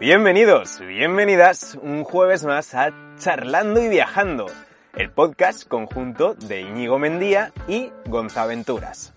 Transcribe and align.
Bienvenidos, 0.00 0.80
bienvenidas 0.80 1.78
un 1.82 2.04
jueves 2.04 2.46
más 2.46 2.74
a 2.74 2.90
Charlando 3.18 3.82
y 3.82 3.88
Viajando, 3.90 4.46
el 4.94 5.10
podcast 5.10 5.68
conjunto 5.68 6.32
de 6.32 6.62
Íñigo 6.62 6.98
Mendía 6.98 7.52
y 7.68 7.92
Gonzaventuras. 8.06 9.12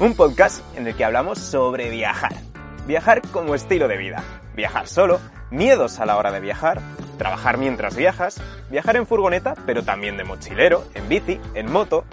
Un 0.00 0.14
podcast 0.14 0.62
en 0.76 0.86
el 0.86 0.94
que 0.94 1.06
hablamos 1.06 1.38
sobre 1.38 1.88
viajar. 1.88 2.34
Viajar 2.86 3.22
como 3.32 3.54
estilo 3.54 3.88
de 3.88 3.96
vida. 3.96 4.22
Viajar 4.54 4.86
solo, 4.86 5.18
miedos 5.50 5.98
a 5.98 6.04
la 6.04 6.18
hora 6.18 6.30
de 6.30 6.40
viajar, 6.40 6.82
trabajar 7.16 7.56
mientras 7.56 7.96
viajas, 7.96 8.38
viajar 8.70 8.96
en 8.96 9.06
furgoneta, 9.06 9.54
pero 9.64 9.82
también 9.82 10.18
de 10.18 10.24
mochilero, 10.24 10.84
en 10.94 11.08
bici, 11.08 11.40
en 11.54 11.72
moto. 11.72 12.04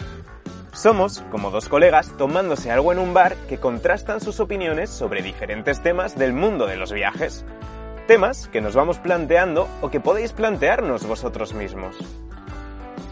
Somos 0.74 1.20
como 1.30 1.52
dos 1.52 1.70
colegas 1.70 2.18
tomándose 2.18 2.72
algo 2.72 2.92
en 2.92 2.98
un 2.98 3.14
bar 3.14 3.36
que 3.48 3.60
contrastan 3.60 4.20
sus 4.20 4.40
opiniones 4.40 4.90
sobre 4.90 5.22
diferentes 5.22 5.84
temas 5.84 6.18
del 6.18 6.34
mundo 6.34 6.66
de 6.66 6.78
los 6.78 6.92
viajes. 6.92 7.46
Temas 8.08 8.48
que 8.48 8.60
nos 8.60 8.74
vamos 8.74 8.98
planteando 8.98 9.70
o 9.82 9.92
que 9.92 10.00
podéis 10.00 10.34
plantearnos 10.34 11.06
vosotros 11.06 11.54
mismos. 11.54 11.96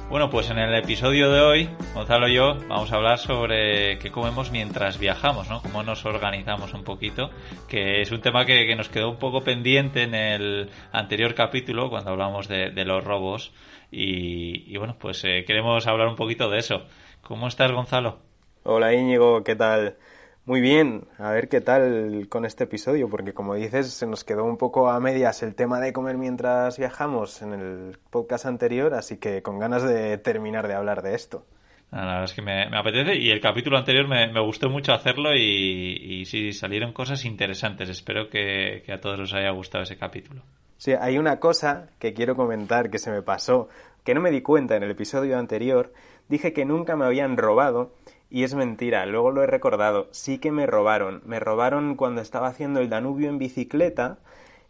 Bueno, 0.09 0.31
pues 0.31 0.49
en 0.49 0.57
el 0.57 0.73
episodio 0.73 1.31
de 1.31 1.39
hoy, 1.39 1.70
Gonzalo 1.93 2.27
y 2.27 2.34
yo 2.34 2.57
vamos 2.67 2.91
a 2.91 2.95
hablar 2.95 3.20
sobre 3.20 3.99
qué 3.99 4.09
comemos 4.12 4.51
mientras 4.51 4.98
viajamos, 4.98 5.48
¿no? 5.48 5.62
Cómo 5.62 5.84
nos 5.84 6.03
organizamos 6.03 6.73
un 6.73 6.84
poquito, 6.84 7.29
que 7.70 8.01
es 8.01 8.12
un 8.12 8.21
tema 8.21 8.43
que, 8.43 8.75
nos 8.75 8.89
quedó 8.89 9.12
un 9.12 9.20
poco 9.20 9.41
pendiente 9.41 10.01
en 10.01 10.15
el 10.15 10.70
anterior 10.91 11.35
capítulo 11.35 11.91
cuando 11.91 12.09
hablamos 12.09 12.48
de, 12.48 12.71
los 12.85 13.03
robos 13.03 13.53
y, 13.91 14.75
bueno, 14.77 14.98
pues 14.99 15.23
eh, 15.25 15.45
queremos 15.45 15.85
hablar 15.85 16.07
un 16.07 16.15
poquito 16.15 16.49
de 16.49 16.57
eso. 16.57 16.87
¿Cómo 17.21 17.48
estás, 17.48 17.71
Gonzalo? 17.71 18.20
Hola, 18.63 18.93
Íñigo, 18.93 19.43
¿qué 19.43 19.55
tal? 19.55 19.98
Muy 20.45 20.59
bien, 20.59 21.05
a 21.20 21.31
ver 21.31 21.49
qué 21.49 21.62
tal 21.62 22.27
con 22.29 22.45
este 22.45 22.63
episodio, 22.63 23.09
porque 23.09 23.34
como 23.34 23.55
dices, 23.55 23.93
se 23.93 24.07
nos 24.07 24.23
quedó 24.23 24.43
un 24.43 24.57
poco 24.57 24.90
a 24.90 24.99
medias 24.99 25.43
el 25.43 25.55
tema 25.55 25.79
de 25.79 25.93
comer 25.93 26.18
mientras 26.18 26.77
viajamos 26.77 27.41
en 27.41 27.54
el 27.54 27.98
podcast 28.10 28.48
anterior, 28.48 28.93
así 28.95 29.18
que 29.18 29.43
con 29.43 29.60
ganas 29.60 29.84
de 29.84 30.18
terminar 30.18 30.68
de 30.68 30.73
hablar 30.73 31.04
de 31.04 31.13
esto. 31.13 31.45
La 31.91 32.05
verdad 32.05 32.23
es 32.23 32.34
que 32.34 32.41
me, 32.41 32.63
apetece 32.76 33.15
y 33.18 33.29
el 33.29 33.40
capítulo 33.41 33.77
anterior 33.77 34.07
me, 34.07 34.40
gustó 34.41 34.70
mucho 34.70 34.93
hacerlo 34.93 35.35
y, 35.35 35.41
y, 35.41 36.26
sí, 36.26 36.54
salieron 36.54 36.93
cosas 36.93 37.26
interesantes. 37.26 37.90
Espero 37.90 38.29
que, 38.29 38.82
que 38.85 38.93
a 38.93 39.01
todos 39.01 39.20
os 39.20 39.34
haya 39.34 39.51
gustado 39.51 39.84
ese 39.84 39.98
capítulo. 39.98 40.41
Sí, 40.82 40.93
hay 40.93 41.20
una 41.20 41.40
cosa 41.40 41.90
que 41.99 42.13
quiero 42.13 42.35
comentar 42.35 42.90
que 42.90 42.98
se 42.98 43.12
me 43.12 43.21
pasó, 43.21 43.70
que 44.04 44.13
no 44.13 44.21
me 44.21 44.32
di 44.32 44.41
cuenta 44.41 44.76
en 44.76 44.84
el 44.84 44.91
episodio 44.91 45.38
anterior. 45.38 45.94
Dije 46.30 46.54
que 46.54 46.66
nunca 46.66 46.96
me 46.96 47.05
habían 47.05 47.38
robado 47.38 47.94
y 48.30 48.44
es 48.44 48.55
mentira, 48.55 49.05
luego 49.05 49.32
lo 49.32 49.44
he 49.44 49.48
recordado, 49.48 50.07
sí 50.12 50.38
que 50.40 50.52
me 50.52 50.66
robaron. 50.66 51.21
Me 51.26 51.40
robaron 51.40 51.96
cuando 51.96 52.22
estaba 52.22 52.48
haciendo 52.48 52.79
el 52.79 52.90
Danubio 52.90 53.29
en 53.29 53.38
bicicleta 53.38 54.20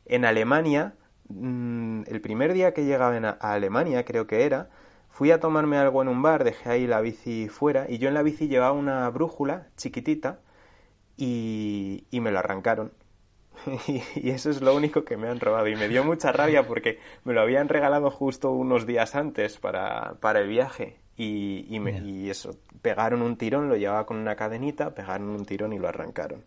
en 0.06 0.26
Alemania. 0.26 0.96
Mm, 1.30 2.04
el 2.08 2.22
primer 2.22 2.54
día 2.54 2.74
que 2.74 2.86
llegaba 2.86 3.16
a 3.40 3.54
Alemania, 3.54 4.04
creo 4.06 4.28
que 4.28 4.46
era, 4.46 4.70
fui 5.09 5.32
a 5.32 5.40
tomarme 5.40 5.78
algo 5.78 6.02
en 6.02 6.08
un 6.08 6.22
bar, 6.22 6.44
dejé 6.44 6.70
ahí 6.72 6.88
la 6.88 7.02
bici 7.02 7.50
fuera 7.50 7.86
y 7.90 8.00
yo 8.00 8.08
en 8.09 8.16
la 8.16 8.24
bici 8.24 8.48
llevaba 8.48 8.74
una 8.74 9.09
brújula 9.09 9.68
chiquitita 9.78 10.40
y, 11.18 12.06
y 12.12 12.20
me 12.22 12.32
lo 12.32 12.40
arrancaron. 12.40 12.92
y 14.16 14.30
eso 14.30 14.50
es 14.50 14.62
lo 14.62 14.76
único 14.76 15.04
que 15.04 15.17
me 15.17 15.28
han 15.28 15.40
robado 15.40 15.67
y 15.67 15.76
me 15.76 15.88
dio 15.88 16.04
mucha 16.04 16.31
rabia 16.31 16.67
porque 16.67 17.00
me 17.23 17.34
lo 17.34 17.42
habían 17.42 17.70
regalado 17.70 18.09
justo 18.09 18.52
unos 18.52 18.86
días 18.86 19.16
antes 19.16 19.58
para, 19.58 20.16
para 20.20 20.40
el 20.40 20.48
viaje 20.48 20.98
y, 21.18 21.66
y, 21.70 22.30
eso, 22.30 22.56
pegaron 22.81 23.22
un 23.22 23.38
tirón, 23.38 23.70
lo 23.70 23.76
llevaba 23.76 24.06
con 24.06 24.18
una 24.18 24.36
cadenita, 24.36 24.95
pegaron 24.95 25.30
un 25.30 25.45
tirón 25.45 25.73
y 25.73 25.78
lo 25.78 25.88
arrancaron. 25.88 26.44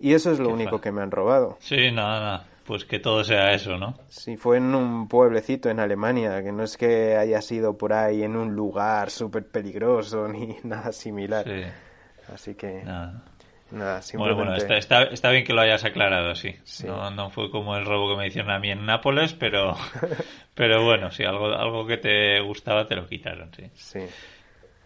Y 0.00 0.12
eso 0.12 0.32
es 0.32 0.38
lo 0.38 0.48
único 0.50 0.80
que 0.80 0.92
me 0.92 1.02
han 1.02 1.10
robado. 1.10 1.56
Sí, 1.60 1.90
nada, 1.92 2.20
nada. 2.20 2.46
Pues 2.66 2.84
que 2.84 2.98
todo 2.98 3.22
sea 3.22 3.52
eso, 3.52 3.78
¿no? 3.78 3.96
Sí, 4.08 4.36
fue 4.36 4.56
en 4.56 4.74
un 4.74 5.06
pueblecito 5.06 5.70
en 5.70 5.78
Alemania, 5.78 6.42
que 6.42 6.50
no 6.50 6.64
es 6.64 6.76
que 6.76 7.16
haya 7.16 7.40
sido 7.40 7.78
por 7.78 7.92
ahí 7.92 8.24
en 8.24 8.36
un 8.36 8.56
lugar 8.56 9.10
súper 9.10 9.46
peligroso 9.46 10.26
ni 10.26 10.56
nada 10.64 10.90
similar. 10.92 11.44
Sí. 11.44 12.32
Así 12.34 12.54
que... 12.56 12.82
Nada. 12.82 13.22
Nada, 13.70 14.00
Bueno, 14.14 14.36
bueno, 14.36 14.54
está, 14.54 15.02
está, 15.02 15.30
bien 15.30 15.44
que 15.44 15.52
lo 15.52 15.60
hayas 15.60 15.84
aclarado, 15.84 16.34
sí. 16.36 16.54
No, 16.84 17.10
no, 17.10 17.30
fue 17.30 17.50
como 17.50 17.76
el 17.76 17.84
robo 17.84 18.10
que 18.10 18.16
me 18.16 18.28
hicieron 18.28 18.52
a 18.52 18.60
mí 18.60 18.70
en 18.70 18.86
Nápoles, 18.86 19.34
pero, 19.34 19.76
pero 20.54 20.84
bueno, 20.84 21.10
sí, 21.10 21.24
algo, 21.24 21.46
algo 21.46 21.84
que 21.84 21.96
te 21.96 22.40
gustaba 22.40 22.86
te 22.86 22.94
lo 22.94 23.08
quitaron, 23.08 23.50
sí. 23.52 23.64
Sí. 23.74 24.06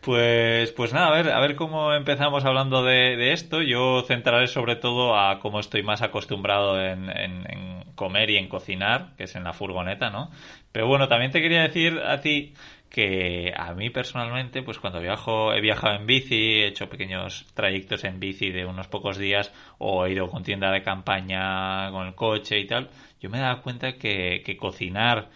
Pues, 0.01 0.73
pues 0.73 0.95
nada, 0.95 1.09
a 1.09 1.11
ver, 1.11 1.31
a 1.31 1.41
ver 1.41 1.57
cómo 1.57 1.93
empezamos 1.93 2.47
hablando 2.47 2.83
de, 2.83 3.33
esto. 3.33 3.61
Yo 3.61 4.03
centraré 4.07 4.47
sobre 4.47 4.77
todo 4.77 5.15
a 5.15 5.41
cómo 5.41 5.61
estoy 5.61 5.83
más 5.83 6.01
acostumbrado 6.01 6.81
en, 6.81 7.11
en, 7.11 7.85
comer 7.95 8.31
y 8.31 8.39
en 8.39 8.49
cocinar, 8.49 9.15
que 9.19 9.25
es 9.25 9.37
en 9.37 9.45
la 9.45 9.53
furgoneta, 9.53 10.09
¿no? 10.09 10.31
Pero 10.73 10.87
bueno, 10.87 11.07
también 11.09 11.33
te 11.33 11.43
quería 11.43 11.63
decir 11.63 11.99
a 11.99 12.23
ti 12.23 12.55
que 12.91 13.55
a 13.57 13.73
mí 13.73 13.89
personalmente, 13.89 14.63
pues 14.63 14.79
cuando 14.79 15.01
viajo, 15.01 15.55
he 15.55 15.61
viajado 15.61 15.95
en 15.95 16.07
bici, 16.07 16.35
he 16.35 16.67
hecho 16.67 16.91
pequeños 16.91 17.47
trayectos 17.55 18.03
en 18.05 18.19
bici 18.19 18.51
de 18.51 18.67
unos 18.67 18.89
pocos 18.89 19.17
días 19.17 19.53
o 19.79 20.05
he 20.05 20.13
ido 20.13 20.29
con 20.29 20.43
tienda 20.43 20.73
de 20.73 20.83
campaña 20.83 21.91
con 21.93 22.09
el 22.09 22.15
coche 22.17 22.59
y 22.59 22.67
tal, 22.67 22.91
yo 23.21 23.31
me 23.31 23.39
he 23.39 23.41
dado 23.41 23.63
cuenta 23.63 23.93
que, 23.93 24.43
que 24.45 24.57
cocinar 24.57 25.31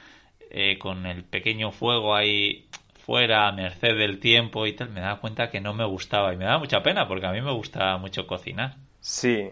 eh, 0.51 0.79
con 0.79 1.07
el 1.07 1.23
pequeño 1.23 1.71
fuego 1.71 2.17
ahí 2.17 2.67
fuera 3.05 3.47
a 3.47 3.53
merced 3.53 3.97
del 3.97 4.19
tiempo 4.19 4.67
y 4.67 4.73
tal, 4.73 4.91
me 4.91 5.01
daba 5.01 5.21
cuenta 5.21 5.51
que 5.51 5.61
no 5.61 5.75
me 5.75 5.85
gustaba 5.85 6.35
y 6.35 6.37
me 6.37 6.47
da 6.47 6.59
mucha 6.59 6.83
pena 6.83 7.07
porque 7.07 7.27
a 7.27 7.33
mí 7.33 7.41
me 7.41 7.53
gusta 7.53 7.97
mucho 7.99 8.27
cocinar. 8.27 8.77
Sí, 8.99 9.51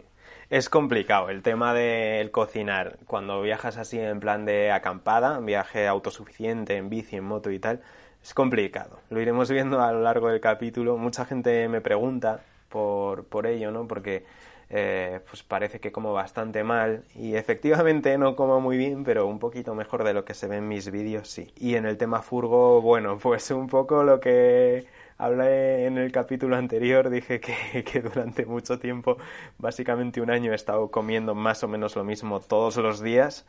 es 0.52 0.68
complicado 0.68 1.30
el 1.30 1.40
tema 1.40 1.72
del 1.72 2.30
cocinar. 2.30 2.98
Cuando 3.06 3.40
viajas 3.40 3.78
así 3.78 3.98
en 3.98 4.20
plan 4.20 4.44
de 4.44 4.70
acampada, 4.70 5.40
viaje 5.40 5.88
autosuficiente, 5.88 6.76
en 6.76 6.90
bici, 6.90 7.16
en 7.16 7.24
moto 7.24 7.50
y 7.50 7.58
tal, 7.58 7.80
es 8.22 8.34
complicado. 8.34 9.00
Lo 9.08 9.22
iremos 9.22 9.50
viendo 9.50 9.80
a 9.80 9.90
lo 9.92 10.02
largo 10.02 10.28
del 10.28 10.42
capítulo. 10.42 10.98
Mucha 10.98 11.24
gente 11.24 11.68
me 11.68 11.80
pregunta 11.80 12.42
por, 12.68 13.24
por 13.24 13.46
ello, 13.46 13.70
¿no? 13.70 13.88
Porque 13.88 14.26
eh, 14.68 15.20
pues 15.30 15.42
parece 15.42 15.80
que 15.80 15.90
como 15.90 16.12
bastante 16.12 16.64
mal 16.64 17.04
y 17.14 17.34
efectivamente 17.34 18.19
no 18.19 18.36
como 18.36 18.60
muy 18.60 18.76
bien, 18.76 19.04
pero 19.04 19.26
un 19.26 19.38
poquito 19.38 19.74
mejor 19.74 20.04
de 20.04 20.12
lo 20.12 20.26
que 20.26 20.34
se 20.34 20.48
ve 20.48 20.58
en 20.58 20.69
mis 20.69 20.90
vídeos, 20.90 21.28
sí. 21.28 21.50
Y 21.56 21.76
en 21.76 21.86
el 21.86 21.96
tema 21.96 22.20
furgo, 22.20 22.82
bueno, 22.82 23.16
pues 23.22 23.50
un 23.52 23.69
poco 23.69 24.04
lo 24.04 24.20
que 24.20 24.84
hablé 25.22 25.87
en 25.87 25.99
el 25.99 26.10
capítulo 26.10 26.56
anterior, 26.56 27.09
dije 27.09 27.41
que, 27.41 27.84
que, 27.91 28.00
durante 28.00 28.44
mucho 28.44 28.78
tiempo, 28.78 29.19
básicamente 29.59 30.21
un 30.21 30.31
año, 30.31 30.53
he 30.53 30.56
estado 30.56 30.91
comiendo 30.91 31.34
más 31.34 31.62
o 31.62 31.69
menos 31.69 31.94
lo 31.97 32.05
mismo 32.05 32.41
todos 32.41 32.77
los 32.77 33.00
días 33.00 33.47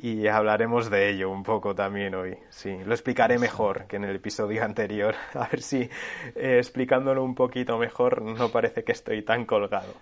y 0.00 0.28
hablaremos 0.28 0.90
de 0.90 1.10
ello 1.10 1.30
un 1.30 1.42
poco 1.42 1.74
también 1.74 2.14
hoy. 2.14 2.36
Sí, 2.50 2.76
lo 2.84 2.92
explicaré 2.92 3.38
mejor 3.38 3.86
que 3.86 3.96
en 3.96 4.04
el 4.04 4.16
episodio 4.16 4.64
anterior. 4.64 5.14
A 5.34 5.48
ver 5.48 5.62
si 5.62 5.88
eh, 6.36 6.58
explicándolo 6.58 7.24
un 7.24 7.34
poquito 7.34 7.78
mejor 7.78 8.22
no 8.22 8.50
parece 8.50 8.84
que 8.84 8.92
estoy 8.92 9.22
tan 9.22 9.46
colgado. 9.46 9.94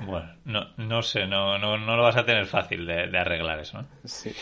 Bueno, 0.00 0.34
no, 0.44 0.66
no 0.76 1.02
sé, 1.02 1.26
no, 1.26 1.56
no, 1.56 1.78
no 1.78 1.96
lo 1.96 2.02
vas 2.02 2.16
a 2.16 2.26
tener 2.26 2.46
fácil 2.46 2.84
de, 2.84 3.06
de 3.06 3.18
arreglar 3.18 3.60
eso. 3.60 3.80
¿eh? 3.80 3.84
Sí. 4.04 4.32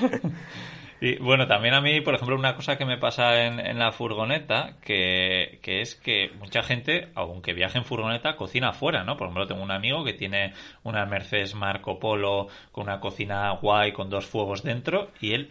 Y 1.04 1.16
bueno, 1.16 1.46
también 1.46 1.74
a 1.74 1.82
mí, 1.82 2.00
por 2.00 2.14
ejemplo, 2.14 2.34
una 2.34 2.56
cosa 2.56 2.78
que 2.78 2.86
me 2.86 2.96
pasa 2.96 3.44
en, 3.44 3.78
la 3.78 3.92
furgoneta, 3.92 4.76
que, 4.80 5.60
es 5.62 5.96
que 5.96 6.30
mucha 6.38 6.62
gente, 6.62 7.08
aunque 7.14 7.52
viaje 7.52 7.76
en 7.76 7.84
furgoneta, 7.84 8.36
cocina 8.36 8.70
afuera, 8.70 9.04
¿no? 9.04 9.18
Por 9.18 9.26
ejemplo, 9.26 9.46
tengo 9.46 9.62
un 9.62 9.70
amigo 9.70 10.02
que 10.02 10.14
tiene 10.14 10.54
una 10.82 11.04
Mercedes 11.04 11.54
Marco 11.54 11.98
Polo 11.98 12.46
con 12.72 12.84
una 12.84 13.00
cocina 13.00 13.50
guay 13.50 13.92
con 13.92 14.08
dos 14.08 14.24
fuegos 14.24 14.62
dentro 14.62 15.10
y 15.20 15.34
él, 15.34 15.50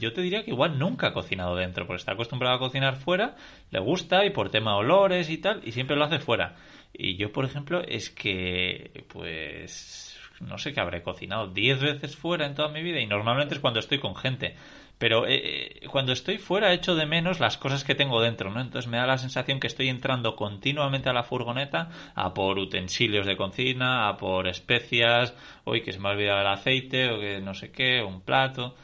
yo 0.00 0.12
te 0.12 0.22
diría 0.22 0.42
que 0.42 0.50
igual 0.50 0.76
nunca 0.76 1.06
ha 1.06 1.12
cocinado 1.12 1.54
dentro, 1.54 1.86
porque 1.86 2.00
está 2.00 2.14
acostumbrado 2.14 2.56
a 2.56 2.58
cocinar 2.58 2.96
fuera, 2.96 3.36
le 3.70 3.78
gusta 3.78 4.24
y 4.24 4.30
por 4.30 4.50
tema 4.50 4.74
olores 4.74 5.30
y 5.30 5.38
tal, 5.38 5.60
y 5.64 5.70
siempre 5.70 5.94
lo 5.94 6.02
hace 6.02 6.18
fuera. 6.18 6.56
Y 6.92 7.16
yo, 7.16 7.30
por 7.30 7.44
ejemplo, 7.44 7.80
es 7.86 8.10
que, 8.10 9.04
pues 9.06 10.19
no 10.40 10.58
sé 10.58 10.72
qué 10.72 10.80
habré 10.80 11.02
cocinado, 11.02 11.48
10 11.48 11.80
veces 11.80 12.16
fuera 12.16 12.46
en 12.46 12.54
toda 12.54 12.68
mi 12.68 12.82
vida 12.82 13.00
y 13.00 13.06
normalmente 13.06 13.54
es 13.54 13.60
cuando 13.60 13.80
estoy 13.80 13.98
con 13.98 14.16
gente. 14.16 14.56
Pero 14.98 15.26
eh, 15.26 15.80
eh, 15.82 15.86
cuando 15.86 16.12
estoy 16.12 16.38
fuera 16.38 16.74
echo 16.74 16.94
de 16.94 17.06
menos 17.06 17.40
las 17.40 17.56
cosas 17.56 17.84
que 17.84 17.94
tengo 17.94 18.20
dentro, 18.20 18.50
¿no? 18.50 18.60
Entonces 18.60 18.90
me 18.90 18.98
da 18.98 19.06
la 19.06 19.16
sensación 19.16 19.58
que 19.58 19.66
estoy 19.66 19.88
entrando 19.88 20.36
continuamente 20.36 21.08
a 21.08 21.14
la 21.14 21.22
furgoneta 21.22 21.88
a 22.14 22.34
por 22.34 22.58
utensilios 22.58 23.26
de 23.26 23.36
cocina, 23.36 24.08
a 24.08 24.16
por 24.18 24.46
especias, 24.46 25.34
hoy 25.64 25.82
que 25.82 25.92
se 25.92 26.00
me 26.00 26.08
ha 26.08 26.12
olvidado 26.12 26.40
el 26.42 26.46
aceite 26.48 27.10
o 27.10 27.18
que 27.18 27.40
no 27.40 27.54
sé 27.54 27.72
qué, 27.72 28.02
un 28.02 28.20
plato. 28.20 28.74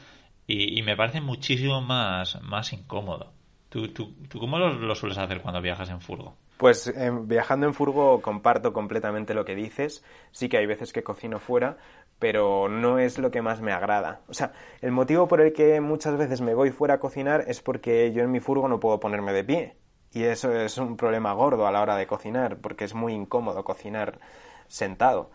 Y, 0.47 0.81
me 0.81 0.95
parece 0.95 1.21
muchísimo 1.21 1.81
más, 1.81 2.41
más 2.41 2.71
incómodo. 2.73 3.33
¿Tú, 3.69 3.89
tú, 3.89 4.15
tú 4.29 4.39
cómo 4.39 4.57
lo, 4.57 4.73
lo 4.73 4.95
sueles 4.95 5.17
hacer 5.17 5.41
cuando 5.41 5.61
viajas 5.61 5.89
en 5.89 5.99
furgo? 6.01 6.37
Pues 6.57 6.87
em, 6.87 7.27
viajando 7.27 7.67
en 7.67 7.73
furgo 7.73 8.21
comparto 8.21 8.73
completamente 8.73 9.33
lo 9.33 9.45
que 9.45 9.55
dices. 9.55 10.03
Sí 10.31 10.49
que 10.49 10.57
hay 10.57 10.65
veces 10.65 10.91
que 10.91 11.03
cocino 11.03 11.39
fuera, 11.39 11.77
pero 12.19 12.67
no 12.67 12.99
es 12.99 13.19
lo 13.19 13.31
que 13.31 13.41
más 13.41 13.61
me 13.61 13.71
agrada. 13.71 14.21
O 14.27 14.33
sea, 14.33 14.53
el 14.81 14.91
motivo 14.91 15.27
por 15.27 15.41
el 15.41 15.53
que 15.53 15.79
muchas 15.81 16.17
veces 16.17 16.41
me 16.41 16.55
voy 16.55 16.71
fuera 16.71 16.95
a 16.95 16.99
cocinar 16.99 17.45
es 17.47 17.61
porque 17.61 18.11
yo 18.11 18.23
en 18.23 18.31
mi 18.31 18.39
furgo 18.39 18.67
no 18.67 18.79
puedo 18.79 18.99
ponerme 18.99 19.33
de 19.33 19.43
pie. 19.43 19.77
Y 20.13 20.23
eso 20.23 20.51
es 20.53 20.77
un 20.77 20.97
problema 20.97 21.33
gordo 21.33 21.67
a 21.67 21.71
la 21.71 21.81
hora 21.81 21.95
de 21.95 22.07
cocinar, 22.07 22.57
porque 22.57 22.85
es 22.85 22.95
muy 22.95 23.13
incómodo 23.13 23.63
cocinar 23.63 24.19
sentado. 24.67 25.29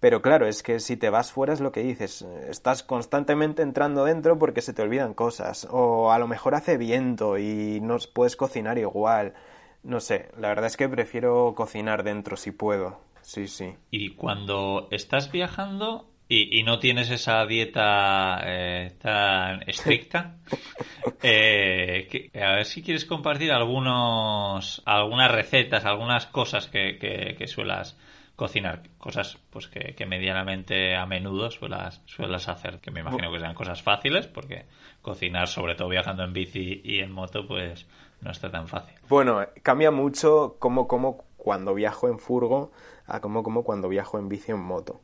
Pero 0.00 0.22
claro, 0.22 0.46
es 0.46 0.62
que 0.62 0.80
si 0.80 0.96
te 0.96 1.10
vas 1.10 1.32
fuera 1.32 1.52
es 1.52 1.60
lo 1.60 1.70
que 1.70 1.82
dices, 1.82 2.22
estás 2.48 2.82
constantemente 2.82 3.62
entrando 3.62 4.04
dentro 4.04 4.38
porque 4.38 4.60
se 4.62 4.72
te 4.72 4.82
olvidan 4.82 5.14
cosas, 5.14 5.68
o 5.70 6.10
a 6.12 6.18
lo 6.18 6.26
mejor 6.26 6.54
hace 6.54 6.76
viento 6.76 7.38
y 7.38 7.80
no 7.82 7.98
puedes 8.12 8.36
cocinar 8.36 8.78
igual. 8.78 9.34
No 9.82 10.00
sé, 10.00 10.30
la 10.38 10.48
verdad 10.48 10.66
es 10.66 10.76
que 10.76 10.88
prefiero 10.88 11.54
cocinar 11.56 12.04
dentro 12.04 12.36
si 12.36 12.52
puedo. 12.52 13.00
Sí, 13.22 13.48
sí. 13.48 13.74
Y 13.90 14.10
cuando 14.10 14.88
estás 14.90 15.30
viajando 15.32 16.08
y, 16.28 16.62
no 16.62 16.78
tienes 16.78 17.10
esa 17.10 17.44
dieta 17.46 18.40
eh, 18.44 18.94
tan 19.00 19.62
estricta, 19.68 20.36
eh, 21.22 22.30
a 22.34 22.56
ver 22.56 22.64
si 22.64 22.82
quieres 22.82 23.04
compartir 23.04 23.52
algunos, 23.52 24.82
algunas 24.86 25.30
recetas, 25.30 25.84
algunas 25.84 26.26
cosas 26.26 26.68
que, 26.68 26.98
que, 26.98 27.34
que 27.36 27.46
suelas 27.46 27.98
cocinar 28.42 28.82
cosas 28.98 29.38
pues 29.50 29.68
que, 29.68 30.04
medianamente 30.04 30.96
a 30.96 31.06
menudo 31.06 31.48
suelas, 31.52 32.02
suelas 32.06 32.48
hacer, 32.48 32.80
que 32.80 32.90
me 32.90 32.98
imagino 32.98 33.30
que 33.30 33.38
sean 33.38 33.54
cosas 33.54 33.80
fáciles, 33.82 34.26
porque 34.26 34.64
cocinar, 35.00 35.46
sobre 35.46 35.76
todo 35.76 35.88
viajando 35.88 36.24
en 36.24 36.32
bici 36.32 36.80
y 36.82 36.98
en 36.98 37.12
moto, 37.12 37.46
pues 37.46 37.86
no 38.20 38.32
está 38.32 38.50
tan 38.50 38.66
fácil. 38.66 38.96
Bueno, 39.08 39.46
cambia 39.62 39.92
mucho 39.92 40.56
como, 40.58 40.88
como 40.88 41.18
cuando 41.36 41.72
viajo 41.72 42.08
en 42.08 42.18
furgo 42.18 42.72
a 43.06 43.20
como, 43.20 43.44
como 43.44 43.62
cuando 43.62 43.88
viajo 43.88 44.18
en 44.18 44.28
bici 44.28 44.50
o 44.50 44.56
en 44.56 44.62
moto. 44.62 45.02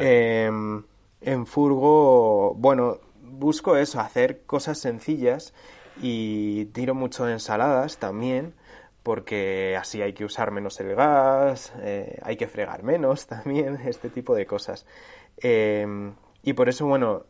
Em, 0.00 0.82
en 1.20 1.46
furgo, 1.46 2.52
bueno, 2.56 2.98
busco 3.22 3.76
eso, 3.76 4.00
hacer 4.00 4.44
cosas 4.44 4.80
sencillas 4.80 5.54
y 6.02 6.64
tiro 6.66 6.96
mucho 6.96 7.26
de 7.26 7.34
ensaladas 7.34 7.98
también 7.98 8.54
porque 9.06 9.76
así 9.78 10.02
hay 10.02 10.14
que 10.14 10.24
usar 10.24 10.50
menos 10.50 10.80
el 10.80 10.96
gas, 10.96 11.72
eh, 11.80 12.18
hay 12.24 12.36
que 12.36 12.48
fregar 12.48 12.82
menos 12.82 13.26
también, 13.28 13.78
este 13.86 14.10
tipo 14.10 14.34
de 14.34 14.46
cosas. 14.46 14.84
Em, 15.36 16.14
y 16.42 16.54
por 16.54 16.68
eso, 16.68 16.88
bueno, 16.88 17.26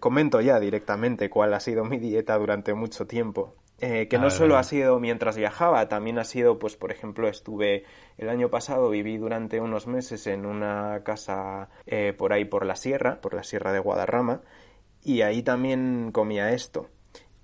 comento 0.00 0.40
ya 0.40 0.58
directamente 0.58 1.30
cuál 1.30 1.54
ha 1.54 1.60
sido 1.60 1.84
mi 1.90 1.98
dieta 1.98 2.36
durante 2.36 2.74
mucho 2.74 3.06
tiempo. 3.06 3.54
Eh, 3.78 4.08
que 4.08 4.18
no 4.18 4.30
solo 4.30 4.56
ha 4.56 4.64
sido 4.64 4.98
mientras 4.98 5.36
viajaba, 5.36 5.88
también 5.88 6.18
ha 6.18 6.24
sido, 6.24 6.58
pues, 6.58 6.74
por 6.74 6.90
ejemplo, 6.90 7.28
estuve 7.28 7.84
el 8.18 8.28
año 8.28 8.48
pasado, 8.48 8.90
viví 8.90 9.16
durante 9.16 9.60
unos 9.60 9.86
meses 9.86 10.26
en 10.26 10.44
una 10.44 11.02
casa 11.04 11.68
eh, 11.86 12.14
por 12.18 12.32
ahí 12.32 12.44
por 12.44 12.66
la 12.66 12.74
sierra, 12.74 13.20
por 13.20 13.34
la 13.34 13.44
sierra 13.44 13.72
de 13.72 13.78
Guadarrama, 13.78 14.40
y 15.04 15.22
ahí 15.22 15.44
también 15.44 16.10
comía 16.12 16.52
esto. 16.52 16.88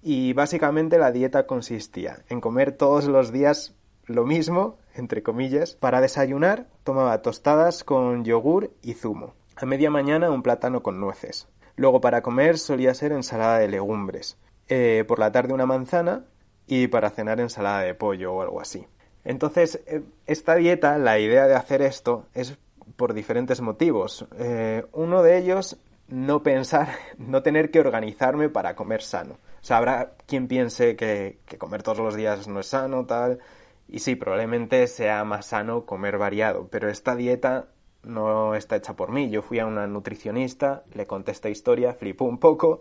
Y 0.02 0.32
básicamente 0.32 0.98
la 0.98 1.12
dieta 1.12 1.46
consistía 1.46 2.24
en 2.28 2.40
comer 2.40 2.72
todos 2.72 3.06
los 3.06 3.32
días 3.32 3.74
lo 4.06 4.24
mismo, 4.24 4.78
entre 4.94 5.22
comillas. 5.22 5.74
Para 5.74 6.00
desayunar 6.00 6.66
tomaba 6.84 7.22
tostadas 7.22 7.84
con 7.84 8.24
yogur 8.24 8.72
y 8.82 8.94
zumo. 8.94 9.34
A 9.56 9.66
media 9.66 9.90
mañana 9.90 10.30
un 10.30 10.42
plátano 10.42 10.82
con 10.82 11.00
nueces. 11.00 11.48
Luego 11.76 12.00
para 12.00 12.22
comer 12.22 12.58
solía 12.58 12.94
ser 12.94 13.12
ensalada 13.12 13.58
de 13.58 13.68
legumbres. 13.68 14.38
Eh, 14.68 15.04
por 15.06 15.18
la 15.18 15.32
tarde 15.32 15.54
una 15.54 15.66
manzana 15.66 16.24
y 16.66 16.88
para 16.88 17.10
cenar 17.10 17.40
ensalada 17.40 17.80
de 17.80 17.94
pollo 17.94 18.34
o 18.34 18.42
algo 18.42 18.60
así. 18.60 18.86
Entonces, 19.24 19.80
eh, 19.86 20.02
esta 20.26 20.54
dieta, 20.54 20.98
la 20.98 21.18
idea 21.18 21.46
de 21.46 21.54
hacer 21.54 21.82
esto 21.82 22.26
es 22.34 22.58
por 22.96 23.14
diferentes 23.14 23.60
motivos. 23.60 24.26
Eh, 24.38 24.84
uno 24.92 25.22
de 25.22 25.38
ellos, 25.38 25.78
no 26.08 26.42
pensar, 26.42 26.88
no 27.18 27.42
tener 27.42 27.70
que 27.70 27.80
organizarme 27.80 28.48
para 28.48 28.74
comer 28.74 29.02
sano. 29.02 29.38
O 29.60 29.64
sea, 29.64 29.78
habrá 29.78 30.14
quien 30.26 30.48
piense 30.48 30.96
que, 30.96 31.38
comer 31.58 31.82
todos 31.82 31.98
los 31.98 32.14
días 32.14 32.48
no 32.48 32.60
es 32.60 32.66
sano, 32.68 33.06
tal. 33.06 33.40
Y 33.88 34.00
sí, 34.00 34.16
probablemente 34.16 34.86
sea 34.86 35.24
más 35.24 35.46
sano 35.46 35.86
comer 35.86 36.18
variado, 36.18 36.68
pero 36.68 36.88
esta 36.90 37.16
dieta 37.16 37.68
no 38.02 38.54
está 38.54 38.76
hecha 38.76 38.94
por 38.96 39.12
mí. 39.12 39.30
Yo 39.30 39.42
fui 39.42 39.58
a 39.58 39.66
una 39.66 39.86
nutricionista, 39.86 40.84
le 40.94 41.06
conté 41.06 41.32
esta 41.32 41.48
historia, 41.48 41.94
flipó 41.94 42.24
un 42.24 42.38
poco, 42.38 42.80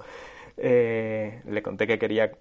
eh, 0.58 1.42
le 1.46 1.64
conté 1.64 1.88
que 1.88 2.00
quería 2.00 2.32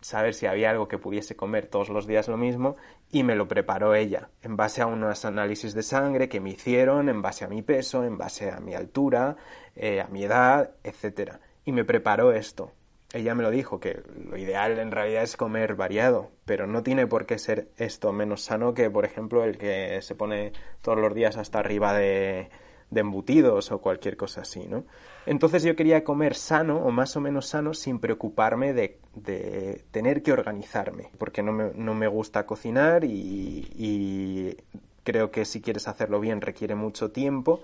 saber 0.00 0.34
si 0.34 0.46
había 0.46 0.70
algo 0.70 0.88
que 0.88 0.98
pudiese 0.98 1.36
comer 1.36 1.66
todos 1.66 1.88
los 1.88 2.06
días 2.06 2.28
lo 2.28 2.36
mismo 2.36 2.76
y 3.10 3.22
me 3.22 3.34
lo 3.34 3.48
preparó 3.48 3.94
ella 3.94 4.28
en 4.42 4.56
base 4.56 4.82
a 4.82 4.86
unos 4.86 5.24
análisis 5.24 5.74
de 5.74 5.82
sangre 5.82 6.28
que 6.28 6.40
me 6.40 6.50
hicieron, 6.50 7.08
en 7.08 7.22
base 7.22 7.44
a 7.44 7.48
mi 7.48 7.62
peso, 7.62 8.04
en 8.04 8.18
base 8.18 8.50
a 8.50 8.60
mi 8.60 8.74
altura, 8.74 9.36
eh, 9.74 10.00
a 10.00 10.08
mi 10.08 10.24
edad, 10.24 10.72
etcétera. 10.84 11.40
Y 11.64 11.72
me 11.72 11.84
preparó 11.84 12.32
esto 12.32 12.72
ella 13.12 13.34
me 13.34 13.42
lo 13.42 13.50
dijo, 13.50 13.80
que 13.80 14.02
lo 14.28 14.36
ideal 14.36 14.78
en 14.78 14.90
realidad 14.90 15.22
es 15.22 15.36
comer 15.36 15.74
variado, 15.74 16.30
pero 16.44 16.66
no 16.66 16.82
tiene 16.82 17.06
por 17.06 17.24
qué 17.24 17.38
ser 17.38 17.68
esto 17.78 18.12
menos 18.12 18.42
sano 18.42 18.74
que, 18.74 18.90
por 18.90 19.04
ejemplo, 19.06 19.44
el 19.44 19.56
que 19.56 20.00
se 20.02 20.14
pone 20.14 20.52
todos 20.82 20.98
los 20.98 21.14
días 21.14 21.36
hasta 21.38 21.58
arriba 21.58 21.94
de, 21.94 22.50
embutidos 22.94 23.72
o 23.72 23.80
cualquier 23.80 24.16
cosa 24.16 24.42
así, 24.42 24.66
¿no? 24.66 24.84
Entonces 25.24 25.62
yo 25.62 25.76
quería 25.76 26.04
comer 26.04 26.34
sano 26.34 26.78
o 26.78 26.90
más 26.90 27.16
o 27.16 27.20
menos 27.20 27.46
sano 27.46 27.72
sin 27.74 27.98
preocuparme 27.98 28.72
de, 28.72 28.98
de 29.14 29.84
tener 29.90 30.22
que 30.22 30.32
organizarme, 30.32 31.10
porque 31.18 31.42
no 31.42 31.52
me, 31.52 31.70
no 31.74 31.94
me 31.94 32.08
gusta 32.08 32.44
cocinar 32.44 33.04
y, 33.04 33.70
y 33.74 34.56
creo 35.02 35.30
que 35.30 35.46
si 35.46 35.62
quieres 35.62 35.88
hacerlo 35.88 36.20
bien 36.20 36.42
requiere 36.42 36.74
mucho 36.74 37.10
tiempo, 37.10 37.62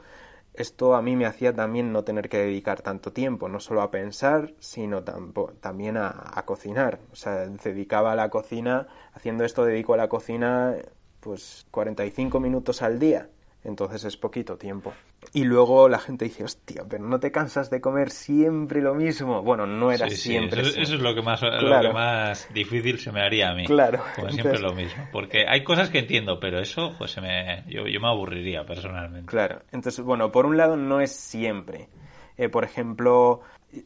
esto 0.55 0.95
a 0.95 1.03
mí 1.03 1.17
me 1.17 1.27
hacía 1.27 1.53
también 1.55 1.93
no 1.93 2.05
tener 2.05 2.29
que 2.29 2.39
dedicar 2.39 2.81
tanto 2.83 3.13
tiempo, 3.13 3.49
no 3.49 3.61
solo 3.61 3.83
a 3.83 3.91
pensar, 3.91 4.55
sino 4.61 5.03
también 5.03 5.97
a, 5.97 6.43
cocinar. 6.47 7.01
O 7.13 7.17
sea, 7.17 7.47
dedicaba 7.47 8.13
a 8.13 8.17
la 8.17 8.31
cocina, 8.31 8.87
haciendo 9.13 9.45
esto 9.45 9.65
dedico 9.65 9.95
a 9.95 9.97
la 9.97 10.09
cocina 10.09 10.77
pues 11.21 11.67
45 11.71 12.39
minutos 12.39 12.83
al 12.83 12.99
día 12.99 13.31
entonces 13.65 14.05
es 14.05 14.17
poquito 14.17 14.57
tiempo. 14.57 14.93
Y 15.33 15.45
luego 15.45 15.89
la 15.89 15.99
gente 15.99 16.27
dice, 16.27 16.45
hostia, 16.45 16.85
pero 16.89 17.05
no 17.05 17.19
te 17.19 17.33
cansas 17.33 17.71
de 17.71 17.81
comer 17.81 18.11
siempre 18.11 18.83
lo 18.83 18.95
mismo. 18.95 19.43
Bueno, 19.43 19.67
no 19.67 19.91
era 19.91 20.09
siempre. 20.11 20.61
Eso, 20.61 20.79
eso, 20.79 20.95
es 20.95 21.01
lo 21.01 21.15
que, 21.15 21.23
más, 21.23 21.43
lo 21.43 21.81
que 21.81 21.93
más 21.93 22.49
difícil 22.53 22.99
se 22.99 23.11
me 23.11 23.23
haría 23.23 23.51
a 23.51 23.55
mí. 23.55 23.65
Claro. 23.65 24.03
Como 24.15 24.31
siempre 24.31 24.59
lo 24.59 24.75
mismo. 24.75 25.09
Porque 25.11 25.47
hay 25.49 25.65
cosas 25.65 25.89
que 25.89 26.01
entiendo, 26.01 26.39
pero 26.39 26.61
eso, 26.61 26.95
pues 26.99 27.11
se 27.11 27.21
me, 27.21 27.65
yo, 27.67 27.85
me 27.85 28.09
aburriría 28.09 28.65
personalmente. 28.67 29.27
Claro. 29.27 29.63
Entonces, 29.73 30.05
bueno, 30.05 30.31
por 30.31 30.45
un 30.47 30.57
lado 30.57 30.77
no 30.77 31.01
es 31.01 31.13
siempre. 31.13 31.89
Eh, 32.37 32.51
por 32.51 32.65
ejemplo, 32.65 33.41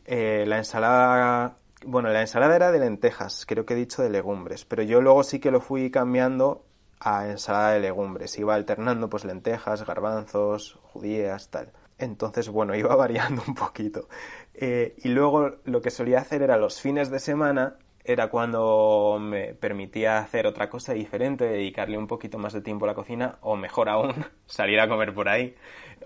eh, 0.07 0.45
la 0.47 0.59
ensalada 0.59 1.57
bueno, 1.85 2.09
la 2.09 2.23
ensalada 2.23 2.57
era 2.57 2.73
de 2.73 2.81
lentejas, 2.81 3.47
creo 3.47 3.65
que 3.65 3.75
he 3.75 3.77
dicho 3.77 4.03
de 4.03 4.11
legumbres, 4.11 4.65
pero 4.65 4.83
yo 4.83 5.01
luego 5.01 5.23
sí 5.23 5.39
que 5.39 5.53
lo 5.53 5.61
fui 5.61 5.91
cambiando 5.91 6.65
a 7.01 7.29
ensalada 7.29 7.73
de 7.73 7.81
legumbres. 7.81 8.39
Iba 8.39 8.55
alternando 8.55 9.09
pues 9.09 9.25
lentejas, 9.25 9.87
garbanzos, 9.87 10.79
judías, 10.83 11.51
tal. 11.51 11.73
Entonces, 11.99 12.49
bueno, 12.49 12.75
iba 12.77 12.95
variando 12.97 13.43
un 13.47 13.55
poquito. 13.55 14.09
Eh, 14.55 14.95
y 14.99 15.09
luego 15.09 15.57
lo 15.65 15.81
que 15.83 15.91
solía 15.91 16.21
hacer 16.21 16.43
era 16.43 16.57
los 16.57 16.81
fines 16.81 17.11
de 17.11 17.19
semana, 17.19 17.77
era 18.05 18.29
cuando 18.29 19.19
me 19.21 19.55
permitía 19.55 20.19
hacer 20.19 20.47
otra 20.47 20.71
cosa 20.71 20.95
diferente, 20.95 21.45
dedicarle 21.45 21.99
un 21.99 22.07
poquito 22.07 22.39
más 22.39 22.55
de 22.55 22.63
tiempo 22.63 22.87
a 22.87 22.89
la 22.89 22.95
cocina, 22.95 23.39
o 23.43 23.57
mejor 23.57 23.89
aún, 23.89 24.15
salir 24.47 24.81
a 24.81 24.89
comer 24.89 25.15
por 25.15 25.29
ahí, 25.29 25.55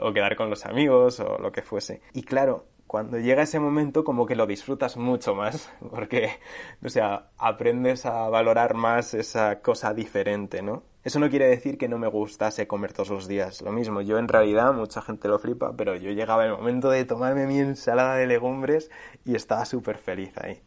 o 0.00 0.12
quedar 0.12 0.36
con 0.36 0.50
los 0.50 0.66
amigos, 0.66 1.20
o 1.20 1.38
lo 1.38 1.52
que 1.52 1.62
fuese. 1.62 2.02
Y 2.12 2.24
claro, 2.24 2.66
cuando 2.92 3.18
llega 3.18 3.42
ese 3.42 3.58
momento 3.58 4.04
como 4.04 4.26
que 4.26 4.36
lo 4.36 4.46
disfrutas 4.46 4.98
mucho 4.98 5.34
más, 5.34 5.72
porque, 5.90 6.40
o 6.84 6.88
sea, 6.88 7.30
aprendes 7.38 8.04
a 8.04 8.28
valorar 8.28 8.74
más 8.74 9.14
esa 9.14 9.60
cosa 9.60 9.94
diferente, 9.94 10.60
¿no? 10.60 10.82
Eso 11.04 11.18
no 11.18 11.28
quiere 11.30 11.48
decir 11.48 11.78
que 11.78 11.88
no 11.88 11.98
me 11.98 12.06
gustase 12.06 12.66
comer 12.66 12.92
todos 12.92 13.10
los 13.10 13.28
días. 13.28 13.60
Lo 13.62 13.72
mismo, 13.72 14.00
yo 14.00 14.18
en 14.18 14.28
realidad, 14.28 14.72
mucha 14.72 15.02
gente 15.02 15.28
lo 15.28 15.38
flipa, 15.38 15.74
pero 15.76 15.96
yo 15.96 16.10
llegaba 16.10 16.44
el 16.44 16.52
momento 16.52 16.90
de 16.90 17.04
tomarme 17.04 17.46
mi 17.46 17.58
ensalada 17.58 18.16
de 18.16 18.26
legumbres 18.26 18.90
y 19.24 19.34
estaba 19.34 19.64
súper 19.64 19.98
feliz 19.98 20.32
ahí. 20.38 20.60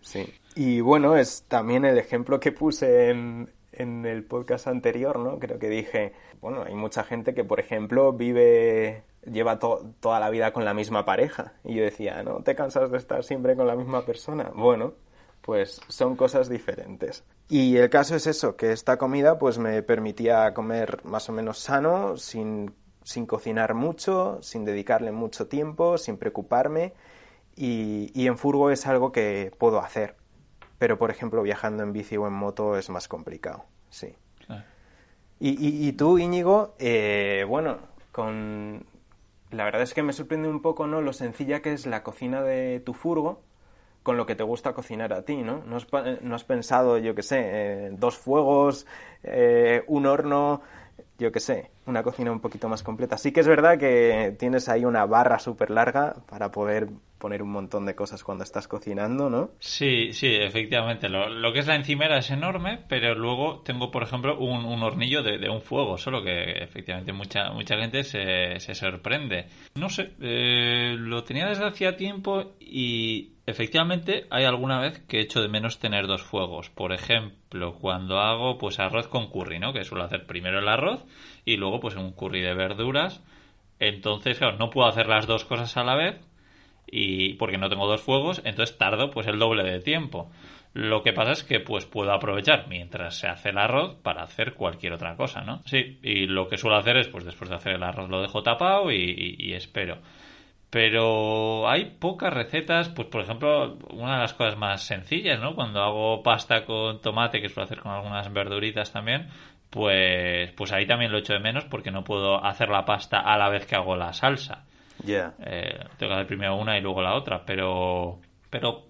Sí. 0.00 0.32
Y 0.54 0.80
bueno, 0.80 1.16
es 1.16 1.44
también 1.48 1.84
el 1.84 1.98
ejemplo 1.98 2.38
que 2.40 2.52
puse 2.52 3.10
en, 3.10 3.50
en 3.72 4.06
el 4.06 4.24
podcast 4.24 4.68
anterior, 4.68 5.18
¿no? 5.18 5.38
Creo 5.38 5.58
que 5.58 5.68
dije, 5.68 6.12
bueno, 6.40 6.62
hay 6.64 6.74
mucha 6.74 7.02
gente 7.04 7.34
que, 7.34 7.44
por 7.44 7.58
ejemplo, 7.58 8.12
vive 8.12 9.02
lleva 9.30 9.58
toda 9.58 10.20
la 10.20 10.30
vida 10.30 10.52
con 10.52 10.64
la 10.64 10.74
misma 10.74 11.04
pareja. 11.04 11.52
Y 11.64 11.74
yo 11.74 11.84
decía, 11.84 12.22
¿no 12.22 12.42
te 12.42 12.54
cansas 12.54 12.90
de 12.90 12.98
estar 12.98 13.24
siempre 13.24 13.56
con 13.56 13.66
la 13.66 13.76
misma 13.76 14.04
persona? 14.04 14.50
Bueno, 14.54 14.94
pues 15.42 15.80
son 15.88 16.16
cosas 16.16 16.48
diferentes. 16.48 17.24
Y 17.48 17.76
el 17.76 17.90
caso 17.90 18.16
es 18.16 18.26
eso, 18.26 18.56
que 18.56 18.72
esta 18.72 18.96
comida 18.96 19.38
pues 19.38 19.58
me 19.58 19.82
permitía 19.82 20.54
comer 20.54 21.04
más 21.04 21.28
o 21.28 21.32
menos 21.32 21.58
sano, 21.58 22.16
sin, 22.16 22.72
sin 23.02 23.26
cocinar 23.26 23.74
mucho, 23.74 24.38
sin 24.40 24.64
dedicarle 24.64 25.12
mucho 25.12 25.48
tiempo, 25.48 25.98
sin 25.98 26.16
preocuparme. 26.16 26.94
Y, 27.54 28.10
y, 28.14 28.28
en 28.28 28.38
furgo 28.38 28.70
es 28.70 28.86
algo 28.86 29.12
que 29.12 29.52
puedo 29.58 29.80
hacer. 29.80 30.16
Pero, 30.78 30.96
por 30.96 31.10
ejemplo, 31.10 31.42
viajando 31.42 31.82
en 31.82 31.92
bici 31.92 32.16
o 32.16 32.26
en 32.26 32.32
moto 32.32 32.78
es 32.78 32.88
más 32.88 33.08
complicado, 33.08 33.66
sí. 33.90 34.16
Y, 35.38 35.88
y, 35.88 35.92
tú, 35.92 36.18
Íñigo, 36.18 36.76
eh, 36.78 37.44
bueno, 37.48 37.78
con 38.12 38.86
la 39.50 39.64
verdad 39.64 39.82
es 39.82 39.92
que 39.92 40.04
me 40.04 40.12
sorprende 40.12 40.48
un 40.48 40.62
poco, 40.62 40.86
¿no? 40.86 41.02
Lo 41.02 41.12
sencilla 41.12 41.60
que 41.60 41.72
es 41.72 41.84
la 41.84 42.04
cocina 42.04 42.42
de 42.42 42.80
tu 42.80 42.94
furgo 42.94 43.42
con 44.02 44.16
lo 44.16 44.26
que 44.26 44.34
te 44.34 44.42
gusta 44.42 44.72
cocinar 44.72 45.12
a 45.12 45.22
ti, 45.22 45.36
¿no? 45.36 45.62
No 45.64 45.76
has, 46.34 46.44
pensado, 46.44 46.98
yo 46.98 47.14
qué 47.14 47.22
sé, 47.22 47.90
dos 47.92 48.16
fuegos, 48.16 48.86
eh, 49.22 49.84
un 49.86 50.06
horno, 50.06 50.62
yo 51.18 51.32
qué 51.32 51.40
sé. 51.40 51.70
una 51.86 52.02
cocina 52.02 52.32
un 52.32 52.40
poquito 52.40 52.68
más 52.68 52.82
completa. 52.82 53.16
Sí 53.18 53.32
que 53.32 53.40
es 53.40 53.48
verdad 53.48 53.78
que 53.78 54.34
tienes 54.38 54.68
ahí 54.68 54.84
una 54.84 55.06
barra 55.06 55.38
súper 55.38 55.70
larga 55.70 56.14
para 56.28 56.50
poder 56.50 56.88
poner 57.18 57.40
un 57.40 57.50
montón 57.50 57.86
de 57.86 57.94
cosas 57.94 58.24
cuando 58.24 58.42
estás 58.42 58.66
cocinando, 58.66 59.30
¿no? 59.30 59.50
Sí, 59.60 60.12
sí, 60.12 60.26
efectivamente. 60.26 61.08
Lo, 61.08 61.52
que 61.52 61.60
es 61.60 61.68
la 61.68 61.76
encimera 61.76 62.18
es 62.18 62.30
enorme, 62.30 62.80
pero 62.88 63.14
luego 63.14 63.60
tengo, 63.60 63.92
por 63.92 64.02
ejemplo, 64.02 64.36
un, 64.38 64.82
hornillo 64.82 65.22
de, 65.22 65.48
un 65.48 65.62
fuego, 65.62 65.98
solo 65.98 66.24
que 66.24 66.62
efectivamente 66.62 67.12
mucha, 67.12 67.52
mucha 67.52 67.76
gente 67.76 68.02
se, 68.02 68.58
se 68.58 68.74
sorprende. 68.74 69.46
No 69.76 69.88
sé, 69.88 70.14
eh, 70.20 70.96
lo 70.98 71.22
tenía 71.22 71.48
desde 71.48 71.64
hacía 71.64 71.96
tiempo 71.96 72.54
y 72.58 73.34
efectivamente 73.46 74.26
hay 74.30 74.44
alguna 74.44 74.80
vez 74.80 74.98
que 75.06 75.18
he 75.18 75.22
hecho 75.22 75.40
de 75.40 75.48
menos 75.48 75.78
tener 75.78 76.08
dos 76.08 76.22
fuegos. 76.22 76.70
Por 76.70 76.92
ejemplo, 76.92 77.41
cuando 77.80 78.18
hago 78.20 78.58
pues 78.58 78.78
arroz 78.78 79.08
con 79.08 79.28
curry, 79.28 79.58
¿no? 79.58 79.72
Que 79.72 79.84
suelo 79.84 80.04
hacer 80.04 80.26
primero 80.26 80.58
el 80.58 80.68
arroz 80.68 81.04
y 81.44 81.56
luego 81.56 81.80
pues 81.80 81.96
un 81.96 82.12
curry 82.12 82.40
de 82.40 82.54
verduras. 82.54 83.22
Entonces, 83.78 84.38
claro, 84.38 84.56
no 84.58 84.70
puedo 84.70 84.88
hacer 84.88 85.06
las 85.06 85.26
dos 85.26 85.44
cosas 85.44 85.76
a 85.76 85.84
la 85.84 85.96
vez 85.96 86.20
y 86.86 87.34
porque 87.34 87.58
no 87.58 87.68
tengo 87.68 87.86
dos 87.86 88.02
fuegos, 88.02 88.42
entonces 88.44 88.76
tardo 88.78 89.10
pues 89.10 89.26
el 89.26 89.38
doble 89.38 89.64
de 89.64 89.80
tiempo. 89.80 90.30
Lo 90.74 91.02
que 91.02 91.12
pasa 91.12 91.32
es 91.32 91.44
que 91.44 91.60
pues 91.60 91.84
puedo 91.84 92.12
aprovechar 92.12 92.66
mientras 92.68 93.18
se 93.18 93.26
hace 93.26 93.50
el 93.50 93.58
arroz 93.58 93.96
para 94.02 94.22
hacer 94.22 94.54
cualquier 94.54 94.94
otra 94.94 95.16
cosa, 95.16 95.42
¿no? 95.42 95.62
Sí, 95.66 95.98
y 96.02 96.26
lo 96.26 96.48
que 96.48 96.56
suelo 96.56 96.76
hacer 96.76 96.96
es 96.96 97.08
pues 97.08 97.24
después 97.24 97.50
de 97.50 97.56
hacer 97.56 97.74
el 97.74 97.82
arroz 97.82 98.08
lo 98.08 98.22
dejo 98.22 98.42
tapado 98.42 98.90
y 98.90 99.52
espero 99.52 99.98
pero 100.72 101.68
hay 101.68 101.96
pocas 101.98 102.32
recetas, 102.32 102.88
pues 102.88 103.06
por 103.08 103.20
ejemplo, 103.20 103.76
una 103.90 104.14
de 104.14 104.20
las 104.22 104.32
cosas 104.32 104.56
más 104.56 104.82
sencillas, 104.82 105.38
¿no? 105.38 105.54
Cuando 105.54 105.82
hago 105.82 106.22
pasta 106.22 106.64
con 106.64 106.98
tomate, 107.02 107.42
que 107.42 107.50
suelo 107.50 107.66
hacer 107.66 107.80
con 107.80 107.92
algunas 107.92 108.32
verduritas 108.32 108.90
también, 108.90 109.28
pues, 109.68 110.50
pues 110.52 110.72
ahí 110.72 110.86
también 110.86 111.12
lo 111.12 111.18
echo 111.18 111.34
de 111.34 111.40
menos 111.40 111.66
porque 111.66 111.90
no 111.90 112.04
puedo 112.04 112.42
hacer 112.42 112.70
la 112.70 112.86
pasta 112.86 113.20
a 113.20 113.36
la 113.36 113.50
vez 113.50 113.66
que 113.66 113.74
hago 113.74 113.96
la 113.96 114.14
salsa. 114.14 114.64
Ya. 115.04 115.34
Eh, 115.44 115.78
tengo 115.98 116.08
que 116.08 116.14
hacer 116.14 116.26
primero 116.26 116.56
una 116.56 116.78
y 116.78 116.80
luego 116.80 117.02
la 117.02 117.16
otra, 117.16 117.44
pero 117.44 118.18
pero 118.48 118.84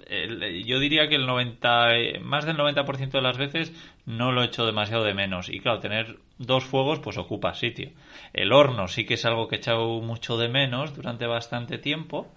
yo 0.65 0.81
diría 0.81 1.09
que 1.09 1.15
el 1.15 1.25
90, 1.25 1.87
más 2.21 2.45
del 2.45 2.57
90% 2.57 3.11
de 3.11 3.23
las 3.23 3.39
veces 3.39 3.73
no 4.07 4.33
lo 4.33 4.43
echo 4.43 4.67
demasiado 4.67 5.05
de 5.05 5.15
menos. 5.15 5.49
Y 5.49 5.61
claro, 5.61 5.79
tener 5.79 6.17
dos 6.47 6.65
fuegos 6.65 7.01
pues 7.01 7.19
ocupa 7.19 7.55
sitio. 7.55 7.91
El 8.33 8.53
horno 8.53 8.89
sí 8.89 9.05
que 9.05 9.15
es 9.15 9.25
algo 9.25 9.49
que 9.49 9.57
he 9.57 9.59
echado 9.59 10.01
mucho 10.01 10.37
de 10.37 10.49
menos 10.49 10.95
durante 10.95 11.27
bastante 11.27 11.79
tiempo. 11.79 12.33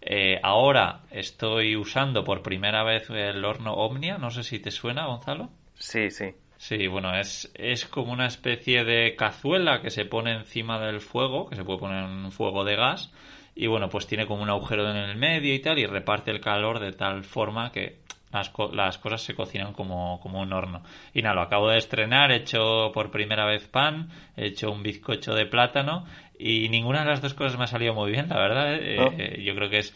Eh, 0.00 0.38
ahora 0.42 1.02
estoy 1.10 1.76
usando 1.76 2.24
por 2.24 2.42
primera 2.42 2.84
vez 2.84 3.10
el 3.10 3.44
horno 3.44 3.74
Omnia. 3.74 4.18
No 4.18 4.30
sé 4.30 4.42
si 4.42 4.58
te 4.58 4.70
suena, 4.70 5.06
Gonzalo. 5.06 5.50
Sí, 5.74 6.10
sí. 6.10 6.34
Sí, 6.56 6.88
bueno, 6.88 7.16
es, 7.16 7.52
es 7.54 7.84
como 7.86 8.12
una 8.12 8.26
especie 8.26 8.84
de 8.84 9.14
cazuela 9.14 9.80
que 9.80 9.90
se 9.90 10.04
pone 10.04 10.32
encima 10.32 10.80
del 10.80 11.00
fuego, 11.00 11.48
que 11.48 11.54
se 11.54 11.62
puede 11.62 11.78
poner 11.78 12.04
en 12.04 12.10
un 12.10 12.32
fuego 12.32 12.64
de 12.64 12.74
gas 12.74 13.12
y 13.54 13.66
bueno, 13.66 13.88
pues 13.88 14.06
tiene 14.06 14.26
como 14.26 14.42
un 14.42 14.50
agujero 14.50 14.88
en 14.88 14.96
el 14.96 15.16
medio 15.16 15.52
y 15.52 15.58
tal 15.58 15.80
y 15.80 15.86
reparte 15.86 16.30
el 16.30 16.40
calor 16.40 16.78
de 16.78 16.92
tal 16.92 17.24
forma 17.24 17.72
que 17.72 17.98
las, 18.32 18.52
las 18.72 18.98
cosas 18.98 19.22
se 19.22 19.34
cocinan 19.34 19.72
como, 19.72 20.20
como 20.20 20.40
un 20.40 20.52
horno. 20.52 20.82
Y 21.14 21.22
nada, 21.22 21.34
lo 21.34 21.42
acabo 21.42 21.68
de 21.68 21.78
estrenar, 21.78 22.32
he 22.32 22.36
hecho 22.36 22.90
por 22.92 23.10
primera 23.10 23.46
vez 23.46 23.68
pan, 23.68 24.10
he 24.36 24.46
hecho 24.46 24.70
un 24.70 24.82
bizcocho 24.82 25.34
de 25.34 25.46
plátano 25.46 26.04
y 26.38 26.68
ninguna 26.68 27.00
de 27.00 27.06
las 27.06 27.20
dos 27.20 27.34
cosas 27.34 27.58
me 27.58 27.64
ha 27.64 27.68
salido 27.68 27.94
muy 27.94 28.10
bien, 28.10 28.28
la 28.28 28.38
verdad. 28.38 28.74
¿eh? 28.74 28.96
Eh, 28.96 29.14
eh, 29.18 29.42
yo 29.42 29.54
creo 29.54 29.70
que 29.70 29.78
es 29.78 29.94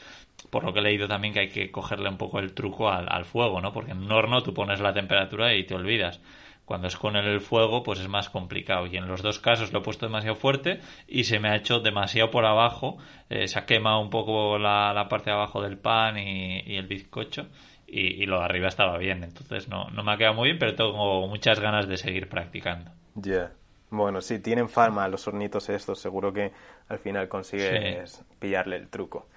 por 0.50 0.64
lo 0.64 0.72
que 0.72 0.80
he 0.80 0.82
leído 0.82 1.06
también 1.08 1.32
que 1.32 1.40
hay 1.40 1.48
que 1.48 1.70
cogerle 1.70 2.08
un 2.08 2.18
poco 2.18 2.38
el 2.38 2.52
truco 2.52 2.90
al, 2.90 3.06
al 3.08 3.24
fuego, 3.24 3.60
¿no? 3.60 3.72
Porque 3.72 3.92
en 3.92 3.98
un 3.98 4.12
horno 4.12 4.42
tú 4.42 4.52
pones 4.52 4.80
la 4.80 4.92
temperatura 4.92 5.54
y 5.54 5.64
te 5.64 5.74
olvidas. 5.74 6.20
Cuando 6.64 6.86
es 6.86 6.96
con 6.96 7.16
el 7.16 7.40
fuego, 7.40 7.82
pues 7.82 7.98
es 7.98 8.08
más 8.08 8.30
complicado. 8.30 8.86
Y 8.86 8.96
en 8.96 9.08
los 9.08 9.20
dos 9.20 9.38
casos 9.40 9.72
lo 9.72 9.80
he 9.80 9.82
puesto 9.82 10.06
demasiado 10.06 10.36
fuerte 10.36 10.80
y 11.08 11.24
se 11.24 11.40
me 11.40 11.48
ha 11.48 11.56
hecho 11.56 11.80
demasiado 11.80 12.30
por 12.30 12.46
abajo. 12.46 12.98
Eh, 13.28 13.48
se 13.48 13.58
ha 13.58 13.66
quemado 13.66 14.00
un 14.00 14.10
poco 14.10 14.58
la, 14.58 15.06
parte 15.10 15.30
de 15.30 15.36
abajo 15.36 15.60
del 15.60 15.76
pan 15.76 16.18
y, 16.18 16.76
el 16.76 16.86
bizcocho. 16.86 17.48
Y, 17.94 18.24
lo 18.24 18.38
de 18.38 18.44
arriba 18.46 18.68
estaba 18.68 18.96
bien. 18.96 19.22
Entonces 19.22 19.68
no, 19.68 19.90
no 19.90 20.02
me 20.02 20.12
ha 20.12 20.16
quedado 20.16 20.34
muy 20.34 20.48
bien, 20.48 20.58
pero 20.58 20.74
tengo 20.74 21.28
muchas 21.28 21.60
ganas 21.60 21.86
de 21.86 21.98
seguir 21.98 22.26
practicando. 22.26 22.90
Ya. 23.14 23.52
Bueno, 23.90 24.22
sí, 24.22 24.38
tienen 24.38 24.70
fama 24.70 25.06
los 25.08 25.28
hornitos 25.28 25.68
estos. 25.68 25.98
Seguro 26.00 26.32
que 26.32 26.52
al 26.88 26.98
final 26.98 27.28
consigues 27.28 28.24
pillarle 28.38 28.76
el 28.76 28.88
truco. 28.88 29.28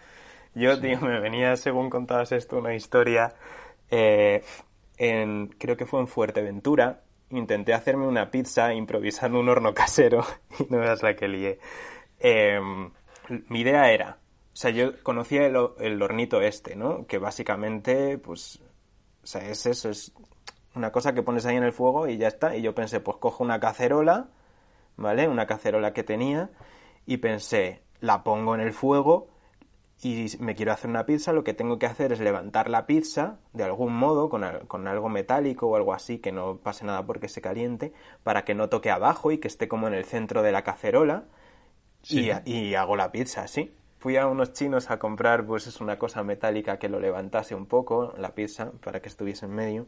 Yo, 0.54 0.80
tío, 0.80 1.02
me 1.02 1.20
venía, 1.20 1.58
según 1.58 1.90
contabas 1.90 2.32
esto, 2.32 2.58
una 2.58 2.74
historia. 2.74 3.34
Eh, 3.92 4.42
en, 4.98 5.48
creo 5.48 5.76
que 5.76 5.86
fue 5.86 6.00
en 6.00 6.08
Fuerteventura, 6.08 7.02
intenté 7.30 7.74
hacerme 7.74 8.08
una 8.08 8.32
pizza 8.32 8.74
improvisando 8.74 9.40
un 9.40 9.50
horno 9.50 9.74
casero 9.74 10.26
y 10.60 10.72
no 10.72 10.80
veas 10.80 11.04
la 11.04 11.16
que 11.16 11.28
lié. 11.28 11.60
Em, 12.20 12.92
mi 13.50 13.60
idea 13.60 13.92
era, 13.92 14.18
o 14.56 14.58
sea, 14.58 14.72
yo 14.72 15.04
conocía 15.04 15.46
el, 15.48 16.02
hornito 16.02 16.40
este, 16.40 16.78
¿no? 16.78 17.06
Que 17.08 17.18
básicamente, 17.18 18.18
pues, 18.18 18.62
o 19.22 19.28
sea, 19.28 19.42
es 19.50 19.66
eso, 19.66 19.90
es 19.90 20.14
una 20.76 20.94
cosa 20.94 21.14
que 21.14 21.22
pones 21.24 21.46
ahí 21.46 21.58
en 21.58 21.64
el 21.64 21.74
fuego 21.74 22.08
y 22.08 22.18
ya 22.18 22.30
está. 22.30 22.56
Y 22.56 22.62
yo 22.62 22.74
pensé, 22.74 23.02
pues 23.02 23.18
cojo 23.18 23.44
una 23.44 23.60
cacerola, 23.60 24.30
¿vale? 24.96 25.28
Una 25.28 25.46
cacerola 25.46 25.92
que 25.92 26.04
tenía 26.04 26.52
y 27.06 27.18
pensé, 27.18 27.82
la 28.00 28.24
pongo 28.24 28.56
en 28.56 28.62
el 28.62 28.72
fuego 28.72 29.28
y 30.02 30.28
me 30.40 30.56
quiero 30.56 30.72
hacer 30.72 30.90
una 30.90 31.06
pizza, 31.06 31.34
lo 31.34 31.44
que 31.44 31.54
tengo 31.54 31.78
que 31.78 31.88
hacer 31.88 32.14
es 32.14 32.22
levantar 32.22 32.70
la 32.70 32.86
pizza 32.86 33.40
de 33.52 33.66
algún 33.66 33.94
modo, 33.94 34.30
con, 34.30 34.46
algo 34.88 35.10
metálico 35.10 35.68
o 35.68 35.76
algo 35.76 35.94
así, 35.94 36.20
que 36.20 36.32
no 36.32 36.60
pase 36.60 36.86
nada 36.86 37.06
porque 37.06 37.28
se 37.28 37.42
caliente, 37.42 37.92
para 38.24 38.46
que 38.46 38.56
no 38.56 38.70
toque 38.70 38.90
abajo 38.90 39.34
y 39.34 39.40
que 39.40 39.50
esté 39.50 39.68
como 39.68 39.88
en 39.90 39.96
el 39.96 40.06
centro 40.06 40.44
de 40.44 40.54
la 40.54 40.64
cacerola. 40.64 41.26
Y, 42.08 42.30
y, 42.46 42.76
hago 42.76 42.96
la 42.96 43.12
pizza 43.12 43.42
así. 43.42 43.74
Fui 44.06 44.18
a 44.18 44.28
unos 44.28 44.54
chinos 44.54 44.92
a 44.92 45.00
comprar, 45.00 45.48
pues 45.48 45.66
es 45.66 45.82
una 45.82 45.98
cosa 45.98 46.22
metálica 46.22 46.78
que 46.78 46.90
lo 46.90 47.00
levantase 47.00 47.56
un 47.56 47.66
poco, 47.66 48.14
la 48.20 48.36
pizza, 48.36 48.72
para 48.84 49.02
que 49.02 49.10
estuviese 49.10 49.48
en 49.48 49.56
medio. 49.56 49.88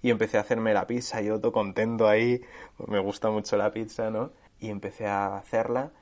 Y 0.00 0.08
empecé 0.08 0.38
a 0.38 0.40
hacerme 0.40 0.72
la 0.72 0.86
pizza, 0.86 1.20
yo 1.20 1.38
todo 1.38 1.52
contento 1.52 2.08
ahí, 2.08 2.40
me 2.86 3.00
gusta 3.00 3.28
mucho 3.28 3.58
la 3.58 3.70
pizza, 3.70 4.08
¿no? 4.08 4.32
Y 4.60 4.70
empecé 4.70 5.06
a 5.06 5.36
hacerla. 5.36 5.92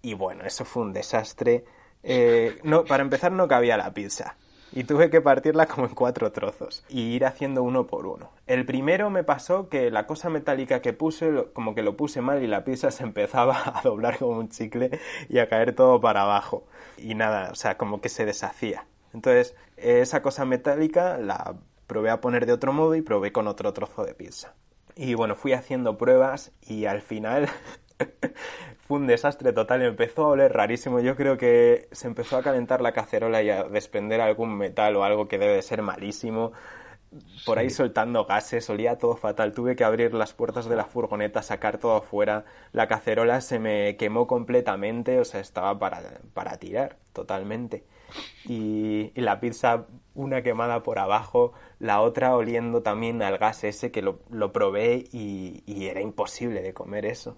Y 0.00 0.14
bueno, 0.14 0.44
eso 0.44 0.64
fue 0.64 0.84
un 0.84 0.92
desastre 0.92 1.64
eh, 2.04 2.56
no, 2.62 2.84
para 2.84 3.02
empezar 3.02 3.32
no 3.32 3.48
cabía 3.48 3.76
la 3.76 3.92
pizza 3.92 4.36
y 4.78 4.84
tuve 4.84 5.10
que 5.10 5.20
partirla 5.20 5.66
como 5.66 5.88
en 5.88 5.94
cuatro 5.96 6.30
trozos 6.30 6.84
y 6.88 7.00
ir 7.00 7.24
haciendo 7.24 7.64
uno 7.64 7.88
por 7.88 8.06
uno. 8.06 8.30
El 8.46 8.64
primero 8.64 9.10
me 9.10 9.24
pasó 9.24 9.68
que 9.68 9.90
la 9.90 10.06
cosa 10.06 10.30
metálica 10.30 10.80
que 10.80 10.92
puse, 10.92 11.46
como 11.52 11.74
que 11.74 11.82
lo 11.82 11.96
puse 11.96 12.20
mal 12.20 12.44
y 12.44 12.46
la 12.46 12.62
pizza 12.62 12.90
se 12.92 13.02
empezaba 13.02 13.60
a 13.76 13.82
doblar 13.82 14.18
como 14.18 14.38
un 14.38 14.50
chicle 14.50 15.00
y 15.28 15.40
a 15.40 15.48
caer 15.48 15.74
todo 15.74 16.00
para 16.00 16.22
abajo. 16.22 16.64
Y 16.96 17.16
nada, 17.16 17.50
o 17.50 17.56
sea, 17.56 17.76
como 17.76 18.00
que 18.00 18.08
se 18.08 18.24
deshacía. 18.24 18.86
Entonces, 19.12 19.56
esa 19.76 20.22
cosa 20.22 20.44
metálica 20.44 21.18
la 21.18 21.56
probé 21.88 22.10
a 22.10 22.20
poner 22.20 22.46
de 22.46 22.52
otro 22.52 22.72
modo 22.72 22.94
y 22.94 23.02
probé 23.02 23.32
con 23.32 23.48
otro 23.48 23.72
trozo 23.72 24.04
de 24.04 24.14
pizza. 24.14 24.54
Y 24.94 25.14
bueno, 25.14 25.34
fui 25.34 25.54
haciendo 25.54 25.98
pruebas 25.98 26.52
y 26.62 26.84
al 26.84 27.02
final 27.02 27.48
fue 28.80 28.98
un 28.98 29.06
desastre 29.06 29.52
total, 29.52 29.82
empezó 29.82 30.26
a 30.26 30.28
oler 30.28 30.52
rarísimo. 30.52 31.00
Yo 31.00 31.16
creo 31.16 31.36
que 31.36 31.88
se 31.92 32.06
empezó 32.06 32.36
a 32.36 32.42
calentar 32.42 32.80
la 32.80 32.92
cacerola 32.92 33.42
y 33.42 33.50
a 33.50 33.64
desprender 33.64 34.20
algún 34.20 34.56
metal 34.56 34.96
o 34.96 35.04
algo 35.04 35.28
que 35.28 35.38
debe 35.38 35.54
de 35.54 35.62
ser 35.62 35.82
malísimo. 35.82 36.52
Por 37.46 37.58
ahí 37.58 37.70
soltando 37.70 38.26
gases, 38.26 38.68
olía 38.68 38.98
todo 38.98 39.16
fatal. 39.16 39.52
Tuve 39.52 39.76
que 39.76 39.84
abrir 39.84 40.12
las 40.12 40.34
puertas 40.34 40.68
de 40.68 40.76
la 40.76 40.84
furgoneta, 40.84 41.42
sacar 41.42 41.78
todo 41.78 41.96
afuera. 41.96 42.44
La 42.72 42.86
cacerola 42.86 43.40
se 43.40 43.58
me 43.58 43.96
quemó 43.96 44.26
completamente, 44.26 45.18
o 45.18 45.24
sea, 45.24 45.40
estaba 45.40 45.78
para, 45.78 46.02
para 46.34 46.58
tirar 46.58 46.96
totalmente. 47.14 47.84
Y, 48.44 49.12
la 49.14 49.40
pizza, 49.40 49.86
una 50.14 50.42
quemada 50.42 50.82
por 50.82 50.98
abajo, 50.98 51.52
la 51.78 52.00
otra 52.00 52.36
oliendo 52.36 52.82
también 52.82 53.22
al 53.22 53.38
gas 53.38 53.64
ese 53.64 53.90
que 53.90 54.02
lo, 54.02 54.20
lo 54.30 54.52
probé 54.52 55.04
y, 55.12 55.62
y 55.66 55.86
era 55.86 56.00
imposible 56.00 56.62
de 56.62 56.74
comer 56.74 57.06
eso 57.06 57.36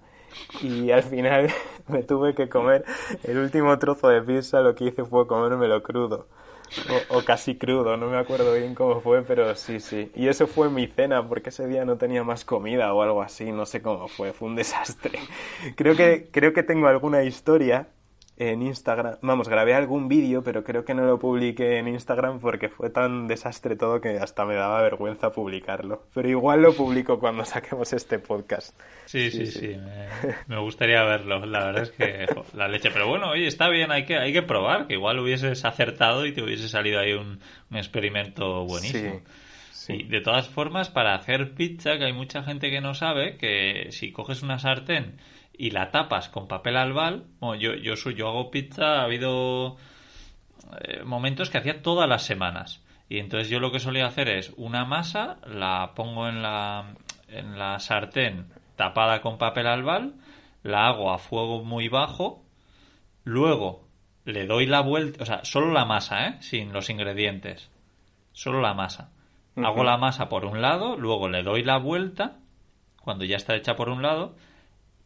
y 0.63 0.91
al 0.91 1.03
final 1.03 1.49
me 1.89 2.03
tuve 2.03 2.35
que 2.35 2.49
comer 2.49 2.85
el 3.25 3.39
último 3.39 3.79
trozo 3.79 4.09
de 4.09 4.23
pizza, 4.23 4.61
lo 4.61 4.75
que 4.75 4.85
hice 4.85 5.05
fue 5.05 5.27
comérmelo 5.27 5.83
crudo. 5.83 6.27
O, 7.09 7.23
casi 7.23 7.59
crudo, 7.59 7.97
no 7.97 8.07
me 8.09 8.17
acuerdo 8.17 8.53
bien 8.55 8.77
cómo 8.77 9.01
fue, 9.01 9.23
pero 9.23 9.57
sí, 9.57 9.81
sí. 9.81 10.13
Y 10.15 10.29
eso 10.29 10.47
fue 10.47 10.71
mi 10.71 10.87
cena, 10.87 11.27
porque 11.27 11.49
ese 11.49 11.67
día 11.67 11.85
no 11.85 11.97
tenía 11.97 12.23
más 12.23 12.45
comida 12.45 12.95
o 12.95 13.03
algo 13.03 13.23
así, 13.23 13.51
no 13.51 13.67
sé 13.67 13.83
cómo 13.83 14.07
fue, 14.07 14.33
fue 14.33 14.49
un 14.49 14.55
desastre. 14.55 15.19
Creo 15.77 15.97
que, 15.97 16.29
creo 16.31 16.53
que 16.53 16.63
tengo 16.63 16.87
alguna 16.87 17.25
historia 17.25 17.89
en 18.41 18.63
Instagram. 18.63 19.17
Vamos, 19.21 19.51
grabé 19.51 19.75
algún 19.75 20.09
vídeo, 20.09 20.43
pero 20.43 20.65
creo 20.65 20.83
que 20.83 20.95
no 20.95 21.05
lo 21.05 21.19
publiqué 21.19 21.77
en 21.77 21.89
Instagram 21.89 22.41
porque 22.41 22.71
fue 22.71 22.89
tan 22.89 23.29
desastre 23.29 23.77
todo 23.77 24.01
que 24.01 24.17
hasta 24.17 24.47
me 24.47 24.55
daba 24.55 24.81
vergüenza 24.81 25.31
publicarlo. 25.31 26.07
Pero 26.15 26.27
igual 26.27 26.63
lo 26.63 26.73
publico 26.73 27.21
cuando 27.21 27.45
saquemos 27.45 27.93
este 27.93 28.19
podcast. 28.19 28.75
Sí, 29.05 29.31
sí, 29.31 29.45
sí. 29.45 29.77
Me, 30.47 30.59
gustaría 30.59 31.05
verlo. 31.05 31.45
La 31.45 31.67
verdad 31.67 31.83
es 31.83 31.91
que 31.91 32.27
la 32.55 32.67
leche. 32.67 32.91
Pero 32.91 33.09
bueno, 33.09 33.29
oye, 33.29 33.47
está 33.47 33.69
bien, 33.69 33.93
hay 33.93 34.07
que, 34.07 34.17
hay 34.17 34.33
que 34.33 34.43
probar, 34.43 34.87
que 34.87 34.95
igual 34.95 35.19
hubieses 35.19 35.63
acertado 35.67 36.25
y 36.25 36.33
te 36.33 36.43
hubiese 36.43 36.71
salido 36.71 36.99
ahí 36.99 37.13
un, 37.13 37.41
experimento 37.77 38.65
buenísimo. 38.65 39.21
Sí. 39.71 39.93
Y 39.93 40.03
de 40.05 40.23
todas 40.23 40.49
formas, 40.49 40.89
para 40.89 41.15
hacer 41.15 41.53
pizza, 41.53 41.99
que 41.99 42.07
hay 42.07 42.15
mucha 42.15 42.43
gente 42.43 42.71
que 42.71 42.81
no 42.81 42.95
sabe, 42.95 43.37
que 43.37 43.89
si 43.91 44.13
coges 44.13 44.43
una 44.43 44.59
sartén 44.59 45.17
y 45.61 45.73
la 45.73 45.91
tapas 45.91 46.31
con 46.31 46.49
papel 46.49 46.79
albal, 46.79 47.27
bueno, 47.39 47.55
yo, 47.55 47.75
yo, 47.75 47.95
yo 48.13 48.29
hago 48.29 48.51
pizza, 48.51 49.01
ha 49.01 49.05
habido 49.05 49.77
eh, 50.81 51.03
momentos 51.05 51.51
que 51.51 51.59
hacía 51.59 51.83
todas 51.83 52.09
las 52.09 52.23
semanas. 52.23 52.83
Y 53.11 53.19
entonces 53.19 53.51
yo 53.51 53.61
lo 53.61 53.71
que 53.71 53.79
solía 53.79 54.07
hacer 54.07 54.31
es 54.31 54.55
una 54.57 54.87
masa, 54.87 55.37
la 55.47 55.93
pongo 55.95 56.29
en 56.29 56.41
la, 56.41 56.95
en 57.29 57.59
la 57.59 57.79
sartén 57.79 58.47
tapada 58.77 59.21
con 59.21 59.37
papel 59.37 59.67
albal, 59.67 60.15
la 60.63 60.87
hago 60.87 61.13
a 61.13 61.19
fuego 61.19 61.63
muy 61.63 61.89
bajo, 61.89 62.43
luego 63.25 63.87
le 64.25 64.47
doy 64.47 64.65
la 64.65 64.81
vuelta, 64.81 65.23
o 65.23 65.27
sea, 65.27 65.45
solo 65.45 65.73
la 65.73 65.85
masa, 65.85 66.27
¿eh? 66.27 66.37
Sin 66.41 66.73
los 66.73 66.89
ingredientes. 66.89 67.71
Solo 68.33 68.63
la 68.63 68.73
masa. 68.73 69.11
Hago 69.57 69.85
la 69.85 69.99
masa 69.99 70.31
por 70.31 70.47
un 70.47 70.63
lado, 70.63 70.97
luego 70.97 71.29
le 71.29 71.43
doy 71.43 71.65
la 71.65 71.77
vuelta, 71.77 72.39
cuando 73.03 73.27
ya 73.27 73.37
está 73.37 73.57
hecha 73.57 73.77
por 73.77 73.91
un 73.91 74.01
lado, 74.01 74.37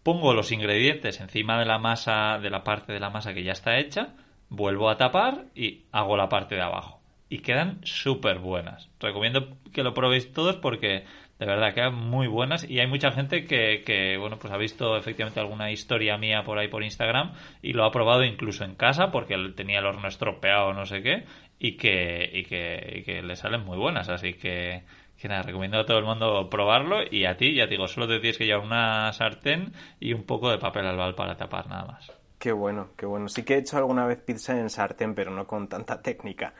pongo 0.04 0.34
los 0.34 0.52
ingredientes 0.52 1.20
encima 1.20 1.58
de 1.58 1.64
la 1.64 1.78
masa, 1.78 2.38
de 2.38 2.50
la 2.50 2.62
parte 2.62 2.92
de 2.92 3.00
la 3.00 3.10
masa 3.10 3.34
que 3.34 3.42
ya 3.42 3.52
está 3.52 3.78
hecha, 3.78 4.10
vuelvo 4.50 4.88
a 4.88 4.96
tapar 4.96 5.46
y 5.56 5.82
hago 5.90 6.16
la 6.16 6.28
parte 6.28 6.54
de 6.54 6.60
abajo. 6.60 7.00
Y 7.28 7.38
quedan 7.38 7.80
súper 7.84 8.38
buenas. 8.38 8.90
Recomiendo 9.00 9.56
que 9.72 9.82
lo 9.82 9.94
probéis 9.94 10.32
todos 10.32 10.56
porque 10.56 11.04
de 11.38 11.46
verdad 11.46 11.74
quedan 11.74 11.94
muy 11.94 12.28
buenas 12.28 12.68
y 12.68 12.78
hay 12.78 12.86
mucha 12.86 13.10
gente 13.10 13.44
que, 13.46 13.82
que, 13.84 14.16
bueno 14.18 14.38
pues 14.38 14.52
ha 14.52 14.56
visto 14.56 14.96
efectivamente 14.96 15.40
alguna 15.40 15.72
historia 15.72 16.16
mía 16.16 16.44
por 16.44 16.58
ahí 16.58 16.68
por 16.68 16.84
Instagram 16.84 17.32
y 17.60 17.72
lo 17.72 17.84
ha 17.84 17.90
probado 17.90 18.22
incluso 18.22 18.64
en 18.64 18.76
casa 18.76 19.10
porque 19.10 19.36
tenía 19.56 19.80
el 19.80 19.86
horno 19.86 20.06
estropeado 20.06 20.72
no 20.74 20.86
sé 20.86 21.02
qué 21.02 21.24
y 21.58 21.72
que, 21.72 22.30
y 22.32 22.44
que, 22.44 22.98
y 22.98 23.02
que 23.02 23.22
le 23.22 23.34
salen 23.34 23.64
muy 23.64 23.76
buenas 23.76 24.08
así 24.08 24.34
que 24.34 24.84
que 25.18 25.28
nada, 25.28 25.42
recomiendo 25.42 25.78
a 25.78 25.86
todo 25.86 25.98
el 25.98 26.04
mundo 26.04 26.48
probarlo 26.50 26.98
y 27.10 27.24
a 27.24 27.36
ti, 27.36 27.54
ya 27.54 27.64
te 27.64 27.72
digo, 27.72 27.86
solo 27.86 28.06
te 28.06 28.20
tienes 28.20 28.38
que 28.38 28.46
llevar 28.46 28.64
una 28.64 29.12
sartén 29.12 29.72
y 30.00 30.12
un 30.12 30.24
poco 30.24 30.50
de 30.50 30.58
papel 30.58 30.86
albal 30.86 31.14
para 31.14 31.36
tapar 31.36 31.68
nada 31.68 31.86
más. 31.86 32.12
Qué 32.38 32.52
bueno, 32.52 32.88
qué 32.96 33.06
bueno. 33.06 33.28
Sí 33.28 33.42
que 33.42 33.54
he 33.54 33.58
hecho 33.58 33.78
alguna 33.78 34.06
vez 34.06 34.18
pizza 34.18 34.58
en 34.58 34.68
sartén, 34.68 35.14
pero 35.14 35.30
no 35.30 35.46
con 35.46 35.66
tanta 35.66 36.02
técnica. 36.02 36.52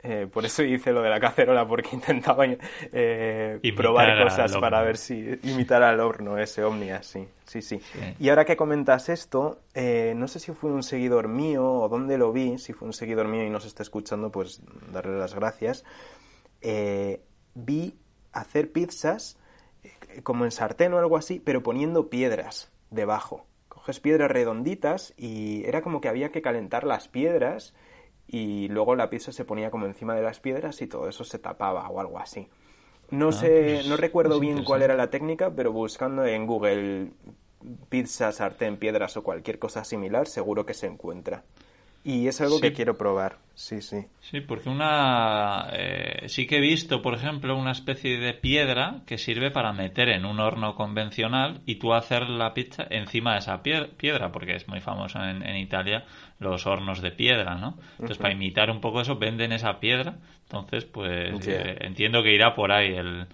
Eh, 0.00 0.28
por 0.32 0.44
eso 0.44 0.62
hice 0.62 0.92
lo 0.92 1.02
de 1.02 1.10
la 1.10 1.18
cacerola, 1.18 1.66
porque 1.66 1.90
intentaba 1.94 2.44
eh, 2.46 3.60
probar 3.76 4.22
cosas 4.22 4.56
para 4.56 4.82
ver 4.82 4.96
si 4.96 5.38
imitar 5.42 5.82
al 5.82 6.00
horno 6.00 6.38
ese 6.38 6.62
Omnia, 6.62 7.02
sí, 7.02 7.26
sí, 7.44 7.62
sí. 7.62 7.80
Y 8.20 8.28
ahora 8.28 8.44
que 8.44 8.56
comentas 8.56 9.08
esto, 9.08 9.60
eh, 9.74 10.12
no 10.16 10.28
sé 10.28 10.38
si 10.38 10.52
fue 10.52 10.70
un 10.70 10.84
seguidor 10.84 11.26
mío 11.26 11.64
o 11.64 11.88
dónde 11.88 12.16
lo 12.16 12.32
vi, 12.32 12.58
si 12.58 12.72
fue 12.72 12.86
un 12.86 12.92
seguidor 12.92 13.26
mío 13.26 13.44
y 13.44 13.50
nos 13.50 13.64
está 13.64 13.82
escuchando, 13.82 14.30
pues 14.30 14.62
darle 14.92 15.18
las 15.18 15.34
gracias. 15.34 15.84
Vi 17.64 17.94
hacer 18.32 18.72
pizzas 18.72 19.38
eh, 19.82 20.22
como 20.22 20.44
en 20.44 20.50
sartén 20.50 20.92
o 20.94 20.98
algo 20.98 21.16
así, 21.16 21.40
pero 21.40 21.62
poniendo 21.62 22.08
piedras 22.08 22.70
debajo. 22.90 23.46
Coges 23.68 24.00
piedras 24.00 24.30
redonditas 24.30 25.14
y 25.16 25.64
era 25.64 25.82
como 25.82 26.00
que 26.00 26.08
había 26.08 26.30
que 26.30 26.42
calentar 26.42 26.84
las 26.84 27.08
piedras 27.08 27.74
y 28.26 28.68
luego 28.68 28.94
la 28.94 29.10
pizza 29.10 29.32
se 29.32 29.44
ponía 29.44 29.70
como 29.70 29.86
encima 29.86 30.14
de 30.14 30.22
las 30.22 30.40
piedras 30.40 30.80
y 30.82 30.86
todo 30.86 31.08
eso 31.08 31.24
se 31.24 31.38
tapaba 31.38 31.88
o 31.88 32.00
algo 32.00 32.18
así. 32.18 32.48
No 33.10 33.28
ah, 33.28 33.32
sé, 33.32 33.74
pues 33.76 33.88
no 33.88 33.96
recuerdo 33.96 34.38
bien 34.38 34.64
cuál 34.64 34.82
era 34.82 34.94
la 34.94 35.08
técnica, 35.10 35.50
pero 35.50 35.72
buscando 35.72 36.26
en 36.26 36.46
Google 36.46 37.10
pizza, 37.88 38.32
sartén, 38.32 38.76
piedras 38.76 39.16
o 39.16 39.22
cualquier 39.22 39.58
cosa 39.58 39.84
similar, 39.84 40.26
seguro 40.26 40.66
que 40.66 40.74
se 40.74 40.86
encuentra. 40.86 41.42
Y 42.04 42.28
es 42.28 42.40
algo 42.40 42.60
que 42.60 42.72
quiero 42.72 42.96
probar, 42.96 43.38
sí, 43.54 43.82
sí. 43.82 44.06
Sí, 44.20 44.40
porque 44.40 44.68
una... 44.68 45.68
Eh, 45.72 46.28
sí 46.28 46.46
que 46.46 46.56
he 46.56 46.60
visto, 46.60 47.02
por 47.02 47.14
ejemplo, 47.14 47.56
una 47.56 47.72
especie 47.72 48.18
de 48.18 48.32
piedra 48.34 49.02
que 49.04 49.18
sirve 49.18 49.50
para 49.50 49.72
meter 49.72 50.08
en 50.08 50.24
un 50.24 50.40
horno 50.40 50.74
convencional 50.74 51.60
y 51.66 51.76
tú 51.76 51.92
hacer 51.92 52.28
la 52.30 52.54
pizza 52.54 52.86
encima 52.88 53.32
de 53.32 53.38
esa 53.40 53.62
piedra, 53.62 54.32
porque 54.32 54.54
es 54.54 54.68
muy 54.68 54.80
famoso 54.80 55.18
en, 55.22 55.56
Italia 55.56 56.04
los 56.38 56.66
hornos 56.66 57.02
de 57.02 57.10
piedra, 57.10 57.56
¿no? 57.56 57.78
Entonces, 57.92 58.18
para 58.18 58.32
imitar 58.32 58.70
un 58.70 58.80
poco 58.80 59.00
eso, 59.00 59.16
venden 59.16 59.52
esa 59.52 59.80
piedra. 59.80 60.18
Entonces, 60.44 60.84
pues 60.84 61.46
eh, 61.46 61.76
entiendo 61.80 62.22
que 62.22 62.32
irá 62.32 62.54
por 62.54 62.72
ahí 62.72 62.94
el, 62.94 63.26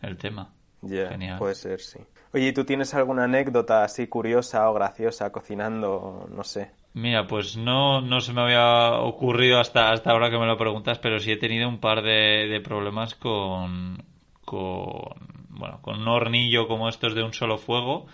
el 0.00 0.16
tema. 0.16 0.52
Genial. 0.80 1.38
puede 1.38 1.54
ser, 1.54 1.80
sí. 1.80 1.98
Oye, 2.34 2.52
¿tú 2.52 2.64
tienes 2.64 2.94
alguna 2.94 3.24
anécdota 3.24 3.84
así 3.84 4.06
curiosa 4.06 4.68
o 4.70 4.74
graciosa 4.74 5.30
cocinando, 5.30 6.26
no 6.30 6.44
sé? 6.44 6.70
Mira, 6.94 7.26
pues 7.26 7.56
no, 7.56 8.02
no 8.02 8.20
se 8.20 8.34
me 8.34 8.42
había 8.42 8.92
ocurrido 9.00 9.58
hasta, 9.58 9.90
hasta 9.92 10.10
ahora 10.10 10.30
que 10.30 10.38
me 10.38 10.46
lo 10.46 10.58
preguntas, 10.58 10.98
pero 10.98 11.18
sí 11.20 11.32
he 11.32 11.36
tenido 11.38 11.66
un 11.68 11.78
par 11.78 12.02
de, 12.02 12.60
problemas 12.62 13.14
con, 13.14 14.02
con, 14.44 15.14
bueno, 15.48 15.80
con 15.80 16.00
un 16.02 16.08
hornillo 16.08 16.68
como 16.68 16.88
estos 16.90 17.14
de 17.14 17.22
un 17.22 17.32
solo 17.32 17.56
fuego. 17.56 18.06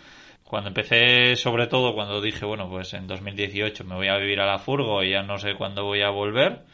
Cuando 0.44 0.68
empecé, 0.68 1.34
sobre 1.36 1.66
todo 1.66 1.94
cuando 1.94 2.20
dije, 2.20 2.46
bueno, 2.46 2.68
pues 2.70 2.94
en 2.94 3.08
2018 3.08 3.84
me 3.84 3.96
voy 3.96 4.08
a 4.08 4.16
vivir 4.16 4.40
a 4.40 4.46
la 4.46 4.58
furgo 4.58 5.02
y 5.02 5.10
ya 5.10 5.22
no 5.22 5.38
sé 5.38 5.54
cuándo 5.54 5.84
voy 5.84 6.02
a 6.02 6.10
volver, 6.10 6.64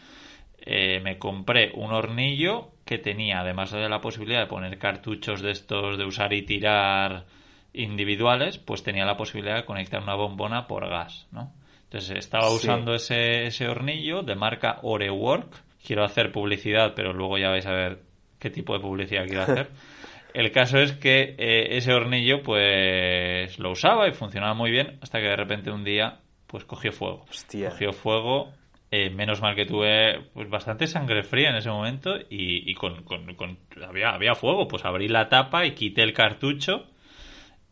eh, 0.60 1.00
me 1.02 1.18
compré 1.18 1.72
un 1.74 1.92
hornillo 1.92 2.70
que 2.84 2.98
tenía, 2.98 3.40
además 3.40 3.72
de 3.72 3.88
la 3.88 4.00
posibilidad 4.02 4.40
de 4.40 4.46
poner 4.46 4.78
cartuchos 4.78 5.40
de 5.42 5.52
estos 5.52 5.98
de 5.98 6.04
usar 6.04 6.34
y 6.34 6.42
tirar 6.42 7.24
individuales, 7.72 8.58
pues 8.58 8.82
tenía 8.82 9.06
la 9.06 9.16
posibilidad 9.16 9.56
de 9.56 9.64
conectar 9.64 10.02
una 10.02 10.14
bombona 10.14 10.66
por 10.66 10.88
gas, 10.88 11.26
¿no? 11.32 11.50
Entonces 11.94 12.18
estaba 12.18 12.50
usando 12.50 12.92
ese, 12.92 13.46
ese 13.46 13.68
hornillo 13.68 14.22
de 14.22 14.34
marca 14.34 14.80
Orework. 14.82 15.62
Quiero 15.86 16.02
hacer 16.02 16.32
publicidad, 16.32 16.92
pero 16.96 17.12
luego 17.12 17.38
ya 17.38 17.50
vais 17.50 17.66
a 17.66 17.72
ver 17.72 18.00
qué 18.40 18.50
tipo 18.50 18.74
de 18.74 18.80
publicidad 18.80 19.26
quiero 19.26 19.42
hacer. 19.42 19.70
El 20.34 20.50
caso 20.50 20.78
es 20.78 20.90
que 20.94 21.36
eh, 21.38 21.76
ese 21.76 21.92
hornillo 21.92 22.42
pues 22.42 23.60
lo 23.60 23.70
usaba 23.70 24.08
y 24.08 24.12
funcionaba 24.12 24.54
muy 24.54 24.72
bien 24.72 24.98
hasta 25.02 25.20
que 25.20 25.26
de 25.26 25.36
repente 25.36 25.70
un 25.70 25.84
día 25.84 26.18
pues 26.48 26.64
cogió 26.64 26.90
fuego. 26.90 27.26
Cogió 27.70 27.92
fuego. 27.92 28.52
Eh, 28.90 29.10
menos 29.10 29.40
mal 29.40 29.54
que 29.54 29.64
tuve 29.64 30.20
pues 30.34 30.50
bastante 30.50 30.88
sangre 30.88 31.22
fría 31.22 31.50
en 31.50 31.56
ese 31.56 31.70
momento 31.70 32.16
y, 32.16 32.68
y 32.68 32.74
con, 32.74 33.04
con, 33.04 33.36
con, 33.36 33.56
había, 33.88 34.10
había 34.10 34.34
fuego. 34.34 34.66
Pues 34.66 34.84
abrí 34.84 35.06
la 35.06 35.28
tapa 35.28 35.64
y 35.64 35.76
quité 35.76 36.02
el 36.02 36.12
cartucho 36.12 36.88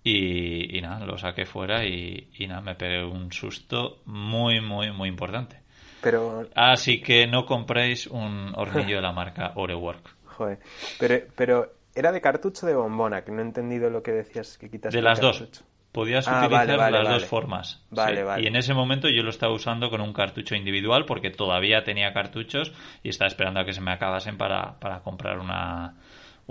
y, 0.05 0.81
nada, 0.81 1.07
lo 1.07 1.17
saqué 1.17 1.47
fuera 1.47 1.85
y, 1.85 2.29
nada, 2.49 2.61
me 2.61 2.75
pegué 2.75 3.05
un 3.05 3.33
susto 3.33 4.01
muy, 4.07 4.61
muy, 4.61 4.91
muy 4.91 5.09
importante. 5.09 5.61
Pero... 6.01 6.49
Así 6.55 7.01
que 7.01 7.27
no 7.27 7.47
compréis 7.47 8.09
un 8.09 8.53
hornillo 8.57 8.97
de 8.97 9.03
la 9.03 9.13
marca 9.13 9.53
Orework. 9.57 10.17
Joder, 10.27 10.59
pero, 10.99 11.27
pero 11.37 11.73
era 11.95 12.11
de 12.11 12.21
cartucho 12.21 12.67
de 12.67 12.75
bombona, 12.75 13.23
que 13.23 13.31
no 13.31 13.41
he 13.41 13.45
entendido 13.45 13.91
lo 13.91 14.03
que 14.03 14.13
decías 14.13 14.59
que 14.59 14.69
quitas. 14.69 14.93
De 14.93 15.03
las 15.03 15.21
dos. 15.21 15.63
Podías 15.93 16.27
ah, 16.27 16.47
utilizar 16.47 16.91
las 16.91 17.09
dos 17.09 17.27
formas. 17.27 17.85
Vale, 17.91 18.25
vale. 18.25 18.43
Y 18.43 18.47
en 18.47 18.57
ese 18.57 18.73
momento 18.73 19.11
yo 19.11 19.23
lo 19.23 19.29
estaba 19.29 19.53
usando 19.53 19.91
con 19.91 20.01
un 20.01 20.15
cartucho 20.15 20.55
individual 20.55 21.05
porque 21.05 21.29
todavía 21.29 21.85
tenía 21.85 22.15
cartuchos 22.15 22.73
y 23.03 23.11
estaba 23.11 23.29
esperando 23.29 23.61
a 23.61 23.67
que 23.67 23.75
se 23.75 23.83
me 23.83 23.93
acabasen 23.93 24.39
para, 24.39 24.81
para 24.81 25.01
comprar 25.01 25.39
una, 25.39 25.97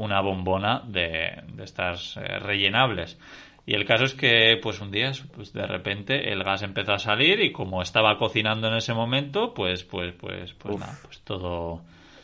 una 0.02 0.22
bombona 0.22 0.84
de, 0.86 1.44
de 1.54 1.64
estas 1.64 2.18
eh, 2.18 2.40
rellenables. 2.40 3.18
Y 3.66 3.76
el 3.76 3.86
caso 3.86 4.06
es 4.06 4.16
que, 4.16 4.60
pues 4.62 4.82
un 4.82 4.92
día, 4.92 5.12
pues 5.36 5.54
de 5.54 5.66
repente 5.66 6.32
el 6.32 6.44
gas 6.44 6.64
empezó 6.64 6.94
a 6.94 7.00
salir 7.00 7.40
y 7.42 7.52
como 7.52 7.82
estaba 7.82 8.18
cocinando 8.18 8.68
en 8.68 8.76
ese 8.76 8.94
momento, 8.94 9.54
pues, 9.54 9.84
pues, 9.84 10.14
pues, 10.14 10.54
pues 10.54 10.80
nada, 10.80 10.98
pues 11.04 11.22
todo, 11.22 11.82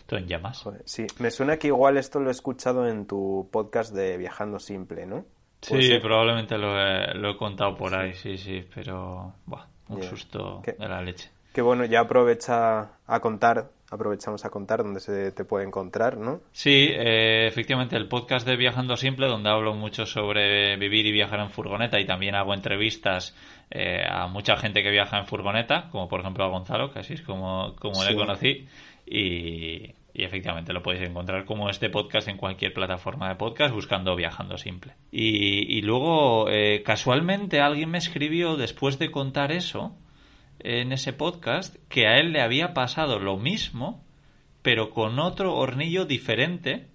todo 0.07 0.19
en 0.19 0.27
llamas. 0.27 0.63
sí, 0.85 1.05
me 1.19 1.29
suena 1.29 1.57
que 1.57 1.67
igual 1.67 1.97
esto 1.97 2.19
lo 2.19 2.29
he 2.29 2.31
escuchado 2.31 2.87
en 2.87 3.05
tu 3.05 3.47
podcast 3.51 3.93
de 3.93 4.17
Viajando 4.17 4.59
Simple, 4.59 5.05
¿no? 5.05 5.25
Sí, 5.61 5.97
probablemente 6.01 6.57
lo 6.57 6.77
he, 6.79 7.13
lo 7.15 7.31
he 7.31 7.37
contado 7.37 7.75
por 7.75 7.95
ahí, 7.95 8.13
sí, 8.13 8.37
sí, 8.37 8.65
pero, 8.73 9.33
buah, 9.45 9.65
un 9.89 10.03
susto 10.03 10.61
de 10.65 10.87
la 10.87 11.01
leche. 11.01 11.29
Que 11.53 11.61
bueno, 11.61 11.85
ya 11.85 12.01
aprovecha 12.01 12.91
a 13.07 13.19
contar 13.19 13.69
aprovechamos 13.89 14.43
a 14.45 14.49
contar 14.49 14.83
dónde 14.83 14.99
se 14.99 15.31
te 15.31 15.45
puede 15.45 15.65
encontrar, 15.65 16.17
¿no? 16.17 16.41
Sí, 16.51 16.89
eh, 16.91 17.47
efectivamente, 17.47 17.95
el 17.95 18.07
podcast 18.07 18.45
de 18.45 18.57
Viajando 18.57 18.97
Simple, 18.97 19.27
donde 19.27 19.49
hablo 19.49 19.73
mucho 19.73 20.05
sobre 20.05 20.75
vivir 20.77 21.05
y 21.05 21.11
viajar 21.11 21.39
en 21.39 21.49
furgoneta 21.49 21.99
y 21.99 22.05
también 22.05 22.35
hago 22.35 22.53
entrevistas 22.53 23.35
eh, 23.71 24.03
a 24.07 24.27
mucha 24.27 24.57
gente 24.57 24.83
que 24.83 24.91
viaja 24.91 25.17
en 25.17 25.25
furgoneta, 25.25 25.89
como 25.91 26.07
por 26.07 26.19
ejemplo 26.19 26.43
a 26.43 26.47
Gonzalo, 26.47 26.91
que 26.91 26.99
así 26.99 27.13
es 27.13 27.21
como, 27.21 27.75
como 27.79 28.03
le 28.03 28.15
conocí, 28.15 28.67
y, 29.05 29.93
efectivamente 30.13 30.73
lo 30.73 30.81
podéis 30.81 31.07
encontrar 31.07 31.45
como 31.45 31.69
este 31.69 31.91
podcast 31.91 32.27
en 32.27 32.37
cualquier 32.37 32.73
plataforma 32.73 33.29
de 33.29 33.35
podcast 33.35 33.71
buscando 33.71 34.15
Viajando 34.15 34.57
Simple. 34.57 34.93
Y, 35.11 35.79
luego, 35.83 36.49
eh, 36.49 36.81
casualmente, 36.83 37.61
alguien 37.61 37.91
me 37.91 37.99
escribió 37.99 38.57
después 38.57 38.97
de 38.97 39.11
contar 39.11 39.51
eso, 39.51 39.95
en 40.59 40.91
ese 40.91 41.13
podcast 41.13 41.75
que 41.89 42.07
a 42.07 42.17
él 42.17 42.31
le 42.31 42.41
había 42.41 42.73
pasado 42.73 43.19
lo 43.19 43.37
mismo, 43.37 44.03
pero 44.61 44.89
con 44.89 45.19
otro 45.19 45.55
hornillo 45.55 46.05
diferente, 46.05 46.87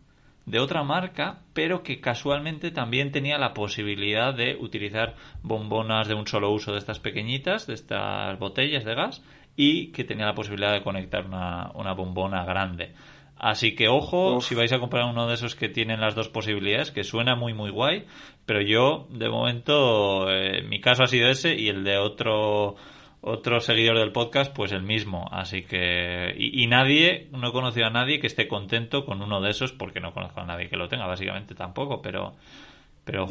de 0.47 0.59
otra 0.59 0.83
marca, 0.83 1.41
pero 1.53 1.83
que 1.83 2.01
casualmente 2.01 2.71
también 2.71 3.13
tenía 3.13 3.39
la 3.39 3.55
posibilidad 3.55 4.35
de 4.35 4.57
utilizar 4.57 5.15
bombonas 5.43 6.09
de 6.09 6.15
un 6.15 6.27
solo 6.27 6.51
uso 6.51 6.73
de 6.73 6.79
estas 6.79 6.99
pequeñitas, 6.99 7.67
de 7.67 7.75
estas 7.75 8.39
botellas 8.39 8.85
de 8.85 8.95
gas, 8.95 9.23
y 9.57 9.93
que 9.93 10.05
tenía 10.05 10.27
la 10.27 10.35
posibilidad 10.35 10.73
de 10.73 10.83
conectar 10.83 11.27
una, 11.27 11.71
una 11.75 11.93
bombona 11.93 12.45
grande. 12.45 12.93
Así 13.37 13.75
que 13.75 13.89
ojo 13.89 14.41
si 14.41 14.55
vais 14.55 14.73
a 14.73 14.79
comprar 14.79 15.05
uno 15.05 15.27
de 15.27 15.35
esos 15.35 15.57
que 15.57 15.69
tienen 15.69 16.01
las 16.01 16.15
dos 16.15 16.29
posibilidades, 16.29 16.93
que 16.93 17.03
suena 17.03 17.35
muy 17.35 17.55
muy 17.55 17.71
guay, 17.71 18.07
pero 18.47 18.63
yo 18.63 19.09
de 19.11 19.29
momento 19.29 20.31
eh, 20.31 20.63
mi 20.63 20.81
caso 20.81 21.03
ha 21.03 21.09
sido 21.09 21.29
ese 21.29 21.57
y 21.57 21.69
el 21.69 21.83
de 21.83 21.99
otro 21.99 22.77
otro 23.23 23.61
seguidor 23.61 23.99
del 23.99 24.13
podcast, 24.13 24.55
pues 24.55 24.73
el 24.73 24.83
mismo. 24.83 25.29
Así 25.31 25.63
que. 25.63 26.35
Y, 26.37 26.67
nadie, 26.67 27.29
no 27.31 27.49
he 27.49 27.53
conocido 27.53 27.87
a 27.87 27.91
nadie 27.91 28.21
que 28.21 28.27
esté 28.27 28.49
contento 28.49 29.07
con 29.07 29.23
uno 29.23 29.41
de 29.41 29.51
esos, 29.51 29.73
porque 29.73 30.01
no 30.01 30.13
conozco 30.13 30.41
a 30.41 30.45
nadie 30.45 30.69
que 30.69 30.77
lo 30.77 30.89
tenga, 30.89 31.07
básicamente 31.07 31.55
tampoco, 31.55 32.03
pero. 32.03 32.35
pero 33.05 33.27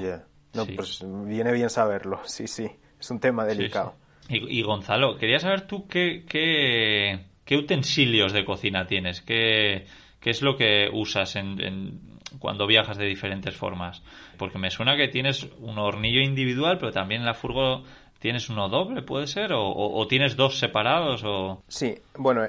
No, 0.53 0.65
pues 0.65 1.05
viene 1.25 1.51
bien 1.51 1.69
saberlo, 1.69 2.21
sí, 2.25 2.47
sí. 2.47 2.69
Es 2.99 3.11
un 3.11 3.19
tema 3.19 3.45
delicado. 3.45 3.95
Y, 4.29 4.61
Gonzalo, 4.61 5.17
quería 5.17 5.39
saber 5.39 5.67
tú 5.67 5.87
qué, 5.87 6.23
qué, 6.27 7.25
qué, 7.43 7.57
utensilios 7.57 8.31
de 8.31 8.45
cocina 8.45 8.85
tienes, 8.85 9.21
qué, 9.21 9.85
qué 10.21 10.29
es 10.29 10.41
lo 10.41 10.55
que 10.55 10.87
usas 10.93 11.35
en, 11.35 12.19
cuando 12.39 12.65
viajas 12.65 12.97
de 12.97 13.07
diferentes 13.07 13.55
formas. 13.55 14.01
Porque 14.37 14.57
me 14.57 14.69
suena 14.69 14.95
que 14.95 15.09
tienes 15.09 15.49
un 15.59 15.77
hornillo 15.79 16.21
individual, 16.21 16.77
pero 16.77 16.93
también 16.93 17.25
la 17.25 17.33
furgo 17.33 17.83
¿Tienes 18.21 18.49
uno 18.49 18.69
doble, 18.69 19.01
puede 19.01 19.25
ser? 19.25 19.49
¿O, 19.51 20.05
tienes 20.07 20.35
dos 20.35 20.59
separados? 20.59 21.23
O... 21.25 21.63
Sí, 21.67 21.97
bueno, 22.15 22.43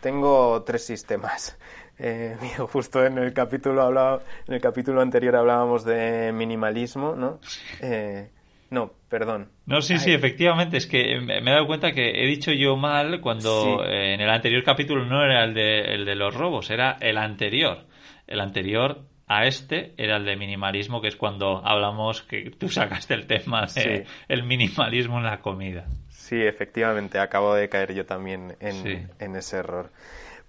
tengo 0.00 0.62
tres 0.62 0.86
sistemas. 0.86 1.58
Eh, 1.96 2.36
justo 2.72 3.06
en 3.06 3.18
el 3.18 3.32
capítulo 3.32 3.80
hablaba, 3.82 4.20
en 4.48 4.54
el 4.54 4.60
capítulo 4.60 5.00
anterior 5.00 5.36
hablábamos 5.36 5.84
de 5.84 6.32
minimalismo, 6.32 7.14
¿no? 7.14 7.38
Eh, 7.80 8.30
no, 8.70 8.90
perdón. 9.08 9.52
No, 9.66 9.80
sí, 9.80 9.98
sí, 9.98 10.12
efectivamente. 10.12 10.76
Es 10.76 10.88
que 10.88 11.20
me 11.20 11.38
he 11.38 11.54
dado 11.54 11.68
cuenta 11.68 11.92
que 11.92 12.24
he 12.24 12.26
dicho 12.26 12.50
yo 12.50 12.76
mal 12.76 13.20
cuando 13.20 13.84
eh, 13.84 14.14
en 14.14 14.20
el 14.20 14.28
anterior 14.28 14.64
capítulo 14.64 15.04
no 15.04 15.22
era 15.24 15.44
el 15.44 15.54
de, 15.54 15.94
el 15.94 16.04
de 16.04 16.16
los 16.16 16.34
robos, 16.34 16.68
era 16.70 16.96
el 17.00 17.16
anterior. 17.16 17.86
El 18.26 18.40
anterior 18.40 19.02
a 19.26 19.46
este 19.46 19.94
era 19.96 20.16
el 20.16 20.24
de 20.24 20.36
minimalismo, 20.36 21.00
que 21.00 21.08
es 21.08 21.16
cuando 21.16 21.64
hablamos 21.64 22.22
que 22.22 22.50
tú 22.50 22.68
sacaste 22.68 23.14
el 23.14 23.26
tema 23.26 23.66
de 23.66 24.06
el 24.28 24.42
minimalismo 24.44 25.18
en 25.18 25.24
la 25.24 25.40
comida. 25.40 25.86
Sí, 26.10 26.40
efectivamente, 26.40 27.18
acabo 27.18 27.54
de 27.54 27.68
caer 27.68 27.94
yo 27.94 28.06
también 28.06 28.56
en, 28.60 29.36
ese 29.36 29.56
error. 29.58 29.90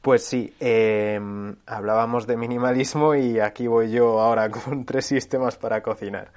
Pues 0.01 0.23
sí, 0.23 0.53
em, 0.59 1.55
hablábamos 1.65 2.27
de 2.27 2.37
minimalismo 2.37 3.15
y 3.15 3.39
aquí 3.39 3.67
voy 3.67 3.91
yo 3.91 4.21
ahora 4.21 4.49
con 4.51 4.85
tres 4.85 5.05
sistemas 5.05 5.57
para 5.57 5.81
cocinar. 5.81 6.31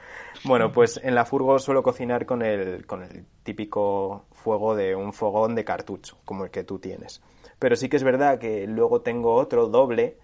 Bueno, 0.44 0.72
pues 0.72 0.98
en 1.02 1.14
la 1.14 1.24
furgo 1.24 1.58
suelo 1.58 1.82
cocinar 1.82 2.24
con 2.24 2.42
el, 2.42 2.86
con 2.86 3.02
el 3.02 3.26
típico 3.42 4.26
fuego 4.32 4.74
de 4.74 4.94
un 4.94 5.12
fogón 5.12 5.54
de 5.54 5.64
cartucho, 5.64 6.18
como 6.24 6.44
el 6.44 6.50
que 6.50 6.64
tú 6.64 6.78
tienes. 6.78 7.20
Pero 7.58 7.76
sí 7.76 7.88
que 7.88 7.96
es 7.96 8.04
verdad 8.04 8.38
que 8.38 8.66
luego 8.66 9.02
tengo 9.02 9.34
otro 9.34 9.66
doble, 9.66 10.16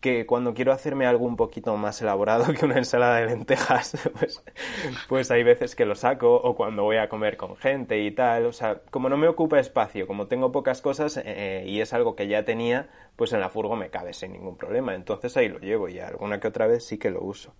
que 0.00 0.24
cuando 0.24 0.54
quiero 0.54 0.72
hacerme 0.72 1.06
algo 1.06 1.26
un 1.26 1.36
poquito 1.36 1.76
más 1.76 2.00
elaborado 2.00 2.52
que 2.58 2.64
una 2.64 2.78
ensalada 2.78 3.16
de 3.16 3.26
lentejas, 3.26 3.96
pues, 4.18 4.42
pues, 5.08 5.30
hay 5.30 5.42
veces 5.44 5.74
que 5.74 5.84
lo 5.84 5.94
saco 5.94 6.34
o 6.34 6.54
cuando 6.56 6.82
voy 6.82 6.96
a 6.96 7.08
comer 7.08 7.36
con 7.36 7.56
gente 7.56 7.98
y 8.00 8.10
tal. 8.10 8.46
O 8.46 8.52
sea, 8.52 8.80
como 8.90 9.08
no 9.08 9.16
me 9.16 9.28
ocupa 9.28 9.60
espacio, 9.60 10.06
como 10.06 10.26
tengo 10.26 10.50
pocas 10.52 10.80
cosas 10.80 11.20
eh, 11.24 11.64
y 11.66 11.80
es 11.80 11.92
algo 11.92 12.16
que 12.16 12.28
ya 12.28 12.44
tenía, 12.44 12.88
pues 13.16 13.32
en 13.32 13.40
la 13.40 13.50
furgo 13.50 13.76
me 13.76 13.90
cabe 13.90 14.12
sin 14.14 14.32
ningún 14.32 14.56
problema. 14.56 14.94
Entonces 14.94 15.36
ahí 15.36 15.48
lo 15.48 15.58
llevo 15.58 15.88
y 15.88 16.00
alguna 16.00 16.40
que 16.40 16.48
otra 16.48 16.66
vez 16.66 16.84
sí 16.84 16.98
que 16.98 17.10
lo 17.10 17.22
uso. 17.22 17.54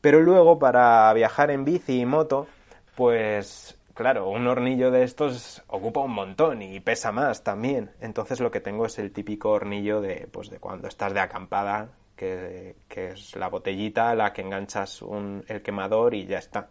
Pero 0.00 0.20
luego 0.20 0.58
para 0.58 1.12
viajar 1.12 1.52
en 1.52 1.64
bici 1.64 2.00
y 2.00 2.06
moto, 2.06 2.48
pues 2.96 3.78
claro, 3.94 4.28
un 4.28 4.46
hornillo 4.46 4.90
de 4.90 5.02
estos 5.04 5.62
ocupa 5.66 6.00
un 6.00 6.12
montón 6.12 6.62
y 6.62 6.80
pesa 6.80 7.12
más 7.12 7.42
también. 7.42 7.90
Entonces 8.00 8.40
lo 8.40 8.50
que 8.50 8.60
tengo 8.60 8.86
es 8.86 8.98
el 8.98 9.12
típico 9.12 9.50
hornillo 9.50 10.00
de, 10.00 10.28
pues, 10.30 10.50
de 10.50 10.58
cuando 10.58 10.88
estás 10.88 11.14
de 11.14 11.20
acampada, 11.20 11.90
que, 12.16 12.76
es 12.88 13.34
la 13.36 13.48
botellita 13.48 14.10
a 14.10 14.14
la 14.14 14.32
que 14.32 14.42
enganchas 14.42 15.02
un, 15.02 15.44
el 15.48 15.62
quemador 15.62 16.14
y 16.14 16.26
ya 16.26 16.38
está. 16.38 16.68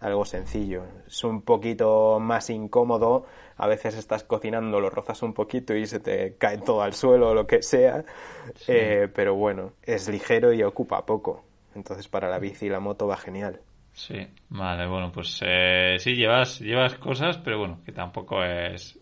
Algo 0.00 0.26
sencillo. 0.26 0.84
Es 1.06 1.24
un 1.24 1.40
poquito 1.40 2.18
más 2.20 2.50
incómodo. 2.50 3.24
A 3.56 3.66
veces 3.66 3.94
estás 3.96 4.24
cocinando, 4.24 4.78
lo 4.78 4.90
rozas 4.90 5.22
un 5.22 5.32
poquito 5.32 5.74
y 5.74 5.86
se 5.86 6.00
te 6.00 6.36
cae 6.36 6.58
todo 6.58 6.82
al 6.82 6.92
suelo 6.92 7.30
o 7.30 7.34
lo 7.34 7.46
que 7.46 7.62
sea. 7.62 8.04
Eh, 8.68 9.08
pero 9.14 9.34
bueno, 9.34 9.72
es 9.82 10.08
ligero 10.08 10.52
y 10.52 10.62
ocupa 10.62 11.06
poco. 11.06 11.44
Entonces 11.74 12.08
para 12.08 12.28
la 12.28 12.38
bici 12.38 12.66
y 12.66 12.68
la 12.68 12.80
moto 12.80 13.06
va 13.06 13.16
genial. 13.16 13.60
Sí, 13.96 14.14
vale, 14.50 14.86
bueno, 14.86 15.10
pues 15.10 15.40
eh, 15.42 15.96
sí, 15.98 16.14
llevas, 16.16 16.60
llevas 16.60 16.96
cosas, 16.96 17.38
pero 17.38 17.58
bueno, 17.58 17.80
que 17.84 17.92
tampoco 17.92 18.44
es... 18.44 18.98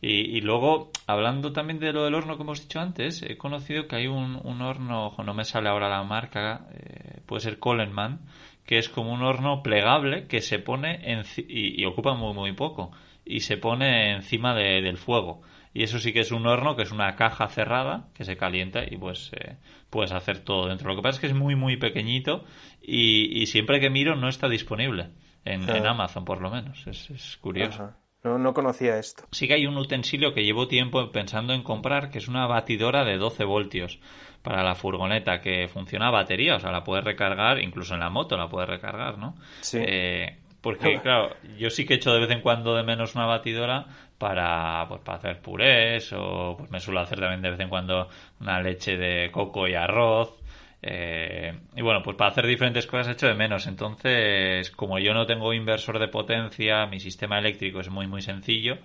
Y, 0.00 0.36
y, 0.36 0.40
luego, 0.40 0.92
hablando 1.08 1.52
también 1.52 1.80
de 1.80 1.92
lo 1.92 2.04
del 2.04 2.14
horno 2.14 2.36
que 2.36 2.44
hemos 2.44 2.62
dicho 2.62 2.78
antes, 2.78 3.22
he 3.22 3.36
conocido 3.36 3.88
que 3.88 3.96
hay 3.96 4.06
un, 4.06 4.40
un 4.44 4.62
horno, 4.62 5.12
no 5.18 5.34
me 5.34 5.44
sale 5.44 5.68
ahora 5.68 5.88
la 5.88 6.04
marca, 6.04 6.68
eh, 6.72 7.22
puede 7.26 7.40
ser 7.40 7.58
Coleman, 7.58 8.20
que 8.64 8.78
es 8.78 8.88
como 8.88 9.12
un 9.12 9.22
horno 9.24 9.64
plegable 9.64 10.28
que 10.28 10.40
se 10.40 10.60
pone 10.60 11.00
en, 11.12 11.24
y, 11.48 11.82
y, 11.82 11.84
ocupa 11.84 12.14
muy, 12.14 12.32
muy 12.32 12.52
poco, 12.52 12.92
y 13.24 13.40
se 13.40 13.56
pone 13.56 14.12
encima 14.14 14.54
de, 14.54 14.80
del 14.80 14.96
fuego. 14.96 15.42
Y 15.76 15.82
eso 15.82 15.98
sí 15.98 16.14
que 16.14 16.20
es 16.20 16.32
un 16.32 16.46
horno, 16.46 16.74
que 16.74 16.84
es 16.84 16.90
una 16.90 17.16
caja 17.16 17.48
cerrada 17.48 18.08
que 18.14 18.24
se 18.24 18.38
calienta 18.38 18.84
y 18.90 18.96
pues 18.96 19.30
eh, 19.34 19.56
puedes 19.90 20.10
hacer 20.10 20.38
todo 20.38 20.68
dentro. 20.68 20.88
Lo 20.88 20.96
que 20.96 21.02
pasa 21.02 21.16
es 21.16 21.20
que 21.20 21.26
es 21.26 21.34
muy, 21.34 21.54
muy 21.54 21.76
pequeñito 21.76 22.46
y, 22.80 23.44
siempre 23.44 23.78
que 23.78 23.90
miro 23.90 24.16
no 24.16 24.30
está 24.30 24.48
disponible. 24.48 25.10
En, 25.44 25.68
Amazon, 25.86 26.24
por 26.24 26.40
lo 26.40 26.50
menos. 26.50 26.86
Es, 26.86 27.36
curioso. 27.42 27.92
No, 28.24 28.38
no 28.38 28.54
conocía 28.54 28.98
esto. 28.98 29.24
Sí 29.32 29.46
que 29.46 29.52
hay 29.52 29.66
un 29.66 29.76
utensilio 29.76 30.32
que 30.32 30.44
llevo 30.44 30.66
tiempo 30.66 31.12
pensando 31.12 31.52
en 31.52 31.62
comprar, 31.62 32.08
que 32.08 32.18
es 32.18 32.26
una 32.26 32.46
batidora 32.46 33.04
de 33.04 33.18
12 33.18 33.44
voltios 33.44 34.00
para 34.40 34.64
la 34.64 34.76
furgoneta, 34.76 35.42
que 35.42 35.68
funciona 35.68 36.08
a 36.08 36.10
batería, 36.10 36.56
o 36.56 36.58
sea, 36.58 36.72
la 36.72 36.84
puedes 36.84 37.04
recargar, 37.04 37.60
incluso 37.60 37.92
en 37.92 38.00
la 38.00 38.08
moto 38.08 38.38
la 38.38 38.48
puedes 38.48 38.70
recargar, 38.70 39.18
¿no? 39.18 39.34
Sí. 39.60 39.78
Eh, 39.82 40.38
porque, 40.66 40.98
claro, 41.00 41.36
yo 41.56 41.70
sí 41.70 41.86
que 41.86 41.94
echo 41.94 42.12
de 42.12 42.18
vez 42.18 42.30
en 42.32 42.40
cuando 42.40 42.74
de 42.74 42.82
menos 42.82 43.14
una 43.14 43.24
batidora 43.24 43.86
para, 44.18 44.84
pues, 44.88 45.00
para 45.02 45.18
hacer 45.18 45.40
purés 45.40 46.12
o 46.12 46.56
pues 46.58 46.72
me 46.72 46.80
suelo 46.80 46.98
hacer 46.98 47.20
también 47.20 47.40
de 47.40 47.50
vez 47.50 47.60
en 47.60 47.68
cuando 47.68 48.08
una 48.40 48.60
leche 48.60 48.96
de 48.96 49.30
coco 49.30 49.68
y 49.68 49.74
arroz. 49.74 50.34
Eh, 50.82 51.56
y 51.76 51.82
bueno, 51.82 52.02
pues 52.02 52.16
para 52.16 52.32
hacer 52.32 52.48
diferentes 52.48 52.84
cosas 52.88 53.14
echo 53.14 53.28
de 53.28 53.34
menos. 53.34 53.68
Entonces, 53.68 54.72
como 54.72 54.98
yo 54.98 55.14
no 55.14 55.24
tengo 55.24 55.54
inversor 55.54 56.00
de 56.00 56.08
potencia, 56.08 56.84
mi 56.86 56.98
sistema 56.98 57.38
eléctrico 57.38 57.78
es 57.78 57.88
muy, 57.88 58.08
muy 58.08 58.22
sencillo, 58.22 58.78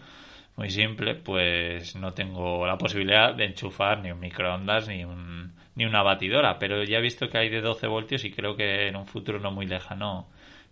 muy 0.58 0.70
simple, 0.70 1.16
pues 1.16 1.96
no 1.96 2.14
tengo 2.14 2.68
la 2.68 2.78
posibilidad 2.78 3.34
de 3.34 3.46
enchufar 3.46 4.02
ni 4.04 4.12
un 4.12 4.20
microondas 4.20 4.88
ni, 4.88 5.04
un, 5.04 5.52
ni 5.74 5.86
una 5.86 6.04
batidora. 6.04 6.60
Pero 6.60 6.84
ya 6.84 7.00
he 7.00 7.02
visto 7.02 7.28
que 7.28 7.40
hay 7.40 7.50
de 7.50 7.62
12 7.62 7.88
voltios 7.88 8.24
y 8.24 8.30
creo 8.30 8.56
que 8.56 8.88
en 8.88 8.96
un 8.98 9.08
futuro 9.08 9.40
no 9.40 9.50
muy 9.50 9.66
lejano 9.66 10.28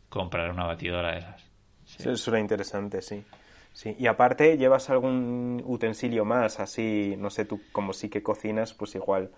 comprar 0.10 0.52
una 0.52 0.65
batidora 0.65 1.13
de 1.13 1.19
esas. 1.19 1.45
Sí. 1.86 2.10
Eso 2.10 2.38
interesante, 2.38 3.02
sí. 3.02 3.24
Sí, 3.74 3.95
y 3.98 4.08
aparte 4.08 4.58
llevas 4.58 4.89
algún 4.89 5.63
utensilio 5.65 6.26
más, 6.26 6.60
así, 6.60 7.15
no 7.17 7.30
sé, 7.30 7.45
tú 7.45 7.62
como 7.72 7.93
sí 7.93 8.10
que 8.10 8.22
cocinas, 8.22 8.74
pues 8.74 8.95
igual 8.95 9.32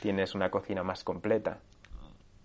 tienes 0.00 0.34
una 0.34 0.50
cocina 0.50 0.82
más 0.82 1.04
completa. 1.04 1.58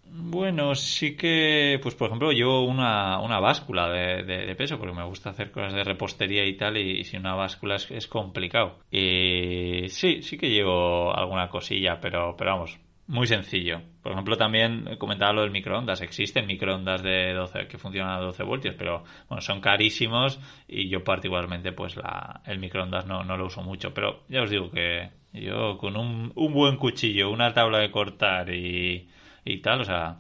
Bueno, 0.10 0.74
sí 0.76 1.16
que, 1.16 1.80
pues 1.82 1.96
por 1.96 2.08
ejemplo, 2.08 2.32
llevo 2.32 2.66
una, 2.66 3.20
una 3.20 3.40
báscula 3.40 3.90
de, 3.90 4.56
peso, 4.56 4.78
porque 4.80 4.96
me 4.96 5.06
gusta 5.06 5.32
hacer 5.32 5.52
cosas 5.52 5.74
de 5.74 5.84
repostería 5.84 6.46
y 6.46 6.56
tal, 6.56 6.78
y, 6.78 7.04
si 7.04 7.18
una 7.18 7.36
báscula 7.36 7.76
es, 7.76 7.92
es 7.92 8.08
complicado. 8.08 8.80
Y 8.90 9.90
sí, 9.90 10.22
sí 10.22 10.38
que 10.38 10.50
llevo 10.50 11.16
alguna 11.16 11.50
cosilla, 11.50 12.00
pero, 12.00 12.36
pero 12.38 12.52
vamos, 12.52 12.80
muy 13.08 13.26
sencillo. 13.26 13.82
Por 14.02 14.12
ejemplo, 14.12 14.38
también 14.38 14.98
comentaba 14.98 15.34
lo 15.34 15.42
del 15.42 15.52
microondas. 15.52 16.02
Existen 16.02 16.46
microondas 16.46 17.02
de 17.02 17.34
12 17.34 17.68
que 17.68 17.78
funcionan 17.78 18.18
a 18.18 18.20
12 18.20 18.44
voltios, 18.44 18.76
pero 18.78 19.04
bueno, 19.30 19.42
son 19.42 19.62
carísimos 19.62 20.40
y 20.68 20.90
yo 20.90 21.04
particularmente 21.04 21.72
pues 21.72 21.96
la, 21.96 22.42
el 22.46 22.60
microondas 22.60 23.06
no, 23.06 23.24
no 23.24 23.38
lo 23.38 23.46
uso 23.46 23.62
mucho. 23.62 23.94
Pero 23.94 24.24
ya 24.28 24.42
os 24.44 24.50
digo 24.50 24.70
que 24.70 25.10
yo 25.34 25.78
con 25.78 25.96
un, 25.96 26.32
un 26.36 26.54
buen 26.54 26.78
cuchillo, 26.78 27.30
una 27.32 27.54
tabla 27.54 27.80
de 27.80 27.92
cortar 27.92 28.50
y, 28.54 29.08
y 29.46 29.58
tal, 29.60 29.82
o 29.82 29.86
sea, 29.86 30.18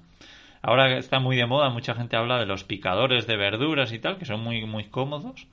ahora 0.62 0.98
está 0.98 1.20
muy 1.20 1.36
de 1.36 1.46
moda, 1.46 1.70
mucha 1.70 1.94
gente 1.94 2.16
habla 2.16 2.40
de 2.40 2.46
los 2.46 2.64
picadores 2.64 3.28
de 3.28 3.38
verduras 3.38 3.92
y 3.92 4.00
tal, 4.00 4.18
que 4.18 4.26
son 4.26 4.42
muy, 4.42 4.66
muy 4.66 4.86
cómodos. 4.86 5.48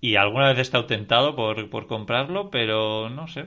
Y 0.00 0.16
alguna 0.16 0.48
vez 0.48 0.58
he 0.58 0.62
estado 0.62 0.86
tentado 0.86 1.34
por, 1.34 1.68
por 1.70 1.86
comprarlo, 1.86 2.50
pero 2.50 3.08
no 3.10 3.26
sé, 3.28 3.46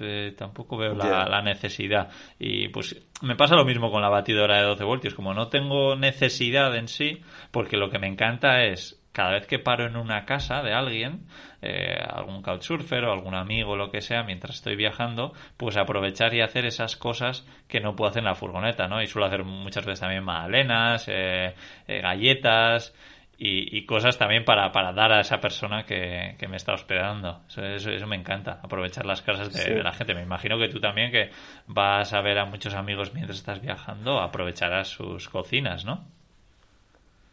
este, 0.00 0.32
tampoco 0.32 0.76
veo 0.76 0.94
la, 0.94 1.42
necesidad. 1.42 2.08
Y 2.38 2.68
pues 2.68 2.96
me 3.22 3.36
pasa 3.36 3.54
lo 3.54 3.64
mismo 3.64 3.90
con 3.90 4.02
la 4.02 4.08
batidora 4.08 4.58
de 4.58 4.64
12 4.64 4.84
voltios. 4.84 5.14
Como 5.14 5.34
no 5.34 5.48
tengo 5.48 5.94
necesidad 5.96 6.74
en 6.74 6.88
sí, 6.88 7.20
porque 7.50 7.76
lo 7.76 7.90
que 7.90 7.98
me 7.98 8.08
encanta 8.08 8.64
es 8.64 8.96
cada 9.12 9.32
vez 9.32 9.46
que 9.46 9.58
paro 9.58 9.86
en 9.86 9.96
una 9.96 10.24
casa 10.24 10.62
de 10.62 10.72
alguien, 10.72 11.26
eh, 11.62 11.98
algún 12.08 12.42
couchsurfer 12.42 13.04
o 13.04 13.12
algún 13.12 13.34
amigo, 13.34 13.76
lo 13.76 13.90
que 13.90 14.00
sea, 14.00 14.22
mientras 14.22 14.56
estoy 14.56 14.76
viajando, 14.76 15.32
pues 15.56 15.76
aprovechar 15.76 16.32
y 16.32 16.40
hacer 16.40 16.64
esas 16.64 16.96
cosas 16.96 17.44
que 17.68 17.80
no 17.80 17.96
puedo 17.96 18.10
hacer 18.10 18.20
en 18.20 18.26
la 18.26 18.36
furgoneta, 18.36 18.86
¿no? 18.86 19.02
Y 19.02 19.06
suelo 19.06 19.26
hacer 19.26 19.44
muchas 19.44 19.84
veces 19.84 20.00
también 20.00 20.24
magdalenas, 20.24 21.08
eh, 21.08 21.54
eh, 21.88 22.00
galletas, 22.00 22.94
y, 23.42 23.86
cosas 23.86 24.18
también 24.18 24.44
para, 24.44 24.70
para, 24.70 24.92
dar 24.92 25.12
a 25.12 25.20
esa 25.20 25.40
persona 25.40 25.86
que, 25.86 26.36
me 26.46 26.58
está 26.58 26.74
hospedando. 26.74 27.40
Eso, 27.48 27.64
eso, 27.64 28.06
me 28.06 28.16
encanta, 28.16 28.60
aprovechar 28.62 29.06
las 29.06 29.22
casas 29.22 29.50
de, 29.52 29.82
la 29.82 29.92
gente. 29.92 30.14
Me 30.14 30.22
imagino 30.22 30.58
que 30.58 30.68
tú 30.68 30.78
también, 30.78 31.10
que 31.10 31.30
vas 31.66 32.12
a 32.12 32.20
ver 32.20 32.38
a 32.38 32.44
muchos 32.44 32.74
amigos 32.74 33.14
mientras 33.14 33.38
estás 33.38 33.62
viajando, 33.62 34.20
aprovecharás 34.20 34.88
sus 34.88 35.30
cocinas, 35.30 35.86
¿no? 35.86 36.04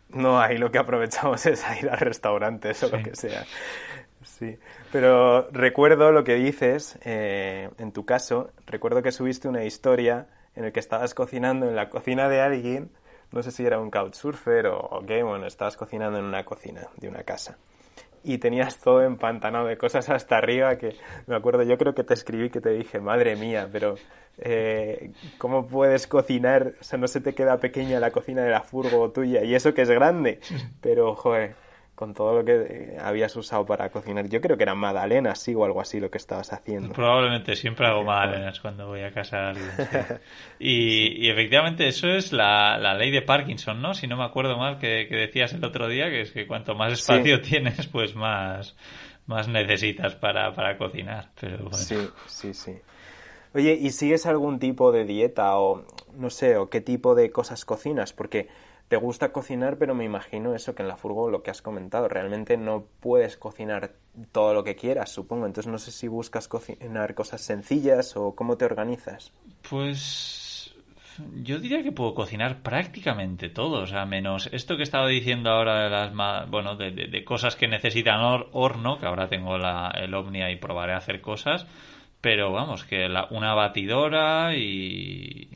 No, 0.07 0.39
ahí 0.39 0.57
lo 0.57 0.71
que 0.71 0.77
aprovechamos 0.77 1.45
es 1.45 1.65
ir 1.81 1.89
a 1.89 1.97
restaurantes 1.97 2.81
o 2.83 2.95
lo 2.95 3.03
que 3.03 3.13
sea. 3.13 3.43
Sí, 4.23 4.57
pero 4.93 5.49
recuerdo 5.51 6.13
lo 6.13 6.23
que 6.23 6.35
dices, 6.35 6.97
eh, 7.03 7.69
en 7.79 7.91
tu 7.91 8.05
caso, 8.05 8.51
recuerdo 8.65 9.03
que 9.03 9.11
subiste 9.11 9.49
una 9.49 9.65
historia 9.65 10.27
en 10.55 10.63
el 10.63 10.71
que 10.71 10.79
estabas 10.79 11.13
cocinando 11.13 11.67
en 11.67 11.75
la 11.75 11.89
cocina 11.89 12.29
de 12.29 12.39
alguien 12.39 12.91
no 13.31 13.43
sé 13.43 13.51
si 13.51 13.65
era 13.65 13.79
un 13.79 13.91
couchsurfer 13.91 14.67
o, 14.67 14.79
o 14.79 15.05
qué, 15.05 15.23
bueno, 15.23 15.45
estabas 15.45 15.77
cocinando 15.77 16.19
en 16.19 16.25
una 16.25 16.45
cocina 16.45 16.87
de 16.97 17.09
una 17.09 17.23
casa. 17.23 17.57
Y 18.23 18.39
tenías 18.39 18.79
todo 18.79 19.03
empantanado 19.03 19.67
de 19.67 19.77
cosas 19.77 20.09
hasta 20.09 20.37
arriba 20.37 20.77
que 20.77 20.95
me 21.27 21.35
acuerdo, 21.35 21.63
yo 21.63 21.77
creo 21.77 21.93
que 21.93 22.03
te 22.03 22.13
escribí 22.13 22.49
que 22.49 22.61
te 22.61 22.71
dije, 22.71 22.99
madre 22.99 23.35
mía, 23.35 23.69
pero 23.71 23.95
eh, 24.39 25.11
¿cómo 25.37 25.67
puedes 25.67 26.07
cocinar? 26.07 26.73
O 26.79 26.83
sea, 26.83 26.99
no 26.99 27.07
se 27.07 27.21
te 27.21 27.33
queda 27.33 27.59
pequeña 27.59 27.99
la 27.99 28.11
cocina 28.11 28.43
de 28.43 28.51
la 28.51 28.61
furgo 28.61 29.11
tuya 29.11 29.43
y 29.43 29.55
eso 29.55 29.73
que 29.73 29.83
es 29.83 29.89
grande, 29.89 30.39
pero 30.81 31.15
joder, 31.15 31.55
con 31.97 32.13
todo 32.13 32.35
lo 32.35 32.45
que 32.45 32.53
eh, 32.53 32.97
habías 33.01 33.35
usado 33.35 33.65
para 33.65 33.89
cocinar. 33.89 34.29
Yo 34.29 34.39
creo 34.39 34.55
que 34.55 34.61
eran 34.61 34.77
magdalenas, 34.77 35.39
sí, 35.39 35.55
o 35.55 35.65
algo 35.65 35.81
así 35.81 35.99
lo 35.99 36.11
que 36.11 36.19
estabas 36.19 36.53
haciendo. 36.53 36.93
Probablemente, 36.93 37.55
siempre 37.55 37.87
hago 37.87 38.03
magdalenas 38.03 38.59
cuando 38.59 38.85
voy 38.85 39.01
a 39.01 39.11
casa 39.11 39.37
de 39.37 39.45
alguien. 39.47 39.69
Y, 40.59 41.27
efectivamente 41.27 41.87
eso 41.87 42.07
es 42.07 42.33
la, 42.33 42.77
ley 42.93 43.09
de 43.09 43.23
Parkinson, 43.23 43.81
¿no? 43.81 43.95
Si 43.95 44.05
no 44.05 44.15
me 44.15 44.25
acuerdo 44.25 44.57
mal 44.57 44.77
que, 44.77 45.07
decías 45.09 45.53
el 45.53 45.65
otro 45.65 45.87
día, 45.87 46.11
que 46.11 46.21
es 46.21 46.31
que 46.31 46.45
cuanto 46.45 46.75
más 46.75 46.93
espacio 46.93 47.41
tienes, 47.41 47.87
pues 47.87 48.15
más, 48.15 48.75
más 49.25 49.47
necesitas 49.47 50.13
para, 50.13 50.53
para 50.53 50.77
cocinar. 50.77 51.31
Pero 51.41 51.73
Sí, 51.73 51.97
sí, 52.27 52.53
sí. 52.53 52.75
Oye, 53.55 53.73
¿y 53.73 53.89
sigues 53.89 54.27
algún 54.27 54.59
tipo 54.59 54.91
de 54.91 55.03
dieta 55.03 55.57
o 55.57 55.83
no 56.15 56.29
sé, 56.29 56.57
o 56.57 56.69
qué 56.69 56.79
tipo 56.79 57.15
de 57.15 57.31
cosas 57.31 57.65
cocinas? 57.65 58.13
Porque 58.13 58.49
te 58.87 58.95
gusta 58.95 59.31
cocinar, 59.31 59.77
pero 59.77 59.93
me 59.93 60.05
imagino 60.05 60.55
eso 60.55 60.73
que 60.73 60.81
en 60.81 60.87
la 60.87 60.97
furgo 60.97 61.29
lo 61.29 61.43
que 61.43 61.51
has 61.51 61.61
comentado, 61.61 62.07
realmente 62.07 62.57
no 62.57 62.85
puedes 62.99 63.35
cocinar 63.37 63.93
todo 64.31 64.53
lo 64.53 64.63
que 64.63 64.75
quieras, 64.75 65.11
supongo. 65.11 65.45
Entonces 65.45 65.71
no 65.71 65.77
sé 65.77 65.91
si 65.91 66.07
buscas 66.07 66.47
cocinar 66.47 67.13
cosas 67.13 67.41
sencillas 67.41 68.15
o 68.15 68.33
cómo 68.35 68.57
te 68.57 68.65
organizas. 68.65 69.33
Pues 69.69 70.73
yo 71.43 71.59
diría 71.59 71.83
que 71.83 71.91
puedo 71.91 72.13
cocinar 72.13 72.61
prácticamente 72.61 73.49
todo, 73.49 73.81
o 73.81 73.87
sea, 73.87 74.05
menos 74.05 74.49
esto 74.53 74.77
que 74.77 74.83
estaba 74.83 75.07
diciendo 75.07 75.49
ahora 75.49 75.83
de 75.83 75.89
las 75.89 76.49
bueno, 76.49 76.75
de, 76.75 77.23
cosas 77.25 77.55
que 77.55 77.67
necesitan 77.67 78.21
horno, 78.51 78.99
que 78.99 79.05
ahora 79.05 79.27
tengo 79.27 79.57
la, 79.57 79.91
el 79.95 80.13
Omnia 80.13 80.51
y 80.51 80.57
probaré 80.57 80.93
a 80.93 80.97
hacer 80.97 81.21
cosas, 81.21 81.65
pero 82.21 82.51
vamos, 82.51 82.83
que 82.83 83.09
la, 83.09 83.27
una 83.31 83.53
batidora 83.53 84.55
y 84.55 85.49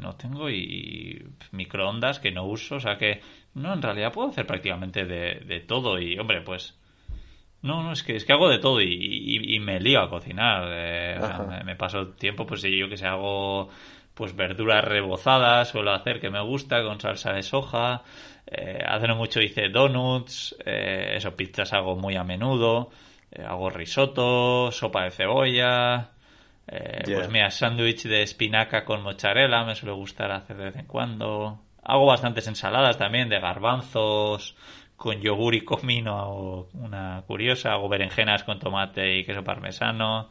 no 0.00 0.14
tengo 0.16 0.50
y 0.50 1.24
microondas 1.52 2.18
que 2.20 2.32
no 2.32 2.44
uso, 2.44 2.76
o 2.76 2.80
sea 2.80 2.96
que 2.96 3.20
no, 3.54 3.72
en 3.72 3.82
realidad 3.82 4.12
puedo 4.12 4.28
hacer 4.28 4.46
prácticamente 4.46 5.04
de, 5.04 5.60
todo 5.60 5.98
y 5.98 6.18
hombre, 6.18 6.42
pues 6.42 6.78
no, 7.62 7.82
no, 7.82 7.92
es 7.92 8.02
que, 8.02 8.16
es 8.16 8.24
que 8.24 8.32
hago 8.32 8.48
de 8.48 8.58
todo 8.58 8.80
y, 8.80 9.58
me 9.60 9.80
lío 9.80 10.00
a 10.00 10.08
cocinar. 10.08 10.68
Eh, 10.70 11.18
me, 11.64 11.76
paso 11.76 12.08
tiempo, 12.08 12.46
pues 12.46 12.62
yo 12.62 12.88
que 12.88 12.96
sé, 12.96 13.06
hago 13.06 13.68
pues 14.14 14.34
verduras 14.34 14.84
rebozadas, 14.84 15.68
suelo 15.68 15.92
hacer 15.92 16.20
que 16.20 16.30
me 16.30 16.42
gusta 16.42 16.82
con 16.82 17.00
salsa 17.00 17.32
de 17.32 17.42
soja. 17.42 18.02
Eh, 18.46 18.82
hace 18.86 19.06
no 19.06 19.16
mucho 19.16 19.40
hice 19.40 19.68
donuts, 19.68 20.56
eh, 20.64 21.14
eso, 21.16 21.36
pizzas 21.36 21.72
hago 21.72 21.96
muy 21.96 22.16
a 22.16 22.24
menudo. 22.24 22.90
Eh, 23.30 23.42
hago 23.42 23.70
risotto, 23.70 24.72
sopa 24.72 25.04
de 25.04 25.10
cebolla. 25.10 26.10
Eh, 26.72 27.02
pues 27.04 27.28
mira, 27.28 27.50
sándwich 27.50 28.04
de 28.04 28.22
espinaca 28.22 28.84
con 28.84 29.02
mozzarella 29.02 29.64
me 29.64 29.74
suele 29.74 29.92
gustar 29.92 30.30
hacer 30.30 30.56
de 30.56 30.64
vez 30.66 30.76
en 30.76 30.86
cuando. 30.86 31.58
Hago 31.82 32.06
bastantes 32.06 32.46
ensaladas 32.46 32.96
también 32.96 33.28
de 33.28 33.40
garbanzos 33.40 34.54
con 34.94 35.20
yogur 35.20 35.56
y 35.56 35.62
comino, 35.62 36.16
hago 36.16 36.68
una 36.74 37.24
curiosa. 37.26 37.72
Hago 37.72 37.88
berenjenas 37.88 38.44
con 38.44 38.60
tomate 38.60 39.18
y 39.18 39.24
queso 39.24 39.42
parmesano. 39.42 40.30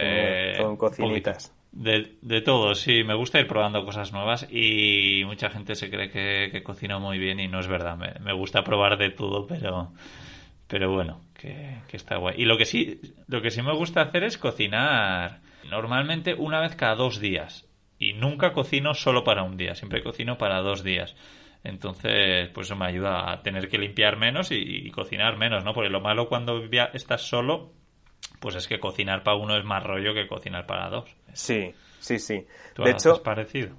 Eh, 0.00 0.54
todo 0.58 0.76
cocinitas. 0.76 1.54
De, 1.70 2.16
de, 2.20 2.40
todo, 2.40 2.74
sí, 2.74 3.04
me 3.04 3.14
gusta 3.14 3.38
ir 3.38 3.46
probando 3.46 3.84
cosas 3.84 4.12
nuevas 4.12 4.48
y 4.50 5.22
mucha 5.26 5.48
gente 5.48 5.76
se 5.76 5.90
cree 5.90 6.10
que, 6.10 6.62
cocino 6.64 6.98
muy 6.98 7.18
bien 7.18 7.38
y 7.38 7.46
no 7.46 7.60
es 7.60 7.68
verdad. 7.68 7.96
me 7.96 8.32
gusta 8.32 8.64
probar 8.64 8.98
de 8.98 9.10
todo, 9.10 9.46
pero 9.46 9.92
pero 10.68 10.92
bueno, 10.92 11.22
que, 11.38 11.96
está 11.96 12.16
guay. 12.16 12.34
Y 12.36 12.44
lo 12.44 12.58
que 12.58 12.66
sí, 12.66 13.00
lo 13.28 13.40
que 13.40 13.50
sí 13.50 13.62
me 13.62 13.74
gusta 13.74 14.02
hacer 14.02 14.24
es 14.24 14.36
cocinar 14.36 15.40
normalmente 15.70 16.34
una 16.34 16.60
vez 16.60 16.76
cada 16.76 16.96
dos 16.96 17.20
días. 17.20 17.66
Y 17.98 18.12
nunca 18.12 18.52
cocino 18.52 18.94
solo 18.94 19.24
para 19.24 19.42
un 19.42 19.56
día, 19.56 19.74
siempre 19.74 20.02
cocino 20.02 20.36
para 20.36 20.60
dos 20.60 20.84
días. 20.84 21.16
Entonces, 21.64 22.48
pues 22.50 22.66
eso 22.66 22.76
me 22.76 22.86
ayuda 22.86 23.32
a 23.32 23.42
tener 23.42 23.68
que 23.68 23.78
limpiar 23.78 24.16
menos 24.16 24.50
y, 24.52 24.90
cocinar 24.90 25.36
menos, 25.36 25.64
¿no? 25.64 25.72
Porque 25.72 25.90
lo 25.90 26.00
malo 26.00 26.28
cuando 26.28 26.62
estás 26.92 27.22
solo, 27.22 27.72
pues 28.40 28.54
es 28.54 28.68
que 28.68 28.78
cocinar 28.78 29.22
para 29.24 29.36
uno 29.36 29.56
es 29.56 29.64
más 29.64 29.82
rollo 29.82 30.14
que 30.14 30.28
cocinar 30.28 30.66
para 30.66 30.88
dos. 30.88 31.16
Sí, 31.32 31.74
sí, 31.98 32.18
sí. 32.18 32.46
¿Tú 32.74 32.84
de 32.84 32.92
hecho, 32.92 33.22
parecido? 33.22 33.74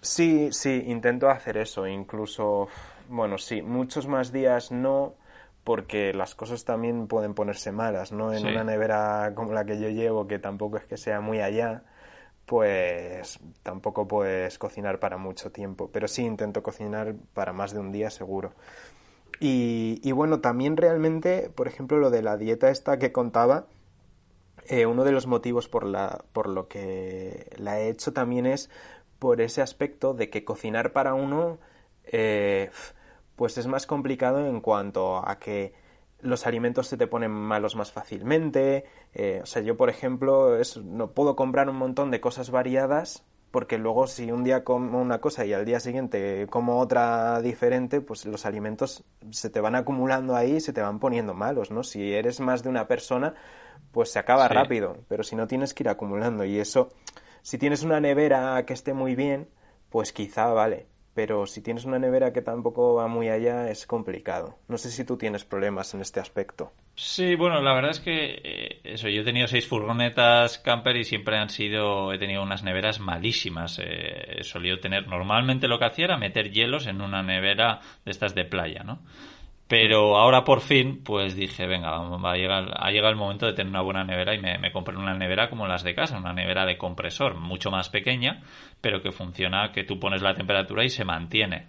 Sí, 0.00 0.48
sí, 0.52 0.84
intento 0.86 1.28
hacer 1.28 1.58
eso. 1.58 1.86
Incluso, 1.86 2.68
bueno, 3.08 3.36
sí, 3.36 3.60
muchos 3.60 4.06
más 4.06 4.32
días 4.32 4.72
no 4.72 5.14
porque 5.64 6.14
las 6.14 6.34
cosas 6.34 6.64
también 6.64 7.08
pueden 7.08 7.34
ponerse 7.34 7.72
malas, 7.72 8.12
¿no? 8.12 8.32
En 8.32 8.46
una 8.46 8.64
nevera 8.64 9.32
como 9.34 9.52
la 9.52 9.64
que 9.64 9.78
yo 9.78 9.88
llevo, 9.90 10.26
que 10.26 10.38
tampoco 10.38 10.78
es 10.78 10.84
que 10.84 10.96
sea 10.96 11.20
muy 11.20 11.40
allá, 11.40 11.82
pues 12.46 13.38
tampoco 13.62 14.08
puedes 14.08 14.58
cocinar 14.58 14.98
para 14.98 15.18
mucho 15.18 15.52
tiempo. 15.52 15.90
Pero 15.92 16.08
sí 16.08 16.24
intento 16.24 16.62
cocinar 16.62 17.14
para 17.34 17.52
más 17.52 17.72
de 17.72 17.80
un 17.80 17.92
día 17.92 18.08
seguro. 18.08 18.54
Y, 19.40 20.10
bueno, 20.12 20.40
también 20.40 20.76
realmente, 20.76 21.50
por 21.54 21.68
ejemplo, 21.68 21.98
lo 21.98 22.10
de 22.10 22.22
la 22.22 22.36
dieta 22.36 22.70
esta 22.70 22.98
que 22.98 23.12
contaba, 23.12 23.66
eh, 24.66 24.86
uno 24.86 25.04
de 25.04 25.12
los 25.12 25.26
motivos 25.26 25.68
por, 25.68 25.84
la, 25.84 26.24
por 26.32 26.48
lo 26.48 26.66
que 26.66 27.50
la 27.56 27.78
he 27.78 27.88
hecho 27.88 28.12
también 28.12 28.46
es 28.46 28.70
por 29.18 29.40
ese 29.40 29.62
aspecto 29.62 30.14
de 30.14 30.30
que 30.30 30.44
cocinar 30.44 30.92
para 30.92 31.14
uno... 31.14 31.58
Eh, 32.04 32.70
pues 33.38 33.56
es 33.56 33.68
más 33.68 33.86
complicado 33.86 34.44
en 34.44 34.60
cuanto 34.60 35.16
a 35.16 35.38
que 35.38 35.72
los 36.20 36.44
alimentos 36.44 36.88
se 36.88 36.96
te 36.96 37.06
ponen 37.06 37.30
malos 37.30 37.76
más 37.76 37.92
fácilmente. 37.92 38.84
Eh, 39.14 39.38
o 39.40 39.46
sea, 39.46 39.62
yo, 39.62 39.76
por 39.76 39.88
ejemplo, 39.88 40.58
no 40.84 41.12
puedo 41.12 41.36
comprar 41.36 41.70
un 41.70 41.76
montón 41.76 42.10
de 42.10 42.20
cosas 42.20 42.50
variadas 42.50 43.24
porque 43.52 43.78
luego 43.78 44.08
si 44.08 44.32
un 44.32 44.42
día 44.42 44.64
como 44.64 45.00
una 45.00 45.20
cosa 45.20 45.46
y 45.46 45.52
al 45.52 45.64
día 45.64 45.78
siguiente 45.78 46.48
como 46.50 46.80
otra 46.80 47.40
diferente, 47.40 48.00
pues 48.00 48.26
los 48.26 48.44
alimentos 48.44 49.04
se 49.30 49.50
te 49.50 49.60
van 49.60 49.76
acumulando 49.76 50.34
ahí 50.34 50.56
y 50.56 50.60
se 50.60 50.72
te 50.72 50.82
van 50.82 50.98
poniendo 50.98 51.32
malos, 51.32 51.70
¿no? 51.70 51.84
Si 51.84 52.12
eres 52.12 52.40
más 52.40 52.64
de 52.64 52.70
una 52.70 52.88
persona, 52.88 53.34
pues 53.92 54.10
se 54.10 54.18
acaba 54.18 54.48
rápido, 54.48 54.98
pero 55.06 55.22
si 55.22 55.36
no 55.36 55.46
tienes 55.46 55.74
que 55.74 55.84
ir 55.84 55.88
acumulando 55.88 56.44
y 56.44 56.58
eso, 56.58 56.90
si 57.42 57.56
tienes 57.56 57.84
una 57.84 58.00
nevera 58.00 58.66
que 58.66 58.74
esté 58.74 58.94
muy 58.94 59.14
bien, 59.14 59.48
pues 59.88 60.12
quizá 60.12 60.48
vale, 60.48 60.88
pero 61.18 61.46
si 61.46 61.62
tienes 61.62 61.84
una 61.84 61.98
nevera 61.98 62.32
que 62.32 62.42
tampoco 62.42 62.94
va 62.94 63.08
muy 63.08 63.28
allá 63.28 63.68
es 63.72 63.88
complicado. 63.88 64.54
No 64.68 64.78
sé 64.78 64.88
si 64.88 65.04
tú 65.04 65.16
tienes 65.16 65.44
problemas 65.44 65.92
en 65.92 66.00
este 66.00 66.20
aspecto. 66.20 66.70
Sí, 66.94 67.34
bueno, 67.34 67.60
la 67.60 67.74
verdad 67.74 67.90
es 67.90 67.98
que 67.98 68.40
eh, 68.44 68.80
eso, 68.84 69.08
yo 69.08 69.22
he 69.22 69.24
tenido 69.24 69.48
seis 69.48 69.66
furgonetas 69.66 70.60
camper 70.60 70.96
y 70.96 71.02
siempre 71.02 71.36
han 71.36 71.48
sido, 71.48 72.12
he 72.12 72.18
tenido 72.18 72.40
unas 72.40 72.62
neveras 72.62 73.00
malísimas. 73.00 73.80
Eh, 73.82 74.44
solido 74.44 74.78
tener, 74.78 75.08
normalmente 75.08 75.66
lo 75.66 75.80
que 75.80 75.86
hacía 75.86 76.04
era 76.04 76.18
meter 76.18 76.52
hielos 76.52 76.86
en 76.86 77.00
una 77.00 77.24
nevera 77.24 77.80
de 78.04 78.12
estas 78.12 78.36
de 78.36 78.44
playa, 78.44 78.84
¿no? 78.84 79.00
Pero 79.68 80.16
ahora 80.16 80.44
por 80.44 80.62
fin, 80.62 81.02
pues 81.04 81.36
dije, 81.36 81.66
venga, 81.66 81.90
va 81.98 82.32
a 82.32 82.36
llegar, 82.36 82.72
ha 82.74 82.90
llegado 82.90 83.10
el 83.10 83.18
momento 83.18 83.44
de 83.44 83.52
tener 83.52 83.70
una 83.70 83.82
buena 83.82 84.02
nevera 84.02 84.34
y 84.34 84.40
me, 84.40 84.72
compré 84.72 84.96
una 84.96 85.12
nevera 85.12 85.50
como 85.50 85.66
las 85.66 85.84
de 85.84 85.94
casa, 85.94 86.16
una 86.16 86.32
nevera 86.32 86.64
de 86.64 86.78
compresor, 86.78 87.34
mucho 87.34 87.70
más 87.70 87.90
pequeña, 87.90 88.40
pero 88.80 89.02
que 89.02 89.12
funciona, 89.12 89.70
que 89.70 89.84
tú 89.84 90.00
pones 90.00 90.22
la 90.22 90.32
temperatura 90.32 90.84
y 90.84 90.88
se 90.88 91.04
mantiene. 91.04 91.66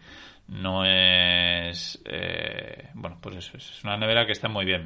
No 0.47 0.85
es, 0.85 2.01
eh, 2.05 2.87
bueno, 2.93 3.17
pues 3.21 3.35
eso, 3.35 3.57
es 3.57 3.83
una 3.83 3.97
nevera 3.97 4.25
que 4.25 4.31
está 4.31 4.47
muy 4.47 4.63
bien. 4.63 4.83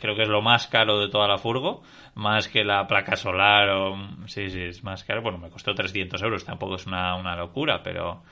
creo 0.00 0.16
que 0.16 0.22
es 0.22 0.28
lo 0.28 0.40
más 0.40 0.66
caro 0.66 0.98
de 0.98 1.10
toda 1.10 1.28
la 1.28 1.36
furgo, 1.36 1.82
más 2.14 2.48
que 2.48 2.64
la 2.64 2.86
placa 2.86 3.16
solar 3.16 3.68
o, 3.68 3.96
sí, 4.26 4.48
sí, 4.48 4.62
es 4.62 4.82
más 4.82 5.04
caro. 5.04 5.20
Bueno, 5.20 5.36
me 5.36 5.50
costó 5.50 5.74
300 5.74 6.22
euros, 6.22 6.44
tampoco 6.46 6.76
es 6.76 6.86
una, 6.86 7.16
una 7.16 7.36
locura, 7.36 7.82
pero, 7.82 8.22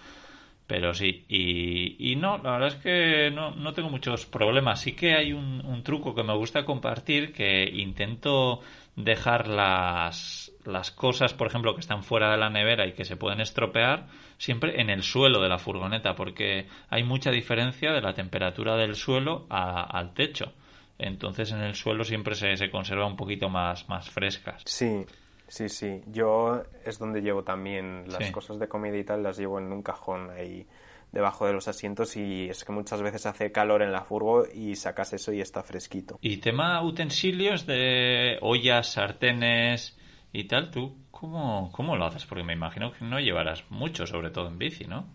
Pero 0.67 0.95
sí, 0.95 1.25
y, 1.29 2.17
no, 2.17 2.39
la 2.39 2.53
verdad 2.53 2.69
es 2.69 2.77
que 2.77 3.31
no, 3.31 3.51
no 3.51 3.75
tengo 3.75 3.91
muchos 3.91 4.25
problemas. 4.25 4.81
Sí 4.81 4.93
que 4.93 5.15
hay 5.15 5.33
un, 5.33 5.63
un 5.65 5.83
truco 5.83 6.15
que 6.15 6.23
me 6.23 6.35
gusta 6.35 6.65
compartir, 6.65 7.35
que 7.35 7.65
intento 7.65 8.61
dejar 8.97 9.49
las, 9.49 10.53
las 10.65 10.91
cosas, 10.91 11.35
por 11.35 11.49
ejemplo, 11.49 11.75
que 11.75 11.81
están 11.81 12.03
fuera 12.03 12.31
de 12.31 12.39
la 12.39 12.49
nevera 12.49 12.87
y 12.87 12.93
que 12.93 13.05
se 13.05 13.17
pueden 13.17 13.41
estropear, 13.41 14.07
siempre 14.39 14.81
en 14.81 14.89
el 14.89 15.03
suelo 15.03 15.43
de 15.43 15.49
la 15.49 15.59
furgoneta, 15.59 16.15
porque 16.15 16.67
hay 16.89 17.03
mucha 17.03 17.31
diferencia 17.31 17.93
de 17.93 18.01
la 18.01 18.15
temperatura 18.15 18.77
del 18.77 18.95
suelo 18.95 19.47
al 19.51 20.15
techo. 20.15 20.53
Entonces 20.97 21.51
en 21.51 21.61
el 21.61 21.75
suelo 21.75 22.05
siempre 22.05 22.37
se, 22.37 22.57
se 22.57 22.71
conserva 22.71 23.07
un 23.07 23.17
poquito 23.17 23.49
más, 23.49 23.89
más 23.89 24.09
frescas. 24.09 24.63
Sí, 24.65 25.05
Sí, 25.49 25.69
sí. 25.69 26.03
Yo 26.07 26.63
es 26.85 26.99
donde 26.99 27.21
llevo 27.21 27.45
también 27.45 28.05
las 28.09 28.31
cosas 28.31 28.59
de 28.59 28.69
comida 28.69 28.97
y 28.97 29.05
tal, 29.05 29.23
las 29.23 29.37
llevo 29.37 29.59
en 29.59 29.73
un 29.73 29.83
cajón 29.83 30.31
ahí 30.31 30.67
debajo 31.13 31.47
de 31.47 31.53
los 31.53 31.69
asientos 31.69 32.17
y 32.17 32.49
es 32.49 32.65
que 32.65 32.73
muchas 32.73 33.01
veces 33.01 33.25
hace 33.27 33.53
calor 33.53 33.83
en 33.83 33.93
la 33.93 34.03
furgo 34.03 34.45
y 34.53 34.75
sacas 34.75 35.13
eso 35.13 35.33
y 35.33 35.41
está 35.41 35.63
fresquito. 35.63 36.19
Y 36.21 36.39
tema 36.39 36.83
utensilios 36.83 37.67
de 37.67 38.39
ollas, 38.43 38.93
sartenes 38.93 39.97
y 40.33 40.45
tal, 40.45 40.71
¿tú 40.73 40.97
cómo, 41.13 41.71
cómo 41.73 41.97
lo 41.97 42.07
haces? 42.07 42.27
Porque 42.27 42.43
me 42.43 42.53
imagino 42.53 42.93
que 42.93 43.05
no 43.05 43.21
llevarás 43.21 43.65
mucho, 43.71 44.07
sobre 44.07 44.31
todo 44.31 44.49
en 44.49 44.59
bici, 44.59 44.87
¿no? 44.87 45.07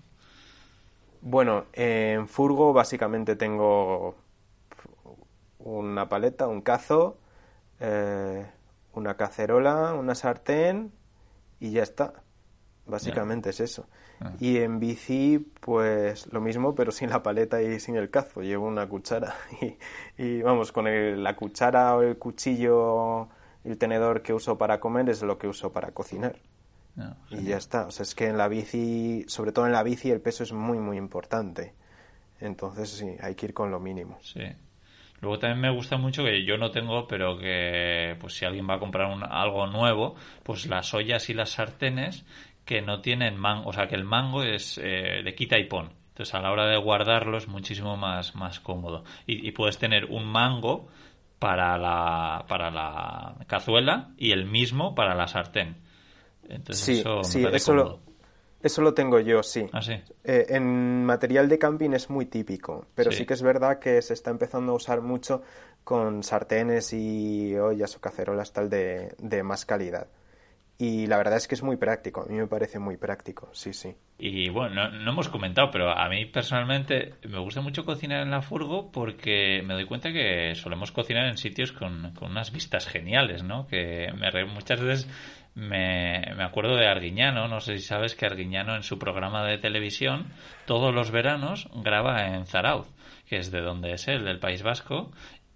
Bueno, 1.21 1.65
en 1.73 2.29
furgo 2.29 2.71
básicamente 2.71 3.35
tengo 3.35 4.15
una 5.59 6.07
paleta, 6.07 6.47
un 6.47 6.61
cazo, 6.61 7.17
eh, 7.81 8.45
una 8.93 9.15
cacerola, 9.15 9.93
una 9.93 10.15
sartén 10.15 10.91
y 11.59 11.71
ya 11.71 11.83
está. 11.83 12.13
Básicamente 12.85 13.51
es 13.51 13.59
eso. 13.59 13.87
Ah. 14.19 14.33
Y 14.39 14.57
en 14.57 14.79
bici, 14.79 15.39
pues 15.61 16.31
lo 16.33 16.41
mismo, 16.41 16.73
pero 16.75 16.91
sin 16.91 17.09
la 17.09 17.21
paleta 17.21 17.61
y 17.61 17.79
sin 17.79 17.95
el 17.95 18.09
cazo. 18.09 18.41
Llevo 18.41 18.67
una 18.67 18.87
cuchara. 18.87 19.35
Y, 20.17 20.41
vamos, 20.41 20.71
con 20.71 21.23
la 21.23 21.35
cuchara 21.35 21.95
o 21.95 22.01
el 22.01 22.17
cuchillo 22.17 23.29
el 23.63 23.77
tenedor 23.77 24.21
que 24.21 24.33
uso 24.33 24.57
para 24.57 24.79
comer 24.79 25.09
es 25.09 25.21
lo 25.21 25.37
que 25.37 25.47
uso 25.47 25.71
para 25.71 25.91
cocinar. 25.91 26.37
Ah, 26.97 27.15
y 27.29 27.43
ya 27.43 27.57
está. 27.57 27.85
O 27.85 27.91
sea, 27.91 28.03
es 28.03 28.15
que 28.15 28.27
en 28.27 28.37
la 28.37 28.47
bici, 28.47 29.23
sobre 29.27 29.51
todo 29.51 29.65
en 29.65 29.71
la 29.71 29.83
bici, 29.83 30.11
el 30.11 30.21
peso 30.21 30.43
es 30.43 30.51
muy, 30.51 30.79
muy 30.79 30.97
importante. 30.97 31.73
Entonces, 32.39 32.89
sí, 32.89 33.15
hay 33.21 33.35
que 33.35 33.47
ir 33.47 33.53
con 33.53 33.71
lo 33.71 33.79
mínimo. 33.79 34.17
Sí. 34.21 34.41
Luego 35.21 35.39
también 35.39 35.59
me 35.59 35.69
gusta 35.71 35.97
mucho 35.97 36.23
que 36.23 36.45
yo 36.45 36.57
no 36.57 36.71
tengo, 36.71 37.07
pero 37.07 37.37
que 37.37 38.15
pues 38.19 38.33
si 38.33 38.45
alguien 38.45 38.67
va 38.69 38.75
a 38.75 38.79
comprar 38.79 39.11
algo 39.29 39.67
nuevo, 39.67 40.15
pues 40.43 40.67
las 40.67 40.93
ollas 40.93 41.29
y 41.29 41.33
las 41.33 41.51
sartenes 41.51 42.25
que 42.65 42.81
no 42.81 43.01
tienen 43.01 43.37
mango, 43.37 43.69
o 43.69 43.73
sea 43.73 43.87
que 43.87 43.95
el 43.95 44.03
mango 44.03 44.43
es 44.43 44.79
eh, 44.81 45.21
de 45.23 45.35
quita 45.35 45.57
y 45.57 45.65
pon. 45.65 45.91
Entonces 46.09 46.35
a 46.35 46.41
la 46.41 46.51
hora 46.51 46.67
de 46.67 46.77
guardarlo 46.77 47.37
es 47.37 47.47
muchísimo 47.47 47.97
más, 47.97 48.35
más 48.35 48.59
cómodo. 48.59 49.03
Y, 49.25 49.51
puedes 49.51 49.77
tener 49.77 50.05
un 50.05 50.25
mango 50.25 50.87
para 51.39 51.77
la, 51.77 52.45
para 52.47 52.69
la 52.69 53.35
cazuela 53.47 54.11
y 54.17 54.31
el 54.31 54.45
mismo 54.45 54.95
para 54.95 55.15
la 55.15 55.27
sartén. 55.27 55.77
Entonces 56.47 56.99
eso 56.99 57.21
me 57.37 57.45
parece 57.45 57.71
cómodo. 57.71 58.08
Eso 58.61 58.81
lo 58.81 58.93
tengo 58.93 59.19
yo, 59.19 59.41
sí. 59.41 59.67
¿Ah, 59.71 59.81
sí? 59.81 59.93
Eh, 60.23 60.47
en 60.49 61.05
material 61.05 61.47
de 61.47 61.57
camping 61.57 61.91
es 61.91 62.09
muy 62.09 62.25
típico, 62.25 62.87
pero 62.93 63.11
sí. 63.11 63.25
que 63.25 63.33
es 63.33 63.41
verdad 63.41 63.79
que 63.79 64.01
se 64.01 64.13
está 64.13 64.31
empezando 64.31 64.73
a 64.73 64.75
usar 64.75 65.01
mucho 65.01 65.41
con 65.83 66.23
sartenes 66.23 66.93
y 66.93 67.55
ollas 67.55 67.95
o 67.95 68.01
cacerolas 68.01 68.51
tal 68.51 68.69
de, 68.69 69.15
de 69.17 69.43
más 69.43 69.65
calidad. 69.65 70.07
Y 70.81 71.07
la 71.07 71.17
verdad 71.17 71.35
es 71.35 71.47
que 71.49 71.55
es 71.55 71.61
muy 71.61 71.75
práctico, 71.75 72.21
a 72.21 72.25
mí 72.25 72.35
me 72.35 72.47
parece 72.47 72.79
muy 72.79 72.95
práctico, 72.95 73.49
sí, 73.51 73.73
sí. 73.73 73.93
Y 74.17 74.47
bueno, 74.47 74.89
no, 74.89 75.11
hemos 75.11 75.27
comentado, 75.27 75.71
pero 75.71 75.91
a 75.91 76.07
mí 76.07 76.25
personalmente 76.25 77.15
me 77.27 77.37
gusta 77.39 77.59
mucho 77.59 77.83
cocinar 77.83 78.21
en 78.21 78.31
la 78.31 78.41
furgo 78.41 78.89
porque 78.89 79.61
me 79.65 79.73
doy 79.73 79.85
cuenta 79.85 80.13
que 80.13 80.55
solemos 80.55 80.93
cocinar 80.93 81.25
en 81.27 81.37
sitios 81.37 81.73
con, 81.73 82.13
con 82.13 82.31
unas 82.31 82.53
vistas 82.53 82.87
geniales, 82.87 83.43
¿no? 83.43 83.67
Que 83.67 84.13
me, 84.17 84.45
muchas 84.45 84.79
veces 84.79 85.07
me, 85.55 86.33
me, 86.35 86.43
acuerdo 86.43 86.75
de 86.75 86.87
Arguiñano, 86.87 87.47
no 87.47 87.59
sé 87.59 87.77
si 87.77 87.85
sabes 87.85 88.15
que 88.15 88.25
Arguiñano 88.25 88.75
en 88.75 88.83
su 88.83 88.97
programa 88.97 89.45
de 89.45 89.57
televisión 89.57 90.27
todos 90.65 90.93
los 90.93 91.11
veranos 91.11 91.67
graba 91.75 92.27
en 92.27 92.45
Zarauz, 92.45 92.87
que 93.27 93.37
es 93.37 93.51
de 93.51 93.61
donde 93.61 93.93
es 93.93 94.07
él, 94.07 94.25
del 94.25 94.39
País 94.39 94.63
Vasco, 94.63 95.11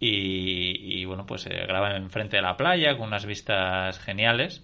y, 0.06 1.06
bueno, 1.06 1.25
pues 1.25 1.45
eh, 1.45 1.65
graba 1.65 1.95
enfrente 1.95 2.36
de 2.36 2.41
la 2.41 2.58
playa 2.58 2.97
con 2.97 3.08
unas 3.08 3.25
vistas 3.25 3.99
geniales. 3.99 4.63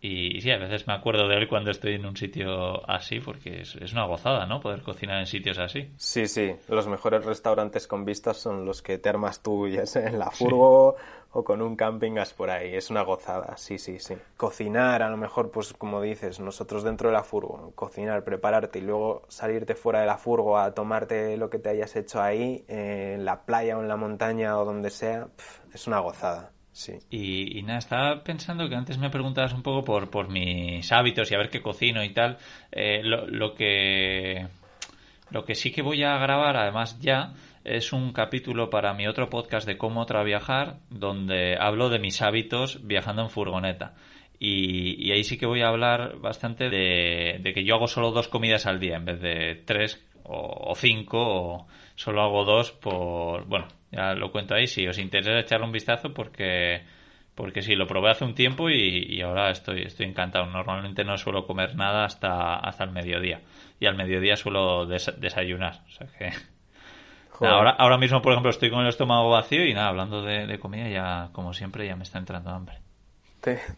Y, 0.00 0.40
sí, 0.42 0.50
a 0.50 0.58
veces 0.58 0.86
me 0.86 0.92
acuerdo 0.92 1.28
de 1.28 1.36
él 1.36 1.48
cuando 1.48 1.70
estoy 1.70 1.94
en 1.94 2.04
un 2.04 2.16
sitio 2.16 2.88
así, 2.90 3.20
porque 3.20 3.62
es, 3.62 3.76
es, 3.76 3.92
una 3.92 4.04
gozada, 4.04 4.46
¿no? 4.46 4.60
Poder 4.60 4.82
cocinar 4.82 5.20
en 5.20 5.26
sitios 5.26 5.58
así. 5.58 5.90
Sí, 5.96 6.26
sí. 6.26 6.56
Los 6.68 6.88
mejores 6.88 7.24
restaurantes 7.24 7.86
con 7.86 8.04
vistas 8.04 8.36
son 8.36 8.66
los 8.66 8.82
que 8.82 8.98
te 8.98 9.08
armas 9.08 9.42
tú, 9.42 9.68
ya 9.68 9.86
sea 9.86 10.08
en 10.08 10.18
la 10.18 10.30
furgo 10.30 10.96
o 11.34 11.44
con 11.44 11.60
un 11.60 11.76
camping 11.76 12.12
gas 12.14 12.32
por 12.32 12.48
ahí. 12.48 12.74
Es 12.74 12.90
una 12.90 13.02
gozada, 13.02 13.56
sí, 13.56 13.76
sí, 13.78 13.98
sí. 13.98 14.14
Cocinar, 14.36 15.02
a 15.02 15.10
lo 15.10 15.16
mejor, 15.16 15.50
pues 15.50 15.72
como 15.72 16.00
dices, 16.00 16.40
nosotros 16.40 16.84
dentro 16.84 17.08
de 17.08 17.14
la 17.14 17.24
furgo, 17.24 17.72
cocinar, 17.74 18.24
prepararte 18.24 18.78
y 18.78 18.82
luego 18.82 19.22
salirte 19.28 19.74
fuera 19.74 20.00
de 20.00 20.06
la 20.06 20.16
furgo 20.16 20.56
a 20.58 20.72
tomarte 20.72 21.36
lo 21.36 21.50
que 21.50 21.58
te 21.58 21.70
hayas 21.70 21.94
hecho 21.96 22.22
ahí, 22.22 22.64
en 22.68 23.24
la 23.24 23.42
playa 23.44 23.76
o 23.76 23.82
en 23.82 23.88
la 23.88 23.96
montaña 23.96 24.56
o 24.58 24.64
donde 24.64 24.90
sea, 24.90 25.28
es 25.72 25.86
una 25.88 25.98
gozada. 25.98 26.52
Sí. 26.70 26.98
Y, 27.10 27.62
nada, 27.62 27.78
estaba 27.78 28.24
pensando 28.24 28.68
que 28.68 28.74
antes 28.74 28.98
me 28.98 29.10
preguntabas 29.10 29.52
un 29.52 29.62
poco 29.62 29.84
por, 29.84 30.10
por 30.10 30.28
mis 30.28 30.90
hábitos 30.90 31.30
y 31.30 31.34
a 31.34 31.38
ver 31.38 31.50
qué 31.50 31.62
cocino 31.62 32.02
y 32.02 32.10
tal. 32.12 32.38
Eh, 32.72 33.00
lo, 33.04 33.28
lo, 33.28 33.54
que, 33.54 34.48
lo 35.30 35.44
que 35.44 35.54
sí 35.54 35.70
que 35.70 35.82
voy 35.82 36.02
a 36.02 36.18
grabar, 36.18 36.56
además 36.56 36.98
ya, 36.98 37.32
es 37.64 37.92
un 37.92 38.12
capítulo 38.12 38.68
para 38.70 38.92
mi 38.92 39.06
otro 39.06 39.30
podcast 39.30 39.66
de 39.66 39.78
cómo 39.78 40.02
otra 40.02 40.22
viajar, 40.22 40.76
donde 40.90 41.56
hablo 41.58 41.88
de 41.88 41.98
mis 41.98 42.20
hábitos 42.22 42.86
viajando 42.86 43.22
en 43.22 43.30
furgoneta. 43.30 43.94
Y, 44.38 45.10
ahí 45.12 45.24
sí 45.24 45.38
que 45.38 45.46
voy 45.46 45.62
a 45.62 45.68
hablar 45.68 46.18
bastante 46.18 46.68
de, 46.68 47.40
que 47.54 47.64
yo 47.64 47.76
hago 47.76 47.86
solo 47.86 48.10
dos 48.10 48.28
comidas 48.28 48.66
al 48.66 48.80
día 48.80 48.96
en 48.96 49.06
vez 49.06 49.20
de 49.20 49.62
tres 49.64 50.04
o, 50.24 50.74
cinco, 50.76 51.18
o 51.18 51.66
solo 51.94 52.22
hago 52.22 52.44
dos 52.44 52.72
por... 52.72 53.46
Bueno, 53.46 53.68
ya 53.90 54.14
lo 54.14 54.30
cuento 54.30 54.54
ahí, 54.54 54.66
si 54.66 54.86
os 54.86 54.98
interesa 54.98 55.38
echarle 55.38 55.66
un 55.66 55.72
vistazo 55.72 56.12
porque 56.12 56.82
porque 57.34 57.62
sí, 57.62 57.74
lo 57.74 57.86
probé 57.88 58.10
hace 58.10 58.24
un 58.24 58.34
tiempo 58.34 58.70
y, 58.70 59.20
ahora 59.20 59.50
estoy, 59.50 59.82
estoy 59.82 60.06
encantado. 60.06 60.46
Normalmente 60.46 61.02
no 61.02 61.16
suelo 61.16 61.46
comer 61.46 61.74
nada 61.74 62.04
hasta, 62.04 62.56
hasta 62.56 62.84
el 62.84 62.92
mediodía. 62.92 63.40
Y 63.80 63.86
al 63.86 63.96
mediodía 63.96 64.36
suelo 64.36 64.86
desayunar. 64.86 65.80
O 65.86 65.90
sea 65.90 66.06
que 66.06 66.30
Ahora, 67.40 67.70
ahora 67.70 67.98
mismo, 67.98 68.22
por 68.22 68.32
ejemplo, 68.32 68.50
estoy 68.50 68.70
con 68.70 68.80
el 68.80 68.88
estómago 68.88 69.30
vacío 69.30 69.66
y 69.66 69.74
nada, 69.74 69.88
hablando 69.88 70.22
de, 70.22 70.58
comida, 70.58 70.88
ya, 70.88 71.30
como 71.32 71.52
siempre, 71.52 71.86
ya 71.86 71.96
me 71.96 72.04
está 72.04 72.18
entrando 72.18 72.50
hambre. 72.50 72.78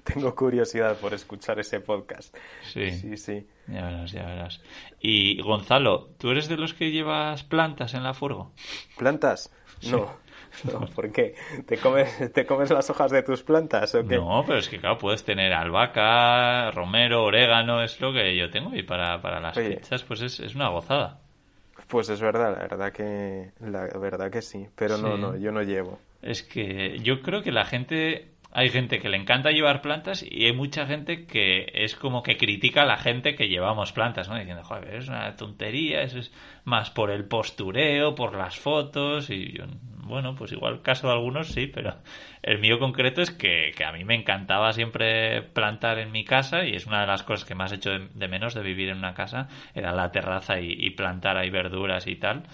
tengo 0.05 0.35
curiosidad 0.35 0.97
por 0.99 1.14
escuchar 1.14 1.59
ese 1.59 1.81
podcast. 1.81 2.37
Sí. 2.62 2.90
Sí, 2.92 3.16
sí. 3.16 3.47
Ya 3.66 3.85
verás, 3.85 4.12
ya 4.12 4.25
verás. 4.25 4.61
Y 5.01 5.40
Gonzalo, 5.42 6.11
¿tú 6.19 6.31
eres 6.31 6.49
de 6.49 6.57
los 6.57 6.75
que 6.75 6.90
llevas 6.90 7.45
plantas 7.45 7.95
en 7.95 8.03
la 8.03 8.14
furgo? 8.14 8.53
¿Plantas? 8.97 9.53
No. 9.90 10.25
No, 10.64 10.87
¿por 10.87 11.12
qué? 11.12 11.35
¿Te 11.66 11.77
comes, 11.77 12.33
¿Te 12.33 12.47
comes 12.47 12.71
las 12.71 12.88
hojas 12.88 13.11
de 13.11 13.23
tus 13.23 13.42
plantas 13.42 13.95
o 13.95 14.07
qué? 14.07 14.16
No, 14.16 14.42
pero 14.47 14.59
es 14.59 14.69
que 14.69 14.79
claro, 14.79 14.97
puedes 14.97 15.23
tener 15.25 15.53
albahaca, 15.53 16.71
romero, 16.71 17.25
orégano, 17.25 17.83
es 17.83 18.01
lo 18.01 18.12
que 18.12 18.35
yo 18.37 18.49
tengo 18.51 18.75
y 18.75 18.83
para, 18.83 19.21
para 19.21 19.40
las 19.40 19.59
pizzas 19.59 20.03
pues 20.05 20.23
es, 20.23 20.40
es 20.40 20.55
una 20.55 20.69
gozada. 20.69 21.21
Pues 21.88 22.09
es 22.09 22.20
verdad, 22.20 22.53
la 22.53 22.62
verdad 22.62 22.92
que 22.92 23.51
la 23.61 23.87
verdad 23.99 24.31
que 24.31 24.42
sí, 24.42 24.66
pero 24.75 24.99
no, 24.99 25.16
no, 25.16 25.37
yo 25.37 25.53
no 25.53 25.62
llevo. 25.62 25.99
Es 26.22 26.42
que 26.42 26.99
yo 27.01 27.22
creo 27.22 27.42
que 27.42 27.53
la 27.53 27.64
gente 27.64 28.29
hay 28.53 28.71
gente 28.71 29.01
que 29.01 29.09
le 29.09 29.17
encanta 29.17 29.51
llevar 29.51 29.83
plantas 29.83 30.25
y 30.29 30.47
hay 30.47 30.53
mucha 30.53 30.87
gente 30.87 31.27
que 31.27 31.67
es 31.75 31.95
como 31.95 32.23
que 32.23 32.37
critica 32.37 32.83
a 32.83 32.87
la 32.87 32.97
gente 32.97 33.35
que 33.35 33.49
llevamos 33.49 33.93
plantas, 33.93 34.29
¿no? 34.29 34.37
Diciendo, 34.37 34.65
joder, 34.65 34.95
es 34.95 35.09
una 35.09 35.37
tontería, 35.37 36.03
eso 36.03 36.19
es 36.19 36.33
más 36.65 36.91
por 36.91 37.11
el 37.11 37.27
postureo, 37.27 38.15
por 38.15 38.35
las 38.35 38.57
fotos 38.59 39.31
y 39.31 39.53
yo, 39.53 39.65
bueno, 40.07 40.35
pues 40.35 40.53
igual 40.53 40.83
caso 40.83 41.09
de 41.09 41.15
algunos 41.15 41.49
sí, 41.49 41.67
pero 41.67 41.95
el 42.43 42.59
mío 42.59 42.79
concreto 42.79 43.21
es 43.23 43.31
que, 43.31 43.73
a 43.85 43.93
mí 43.93 44.05
me 44.05 44.15
encantaba 44.15 44.73
siempre 44.73 45.43
plantar 45.43 45.99
en 45.99 46.13
mi 46.13 46.25
casa 46.25 46.65
y 46.65 46.75
es 46.75 46.87
una 46.87 47.01
de 47.01 47.07
las 47.09 47.23
cosas 47.23 47.47
que 47.47 47.55
más 47.55 47.73
he 47.73 47.77
hecho 47.77 47.91
de, 47.91 48.29
menos 48.29 48.55
de 48.55 48.63
vivir 48.63 48.89
en 48.89 48.99
una 48.99 49.15
casa, 49.15 49.49
era 49.75 49.93
la 49.93 50.13
terraza 50.13 50.61
y, 50.61 50.91
plantar 50.91 51.37
ahí 51.37 51.51
verduras 51.51 52.07
y 52.07 52.17
tal. 52.17 52.45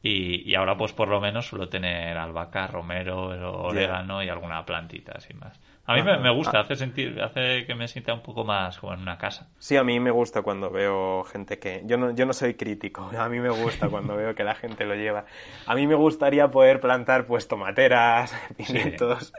Y, 0.00 0.54
ahora 0.54 0.76
pues 0.76 0.92
por 0.92 1.08
lo 1.08 1.20
menos 1.20 1.48
suelo 1.48 1.68
tener 1.68 2.16
albahaca, 2.16 2.68
romero, 2.68 3.26
orégano 3.64 4.22
y 4.22 4.28
alguna 4.28 4.64
plantita 4.64 5.12
así 5.16 5.34
más. 5.34 5.58
A 5.86 5.94
mí 5.94 6.02
me, 6.02 6.30
gusta, 6.30 6.60
hace 6.60 6.76
sentir, 6.76 7.18
hace 7.20 7.64
que 7.64 7.74
me 7.74 7.88
sienta 7.88 8.12
un 8.12 8.20
poco 8.20 8.44
más 8.44 8.78
como 8.78 8.92
en 8.92 9.00
una 9.00 9.16
casa. 9.16 9.48
Sí, 9.58 9.74
a 9.74 9.82
mí 9.82 9.98
me 9.98 10.10
gusta 10.10 10.42
cuando 10.42 10.70
veo 10.70 11.24
gente 11.24 11.58
que... 11.58 11.82
Yo 11.86 11.96
no, 11.96 12.10
yo 12.14 12.26
no 12.26 12.34
soy 12.34 12.54
crítico, 12.54 13.10
a 13.18 13.28
mí 13.30 13.40
me 13.40 13.48
gusta 13.48 13.88
cuando 13.88 14.14
veo 14.14 14.34
que 14.34 14.44
la 14.44 14.54
gente 14.54 14.84
lo 14.84 14.94
lleva. 14.94 15.24
A 15.66 15.74
mí 15.74 15.86
me 15.86 15.94
gustaría 15.94 16.48
poder 16.50 16.80
plantar 16.80 17.26
pues 17.26 17.48
tomateras, 17.48 18.36
pimientos 18.56 19.32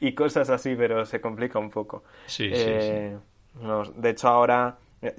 y 0.00 0.12
cosas 0.12 0.48
así, 0.48 0.76
pero 0.76 1.04
se 1.06 1.20
complica 1.20 1.58
un 1.58 1.70
poco. 1.70 2.04
Sí, 2.26 2.50
sí, 2.50 2.54
sí. 2.54 2.70
Eh, 2.70 3.18
de 3.96 4.10
hecho 4.10 4.28
ahora 4.28 4.76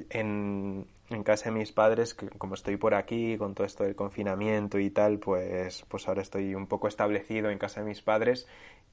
en, 0.10 0.88
en 1.10 1.24
casa 1.24 1.46
de 1.46 1.52
mis 1.52 1.72
padres, 1.72 2.14
que 2.14 2.28
como 2.30 2.56
estoy 2.56 2.78
por 2.78 2.94
aquí 2.94 3.38
con 3.38 3.56
todo 3.56 3.66
esto 3.66 3.84
del 3.84 3.96
confinamiento 3.96 4.80
y 4.80 4.90
tal, 4.90 5.20
pues, 5.20 5.86
pues 5.88 6.08
ahora 6.08 6.22
estoy 6.22 6.56
un 6.56 6.68
poco 6.68 6.88
establecido 6.88 7.50
en 7.50 7.58
casa 7.58 7.82
de 7.82 7.88
mis 7.88 8.02
padres 8.02 8.48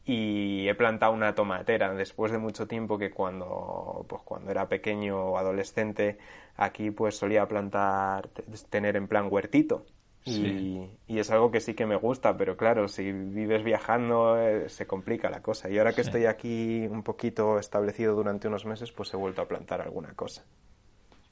y 0.05 0.69
he 0.69 0.75
plantado 0.75 1.13
una 1.13 1.35
tomatera 1.35 1.95
después 1.95 2.31
de 2.31 2.39
mucho 2.39 2.67
tiempo 2.67 2.99
que 2.99 3.11
cuando 3.11 4.05
pues 4.09 4.23
cuando 4.23 4.51
era 4.51 4.69
pequeño 4.69 5.19
o 5.19 5.39
adolescente 5.39 6.19
aquí 6.57 6.91
pues 6.91 7.17
solía 7.17 7.49
plantar 7.49 8.29
tener 8.69 8.97
en 8.97 9.09
plan 9.09 9.29
huertito 9.31 9.87
y, 10.27 10.89
es 11.07 11.31
algo 11.31 11.51
que 11.51 11.61
sí 11.61 11.75
que 11.75 11.87
me 11.87 11.97
gusta, 11.97 12.37
pero 12.37 12.57
claro, 12.57 12.89
si 12.89 13.13
vives 13.13 13.63
viajando 13.63 14.39
eh, 14.39 14.69
se 14.69 14.87
complica 14.87 15.29
la 15.29 15.43
cosa. 15.43 15.69
Y 15.69 15.79
ahora 15.79 15.93
que 15.93 16.01
estoy 16.01 16.25
aquí 16.25 16.87
un 16.87 17.03
poquito 17.03 17.59
establecido 17.59 18.15
durante 18.15 18.49
unos 18.49 18.65
meses, 18.65 18.91
pues 18.93 19.13
he 19.13 19.17
vuelto 19.17 19.43
a 19.43 19.49
plantar 19.49 19.83
alguna 19.83 20.15
cosa. 20.15 20.45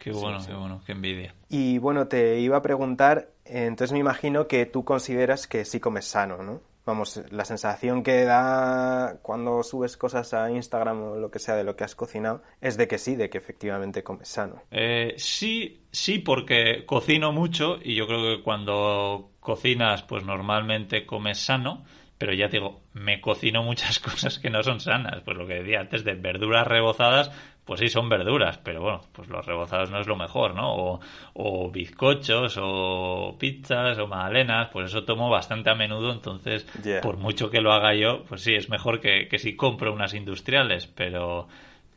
Qué 0.02 0.10
bueno, 0.10 0.38
qué 0.44 0.52
bueno, 0.52 0.82
qué 0.84 0.92
envidia. 0.92 1.32
Y 1.48 1.78
bueno, 1.78 2.08
te 2.08 2.40
iba 2.40 2.56
a 2.56 2.62
preguntar, 2.62 3.28
entonces 3.44 3.92
me 3.92 4.00
imagino 4.00 4.48
que 4.48 4.66
tú 4.66 4.84
consideras 4.84 5.46
que 5.46 5.64
sí 5.64 5.78
comes 5.78 6.06
sano, 6.06 6.42
¿no? 6.42 6.60
Vamos, 6.84 7.22
la 7.30 7.44
sensación 7.44 8.02
que 8.02 8.24
da 8.24 9.18
cuando 9.22 9.62
subes 9.62 9.96
cosas 9.96 10.34
a 10.34 10.50
Instagram 10.50 11.02
o 11.02 11.16
lo 11.16 11.30
que 11.30 11.38
sea 11.38 11.54
de 11.54 11.62
lo 11.62 11.76
que 11.76 11.84
has 11.84 11.94
cocinado 11.94 12.42
es 12.60 12.76
de 12.76 12.88
que 12.88 12.98
sí, 12.98 13.14
de 13.14 13.30
que 13.30 13.38
efectivamente 13.38 14.02
comes 14.02 14.26
sano. 14.26 14.64
Eh, 14.72 15.14
sí, 15.18 15.84
sí, 15.92 16.18
porque 16.18 16.84
cocino 16.84 17.30
mucho 17.30 17.78
y 17.80 17.94
yo 17.94 18.08
creo 18.08 18.36
que 18.36 18.42
cuando 18.42 19.30
cocinas, 19.38 20.02
pues 20.02 20.24
normalmente 20.24 21.06
comes 21.06 21.38
sano 21.38 21.84
pero 22.22 22.34
ya 22.34 22.48
te 22.48 22.58
digo, 22.58 22.82
me 22.92 23.20
cocino 23.20 23.62
muchas 23.64 23.98
cosas 23.98 24.38
que 24.38 24.48
no 24.48 24.62
son 24.62 24.78
sanas. 24.78 25.22
Pues 25.24 25.36
lo 25.36 25.44
que 25.44 25.54
decía 25.54 25.80
antes 25.80 26.04
de 26.04 26.14
verduras 26.14 26.68
rebozadas, 26.68 27.32
pues 27.64 27.80
sí, 27.80 27.88
son 27.88 28.08
verduras, 28.08 28.58
pero 28.58 28.82
bueno, 28.82 29.00
pues 29.12 29.28
los 29.28 29.46
rebozados 29.46 29.90
no 29.90 30.00
es 30.00 30.06
lo 30.06 30.16
mejor, 30.16 30.54
¿no? 30.54 31.00
O, 31.34 31.70
bizcochos, 31.70 32.58
o 32.60 33.36
pizzas, 33.38 33.98
o 33.98 34.06
magdalenas, 34.06 34.68
pues 34.72 34.86
eso 34.86 35.04
tomo 35.04 35.30
bastante 35.30 35.70
a 35.70 35.74
menudo, 35.74 36.12
entonces, 36.12 36.66
por 37.02 37.16
mucho 37.16 37.50
que 37.50 37.60
lo 37.60 37.72
haga 37.72 37.94
yo, 37.94 38.24
pues 38.24 38.42
sí, 38.42 38.54
es 38.54 38.68
mejor 38.68 39.00
que, 39.00 39.28
que 39.28 39.38
si 39.38 39.54
compro 39.54 39.92
unas 39.92 40.14
industriales, 40.14 40.86
pero, 40.86 41.46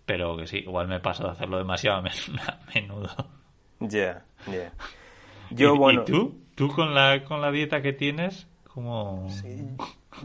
pero 0.06 0.38
que 0.38 0.48
sí, 0.48 0.58
igual 0.58 0.88
me 0.88 1.00
paso 1.00 1.24
de 1.24 1.32
hacerlo 1.32 1.58
demasiado 1.58 1.98
a 1.98 2.04
menudo. 2.76 3.10
Ya, 3.80 4.24
ya. 4.48 4.72
Yo, 5.52 5.76
bueno... 5.76 6.02
¿Y 6.02 6.12
tú? 6.12 6.42
¿Tú 6.56 6.70
con 6.70 6.96
la, 6.96 7.24
con 7.26 7.42
la 7.42 7.52
dieta 7.52 7.82
que 7.82 7.92
tienes? 7.92 8.48
como 8.76 9.30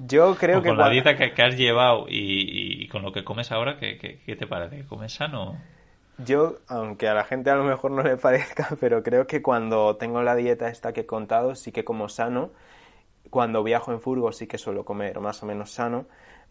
Yo 0.07 0.36
creo 0.36 0.62
que... 0.62 0.68
Con 0.68 0.78
la 0.78 0.88
dieta 0.88 1.16
que, 1.16 1.43
has 1.43 1.57
llevado 1.57 2.07
y, 2.09 2.88
con 2.88 3.03
lo 3.03 3.12
que 3.12 3.24
comes 3.24 3.53
ahora, 3.53 3.78
¿qué, 3.78 3.99
qué, 3.99 4.36
te 4.36 4.47
parece? 4.47 4.84
¿Comes 4.86 5.12
sano? 5.12 5.57
Yo, 6.18 6.59
aunque 6.68 7.09
a 7.09 7.14
la 7.14 7.24
gente 7.24 7.51
a 7.51 7.57
lo 7.57 7.64
mejor 7.64 7.91
no 7.91 8.03
le 8.03 8.16
parezca, 8.16 8.68
pero 8.80 9.03
creo 9.03 9.26
que 9.26 9.43
cuando 9.43 9.97
tengo 9.97 10.22
la 10.22 10.34
dieta 10.34 10.68
esta 10.68 10.93
que 10.93 11.03
he 11.03 11.07
contado, 11.07 11.55
sí 11.55 11.72
que 11.72 11.84
como 11.84 12.09
sano. 12.09 12.51
Cuando 13.30 13.62
viajo 13.62 13.93
en 13.93 14.01
furgo 14.01 14.32
sí 14.32 14.47
que 14.47 14.59
suelo 14.59 14.84
comer 14.84 15.20
más 15.20 15.43
o 15.43 15.47
menos 15.47 15.70
sano 15.70 16.07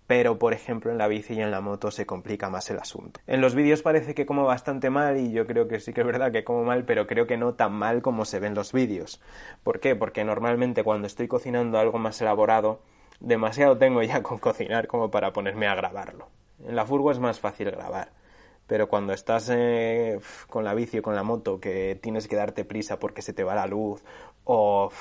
pero 0.09 0.39
por 0.39 0.53
ejemplo 0.53 0.91
en 0.91 0.97
la 0.97 1.07
bici 1.07 1.35
y 1.35 1.41
en 1.41 1.51
la 1.51 1.61
moto 1.61 1.91
se 1.91 2.07
complica 2.07 2.49
más 2.49 2.71
el 2.71 2.79
asunto. 2.79 3.19
En 3.27 3.41
los 3.41 3.53
vídeos 3.53 3.83
parece 3.83 4.15
que 4.15 4.25
como 4.25 4.43
bastante 4.43 4.89
mal 4.89 5.17
y 5.17 5.31
yo 5.31 5.45
creo 5.45 5.67
que 5.67 5.79
sí 5.79 5.93
que 5.93 6.01
es 6.01 6.07
verdad 6.07 6.31
que 6.31 6.43
como 6.43 6.63
mal, 6.63 6.83
pero 6.83 7.05
creo 7.05 7.27
que 7.27 7.37
no 7.37 7.53
tan 7.53 7.73
mal 7.73 8.01
como 8.01 8.25
se 8.25 8.39
ven 8.39 8.55
los 8.55 8.73
vídeos. 8.73 9.21
¿Por 9.61 9.79
qué? 9.79 9.95
Porque 9.95 10.23
normalmente 10.23 10.83
cuando 10.83 11.05
estoy 11.05 11.27
cocinando 11.27 11.77
algo 11.77 11.99
más 11.99 12.19
elaborado, 12.21 12.81
demasiado 13.19 13.77
tengo 13.77 14.01
ya 14.03 14.23
con 14.23 14.39
cocinar 14.39 14.87
como 14.87 15.11
para 15.11 15.33
ponerme 15.33 15.67
a 15.67 15.75
grabarlo. 15.75 16.27
En 16.65 16.75
la 16.75 16.85
furgo 16.85 17.11
es 17.11 17.19
más 17.19 17.39
fácil 17.39 17.71
grabar 17.71 18.09
pero 18.69 18.87
cuando 18.87 19.13
estás 19.13 19.49
eh, 19.51 20.19
con 20.47 20.63
la 20.63 20.75
bici 20.75 20.99
o 20.99 21.01
con 21.01 21.15
la 21.15 21.23
moto 21.23 21.59
que 21.59 21.97
tienes 21.99 22.27
que 22.27 22.35
darte 22.35 22.63
prisa 22.65 22.99
porque 22.99 23.23
se 23.23 23.33
te 23.33 23.43
va 23.43 23.55
la 23.55 23.65
luz 23.65 24.03
o, 24.43 24.91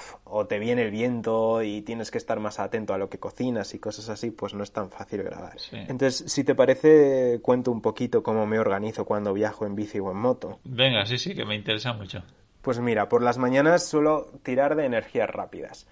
te 0.49 0.59
viene 0.59 0.83
el 0.83 0.91
viento 0.91 1.63
y 1.63 1.83
tienes 1.83 2.11
que 2.11 2.19
estar 2.19 2.41
más 2.41 2.59
atento 2.61 2.95
a 2.95 2.99
lo 2.99 3.09
que 3.09 3.19
cocinas 3.19 3.73
y 3.75 3.79
cosas 3.79 4.09
así, 4.09 4.31
pues 4.31 4.53
no 4.55 4.63
es 4.63 4.73
tan 4.73 4.91
fácil 4.91 5.23
grabar. 5.23 5.57
Entonces, 5.73 6.31
si 6.31 6.45
te 6.45 6.55
parece, 6.55 7.41
cuento 7.43 7.71
un 7.71 7.81
poquito 7.81 8.23
cómo 8.23 8.47
me 8.47 8.59
organizo 8.59 9.05
cuando 9.05 9.33
viajo 9.33 9.65
en 9.65 9.75
bici 9.75 10.01
o 10.01 10.11
en 10.11 10.19
moto. 10.19 10.59
Venga, 10.65 11.07
sí, 11.07 11.17
sí, 11.17 11.35
que 11.35 11.47
me 11.47 11.55
interesa 11.55 11.95
mucho. 11.95 12.23
Pues 12.61 12.79
mira, 12.81 13.09
por 13.09 13.23
las 13.23 13.39
mañanas 13.39 13.87
suelo 13.87 14.27
tirar 14.43 14.77
de 14.77 14.85
energías 14.85 15.31
rápidas 15.31 15.87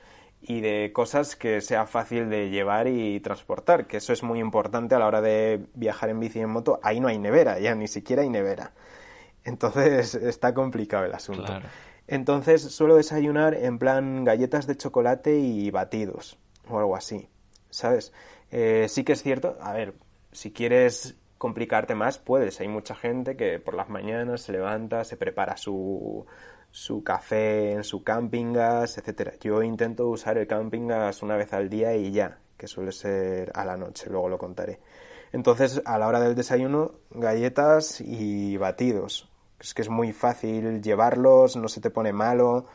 y 0.49 0.61
de 0.61 0.93
cosas 0.93 1.35
que 1.35 1.61
sea 1.61 1.87
fácil 1.87 2.31
de 2.31 2.51
llevar 2.51 2.87
y 2.87 3.19
transportar, 3.21 3.87
que 3.87 3.97
eso 3.97 4.13
es 4.13 4.23
muy 4.23 4.39
importante 4.39 4.95
a 4.95 5.01
la 5.01 5.07
hora 5.07 5.21
de 5.21 5.67
viajar 5.75 6.09
en 6.11 6.21
bici 6.21 6.39
y 6.39 6.43
en 6.43 6.51
moto. 6.51 6.79
Ahí 6.83 7.01
no 7.01 7.09
hay 7.09 7.19
nevera, 7.19 7.59
ya 7.59 7.75
ni 7.75 7.89
siquiera 7.89 8.23
hay 8.23 8.31
nevera. 8.31 8.73
Entonces 9.45 10.15
está 10.15 10.55
complicado 10.55 11.05
el 11.05 11.15
asunto. 11.15 11.53
Entonces 12.07 12.63
suelo 12.63 12.95
desayunar 12.95 13.55
en 13.55 13.79
plan 13.79 14.25
galletas 14.25 14.69
de 14.69 14.77
chocolate 14.77 15.37
y 15.37 15.71
batidos 15.73 16.39
o 16.69 16.79
algo 16.79 16.95
así, 16.95 17.29
¿sabes? 17.71 18.13
Eh, 18.53 18.87
sí 18.89 19.03
que 19.03 19.15
es 19.15 19.23
cierto, 19.25 19.59
a 19.61 19.73
ver, 19.73 19.95
si 20.31 20.53
quieres 20.53 21.17
complicarte 21.39 21.97
más, 21.97 22.19
puedes. 22.19 22.61
Hay 22.61 22.69
mucha 22.69 22.95
gente 22.95 23.37
que 23.37 23.59
por 23.59 23.75
las 23.75 23.89
mañanas 23.89 24.43
se 24.43 24.53
levanta, 24.53 25.03
se 25.03 25.17
prepara 25.17 25.57
su, 25.57 26.25
su 26.77 27.03
café 27.03 27.73
en 27.73 27.85
su 27.85 28.05
camping 28.05 28.53
gas, 28.53 28.99
etcétera. 28.99 29.33
Yo 29.41 29.63
intento 29.63 30.09
usar 30.09 30.37
el 30.37 30.47
camping 30.47 30.89
gas 30.89 31.23
una 31.23 31.35
vez 31.35 31.55
al 31.55 31.71
día 31.71 31.97
y 31.97 32.13
ya, 32.13 32.37
que 32.59 32.67
suele 32.67 32.93
ser 32.93 33.51
a 33.55 33.65
la 33.65 33.79
noche, 33.79 34.11
luego 34.11 34.29
lo 34.29 34.37
contaré. 34.37 34.79
Entonces, 35.33 35.81
a 35.87 35.99
la 35.99 36.07
hora 36.07 36.21
del 36.21 36.35
desayuno, 36.35 36.93
galletas 37.11 38.03
y 38.03 38.59
batidos. 38.59 39.27
Es 39.59 39.73
que 39.73 39.81
es 39.81 39.89
muy 39.89 40.13
fácil 40.13 40.83
llevarlos, 40.83 41.57
no 41.57 41.69
se 41.69 41.81
te 41.81 41.89
pone 41.89 42.13
malo. 42.13 42.67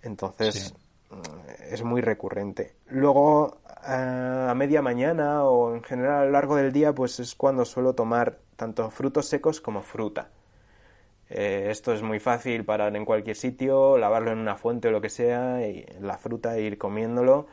Entonces, 0.00 0.72
mm, 1.10 1.72
es 1.72 1.84
muy 1.84 2.00
recurrente. 2.00 2.74
Luego, 2.86 3.58
a 3.82 4.54
media 4.56 4.80
mañana 4.80 5.44
o 5.44 5.74
en 5.74 5.82
general 5.82 6.22
a 6.22 6.24
lo 6.24 6.30
largo 6.30 6.56
del 6.56 6.72
día, 6.72 6.94
pues 6.94 7.20
es 7.20 7.34
cuando 7.34 7.66
suelo 7.66 7.94
tomar 7.94 8.38
tanto 8.56 8.90
frutos 8.90 9.26
secos 9.26 9.60
como 9.60 9.82
fruta. 9.82 10.30
Eh, 11.28 11.68
esto 11.70 11.92
es 11.92 12.02
muy 12.02 12.20
fácil 12.20 12.64
parar 12.64 12.94
en 12.96 13.04
cualquier 13.04 13.36
sitio, 13.36 13.98
lavarlo 13.98 14.32
en 14.32 14.38
una 14.38 14.56
fuente 14.56 14.88
o 14.88 14.90
lo 14.90 15.00
que 15.00 15.08
sea, 15.10 15.66
y 15.66 15.84
la 16.00 16.18
fruta 16.18 16.56
e 16.56 16.62
ir 16.62 16.78
comiéndolo. 16.78 17.46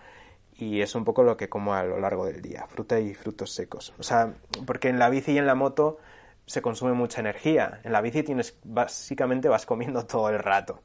Y 0.56 0.82
es 0.82 0.94
un 0.96 1.04
poco 1.04 1.24
lo 1.24 1.36
que 1.36 1.50
como 1.50 1.74
a 1.74 1.84
lo 1.84 2.00
largo 2.00 2.26
del 2.26 2.42
día, 2.42 2.68
fruta 2.68 3.00
y 3.00 3.14
frutos 3.16 3.52
secos. 3.52 3.94
O 3.98 4.04
sea, 4.04 4.34
porque 4.66 4.90
en 4.90 5.00
la 5.00 5.10
bici 5.10 5.32
y 5.32 5.38
en 5.38 5.48
la 5.48 5.56
moto 5.56 5.98
se 6.46 6.62
consume 6.62 6.94
mucha 6.94 7.22
energía. 7.22 7.82
En 7.84 7.92
la 7.92 8.02
bici 8.02 8.24
tienes, 8.24 8.60
básicamente 8.64 9.50
vas 9.50 9.66
comiendo 9.66 10.06
todo 10.08 10.30
el 10.30 10.40
rato. 10.40 10.82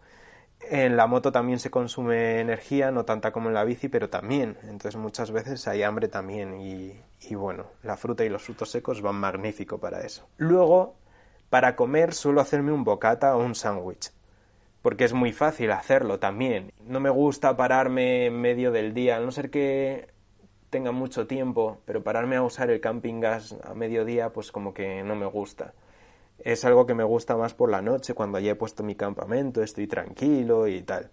En 0.70 0.97
la 0.97 1.07
moto 1.07 1.30
también 1.30 1.61
se 1.61 1.70
consume 1.70 2.41
energía, 2.41 2.91
no 2.91 3.05
tanta 3.05 3.30
como 3.30 3.49
en 3.49 3.55
la 3.55 3.64
bici, 3.64 3.89
pero 3.89 4.09
también. 4.11 4.57
Entonces 4.62 4.97
muchas 4.97 5.30
veces 5.30 5.68
hay 5.68 5.82
hambre 5.82 6.09
también. 6.09 6.61
Y, 6.61 7.01
y 7.20 7.34
bueno, 7.34 7.66
la 7.82 7.97
fruta 7.97 8.24
y 8.24 8.28
los 8.28 8.43
frutos 8.43 8.70
secos 8.70 9.03
van 9.03 9.16
magnífico 9.16 9.78
para 9.78 10.01
eso. 10.01 10.26
Luego, 10.39 10.97
para 11.51 11.76
comer 11.76 12.14
suelo 12.14 12.40
hacerme 12.40 12.72
un 12.72 12.84
bocata 12.84 13.36
o 13.36 13.44
un 13.44 13.55
sándwich, 13.55 14.12
porque 14.82 15.05
es 15.05 15.12
muy 15.12 15.32
fácil 15.32 15.70
hacerlo 15.72 16.18
también. 16.18 16.72
No 16.84 17.01
me 17.01 17.11
gusta 17.11 17.57
pararme 17.57 18.26
en 18.26 18.40
medio 18.40 18.72
del 18.72 18.94
día, 18.94 19.16
a 19.16 19.20
no 19.20 19.30
ser 19.30 19.51
que 19.51 20.09
tenga 20.70 20.92
mucho 20.92 21.26
tiempo, 21.26 21.78
pero 21.84 22.03
pararme 22.03 22.36
a 22.36 22.42
usar 22.42 22.70
el 22.70 22.80
camping 22.80 23.20
gas 23.20 23.57
a 23.64 23.74
mediodía, 23.74 24.32
pues 24.32 24.53
como 24.53 24.74
que 24.74 25.03
no 25.03 25.16
me 25.16 25.26
gusta. 25.26 25.74
Es 26.38 26.64
algo 26.64 26.86
que 26.86 26.94
me 26.94 27.05
gusta 27.05 27.36
más 27.36 27.55
por 27.55 27.70
la 27.70 27.82
noche, 27.82 28.14
cuando 28.14 28.38
ya 28.38 28.53
he 28.53 28.55
puesto 28.55 28.82
mi 28.82 28.94
campamento, 28.94 29.62
estoy 29.62 29.86
tranquilo 29.86 30.68
y 30.68 30.82
tal. 30.82 31.11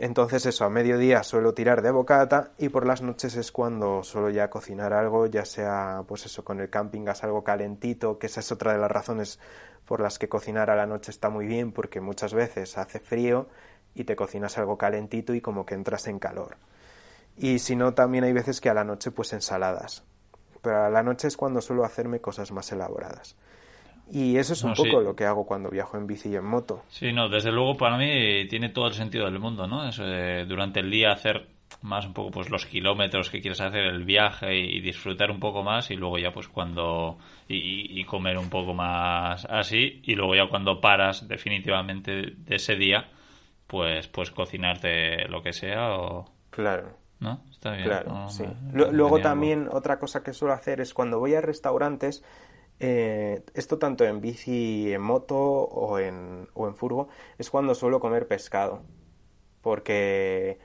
Entonces 0.00 0.46
eso, 0.46 0.64
a 0.64 0.70
mediodía 0.70 1.24
suelo 1.24 1.54
tirar 1.54 1.82
de 1.82 1.90
bocata 1.90 2.52
y 2.56 2.68
por 2.68 2.86
las 2.86 3.02
noches 3.02 3.34
es 3.34 3.50
cuando 3.50 4.04
suelo 4.04 4.30
ya 4.30 4.48
cocinar 4.48 4.92
algo, 4.92 5.26
ya 5.26 5.44
sea 5.44 6.04
pues 6.06 6.24
eso 6.24 6.44
con 6.44 6.60
el 6.60 6.70
camping 6.70 7.02
gas 7.02 7.24
algo 7.24 7.42
calentito, 7.42 8.16
que 8.16 8.28
esa 8.28 8.38
es 8.38 8.52
otra 8.52 8.72
de 8.72 8.78
las 8.78 8.92
razones 8.92 9.40
por 9.86 10.00
las 10.00 10.20
que 10.20 10.28
cocinar 10.28 10.70
a 10.70 10.76
la 10.76 10.86
noche 10.86 11.10
está 11.10 11.30
muy 11.30 11.48
bien 11.48 11.72
porque 11.72 12.00
muchas 12.00 12.32
veces 12.32 12.78
hace 12.78 13.00
frío 13.00 13.48
y 13.92 14.04
te 14.04 14.14
cocinas 14.14 14.56
algo 14.56 14.78
calentito 14.78 15.34
y 15.34 15.40
como 15.40 15.66
que 15.66 15.74
entras 15.74 16.06
en 16.06 16.20
calor. 16.20 16.58
Y 17.36 17.58
si 17.58 17.74
no, 17.74 17.94
también 17.94 18.22
hay 18.22 18.32
veces 18.32 18.60
que 18.60 18.70
a 18.70 18.74
la 18.74 18.84
noche 18.84 19.10
pues 19.10 19.32
ensaladas. 19.32 20.04
Pero 20.62 20.84
a 20.84 20.90
la 20.90 21.02
noche 21.02 21.26
es 21.26 21.36
cuando 21.36 21.60
suelo 21.60 21.84
hacerme 21.84 22.20
cosas 22.20 22.52
más 22.52 22.70
elaboradas. 22.70 23.34
Y 24.10 24.36
eso 24.36 24.54
es 24.54 24.64
un 24.64 24.74
poco 24.74 25.00
lo 25.00 25.14
que 25.14 25.24
hago 25.24 25.46
cuando 25.46 25.70
viajo 25.70 25.96
en 25.96 26.06
bici 26.06 26.30
y 26.30 26.36
en 26.36 26.44
moto. 26.44 26.82
Sí, 26.88 27.12
no, 27.12 27.28
desde 27.28 27.52
luego 27.52 27.76
para 27.76 27.98
mí 27.98 28.46
tiene 28.48 28.70
todo 28.70 28.86
el 28.86 28.94
sentido 28.94 29.26
del 29.26 29.38
mundo, 29.38 29.66
¿no? 29.66 29.88
Eso 29.88 30.04
de 30.04 30.44
durante 30.46 30.80
el 30.80 30.90
día 30.90 31.12
hacer 31.12 31.46
más 31.82 32.06
un 32.06 32.12
poco 32.12 32.30
pues 32.30 32.50
los 32.50 32.66
kilómetros 32.66 33.30
que 33.30 33.40
quieres 33.40 33.60
hacer, 33.60 33.84
el 33.84 34.04
viaje 34.04 34.56
y, 34.56 34.80
disfrutar 34.80 35.30
un 35.30 35.38
poco 35.38 35.62
más 35.62 35.90
y 35.90 35.96
luego 35.96 36.18
ya 36.18 36.32
pues 36.32 36.48
cuando... 36.48 37.18
Y, 37.48 38.04
comer 38.04 38.38
un 38.38 38.48
poco 38.48 38.74
más 38.74 39.44
así 39.46 40.00
y 40.04 40.14
luego 40.14 40.34
ya 40.34 40.48
cuando 40.48 40.80
paras 40.80 41.28
definitivamente 41.28 42.32
de 42.36 42.56
ese 42.56 42.74
día 42.74 43.06
pues 43.66 44.08
pues 44.08 44.30
cocinarte 44.30 45.28
lo 45.28 45.42
que 45.42 45.52
sea 45.52 45.94
o... 45.94 46.26
Claro. 46.50 46.96
¿No? 47.20 47.42
Está 47.50 47.72
bien. 47.72 47.84
Claro, 47.84 48.28
sí. 48.28 48.44
Luego 48.72 49.20
también 49.20 49.68
otra 49.70 49.98
cosa 49.98 50.22
que 50.22 50.32
suelo 50.32 50.54
hacer 50.54 50.80
es 50.80 50.94
cuando 50.94 51.18
voy 51.18 51.34
a 51.34 51.40
restaurantes 51.40 52.24
eh, 52.80 53.42
esto 53.54 53.78
tanto 53.78 54.04
en 54.04 54.20
bici, 54.20 54.92
en 54.92 55.02
moto 55.02 55.36
o 55.36 55.98
en, 55.98 56.48
o 56.54 56.66
en 56.68 56.74
furgo, 56.74 57.08
es 57.38 57.50
cuando 57.50 57.74
suelo 57.74 58.00
comer 58.00 58.26
pescado. 58.28 58.82
Porque 59.62 60.58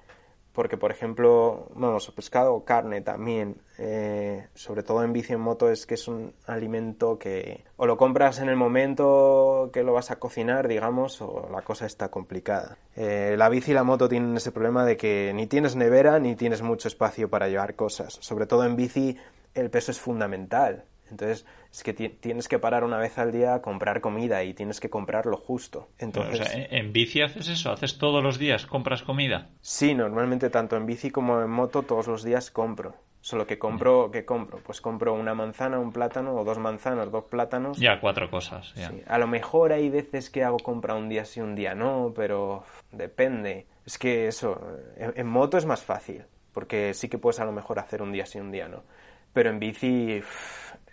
porque 0.53 0.77
por 0.77 0.91
ejemplo, 0.91 1.67
vamos, 1.75 2.09
pescado 2.11 2.53
o 2.53 2.63
carne 2.63 3.01
también, 3.01 3.57
eh, 3.79 4.47
sobre 4.53 4.83
todo 4.83 5.03
en 5.03 5.11
bici 5.11 5.33
en 5.33 5.39
moto, 5.39 5.69
es 5.69 5.87
que 5.87 5.95
es 5.95 6.07
un 6.07 6.33
alimento 6.45 7.17
que 7.17 7.63
o 7.75 7.87
lo 7.87 7.97
compras 7.97 8.39
en 8.39 8.49
el 8.49 8.55
momento 8.55 9.71
que 9.73 9.83
lo 9.83 9.93
vas 9.93 10.11
a 10.11 10.19
cocinar, 10.19 10.67
digamos, 10.67 11.21
o 11.21 11.49
la 11.51 11.63
cosa 11.63 11.87
está 11.87 12.09
complicada. 12.09 12.77
Eh, 12.95 13.33
la 13.35 13.49
bici 13.49 13.71
y 13.71 13.73
la 13.73 13.83
moto 13.83 14.07
tienen 14.07 14.37
ese 14.37 14.51
problema 14.51 14.85
de 14.85 14.95
que 14.95 15.31
ni 15.33 15.47
tienes 15.47 15.75
nevera 15.75 16.19
ni 16.19 16.35
tienes 16.35 16.61
mucho 16.61 16.87
espacio 16.87 17.29
para 17.29 17.47
llevar 17.47 17.75
cosas. 17.75 18.19
Sobre 18.21 18.45
todo 18.45 18.63
en 18.63 18.75
bici 18.75 19.17
el 19.55 19.71
peso 19.71 19.89
es 19.89 19.99
fundamental. 19.99 20.85
Entonces, 21.09 21.45
es 21.71 21.83
que 21.83 21.93
tienes 21.93 22.47
que 22.47 22.59
parar 22.59 22.83
una 22.83 22.97
vez 22.97 23.17
al 23.17 23.31
día 23.31 23.55
a 23.55 23.61
comprar 23.61 24.01
comida 24.01 24.43
y 24.43 24.53
tienes 24.53 24.79
que 24.79 24.89
comprar 24.89 25.25
lo 25.25 25.37
justo. 25.37 25.89
Entonces, 25.99 26.39
o 26.39 26.43
sea, 26.43 26.67
¿en 26.69 26.93
bici 26.93 27.21
haces 27.21 27.47
eso? 27.47 27.71
¿Haces 27.71 27.97
todos 27.97 28.23
los 28.23 28.39
días? 28.39 28.65
¿Compras 28.65 29.03
comida? 29.03 29.49
Sí, 29.61 29.93
normalmente 29.93 30.49
tanto 30.49 30.75
en 30.75 30.85
bici 30.85 31.11
como 31.11 31.41
en 31.41 31.49
moto 31.49 31.83
todos 31.83 32.07
los 32.07 32.23
días 32.23 32.51
compro. 32.51 32.95
Solo 33.23 33.47
que 33.47 33.57
compro, 33.57 34.11
¿qué 34.11 34.25
compro? 34.25 34.59
Pues 34.59 34.81
compro 34.81 35.13
una 35.13 35.33
manzana, 35.33 35.79
un 35.79 35.93
plátano, 35.93 36.35
o 36.35 36.43
dos 36.43 36.59
manzanas, 36.59 37.09
dos 37.09 37.23
plátanos. 37.23 37.77
Ya, 37.77 38.01
cuatro 38.01 38.29
cosas. 38.29 38.73
A 39.07 39.17
lo 39.17 39.27
mejor 39.27 39.71
hay 39.71 39.89
veces 39.89 40.29
que 40.29 40.43
hago 40.43 40.57
compra 40.57 40.95
un 40.95 41.07
día 41.07 41.23
sí, 41.23 41.39
un 41.39 41.55
día 41.55 41.73
no, 41.73 42.11
pero 42.13 42.65
depende. 42.91 43.65
Es 43.85 43.97
que 43.97 44.27
eso, 44.27 44.61
en 44.97 45.25
moto 45.25 45.57
es 45.57 45.65
más 45.65 45.83
fácil, 45.83 46.25
porque 46.51 46.93
sí 46.93 47.07
que 47.07 47.17
puedes 47.17 47.39
a 47.39 47.45
lo 47.45 47.53
mejor 47.53 47.79
hacer 47.79 48.01
un 48.01 48.11
día 48.11 48.25
sí, 48.25 48.39
un 48.39 48.51
día 48.51 48.67
no. 48.67 48.83
Pero 49.31 49.51
en 49.51 49.59
bici, 49.59 50.21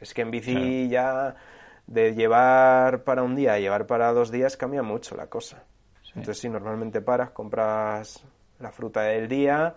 es 0.00 0.14
que 0.14 0.22
en 0.22 0.30
bici 0.30 0.88
ya 0.88 1.34
de 1.86 2.14
llevar 2.14 3.04
para 3.04 3.22
un 3.22 3.34
día 3.34 3.54
a 3.54 3.58
llevar 3.58 3.86
para 3.86 4.12
dos 4.12 4.30
días 4.30 4.56
cambia 4.56 4.82
mucho 4.82 5.16
la 5.16 5.26
cosa. 5.26 5.64
Entonces, 6.14 6.38
si 6.38 6.48
normalmente 6.48 7.00
paras, 7.00 7.30
compras 7.30 8.24
la 8.58 8.72
fruta 8.72 9.02
del 9.02 9.28
día. 9.28 9.74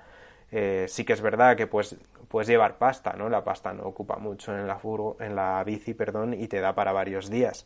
Eh, 0.52 0.86
sí 0.88 1.04
que 1.04 1.14
es 1.14 1.22
verdad 1.22 1.56
que 1.56 1.68
puedes, 1.68 1.96
puedes 2.28 2.48
llevar 2.48 2.78
pasta, 2.78 3.14
¿no? 3.14 3.30
La 3.30 3.44
pasta 3.44 3.74
no 3.74 3.84
ocupa 3.84 4.18
mucho 4.18 4.56
en 4.56 4.68
la, 4.68 4.78
furgo, 4.78 5.18
en 5.20 5.36
la 5.36 5.64
bici 5.64 5.94
perdón, 5.94 6.34
y 6.34 6.48
te 6.48 6.60
da 6.60 6.74
para 6.76 6.92
varios 6.92 7.30
días. 7.30 7.66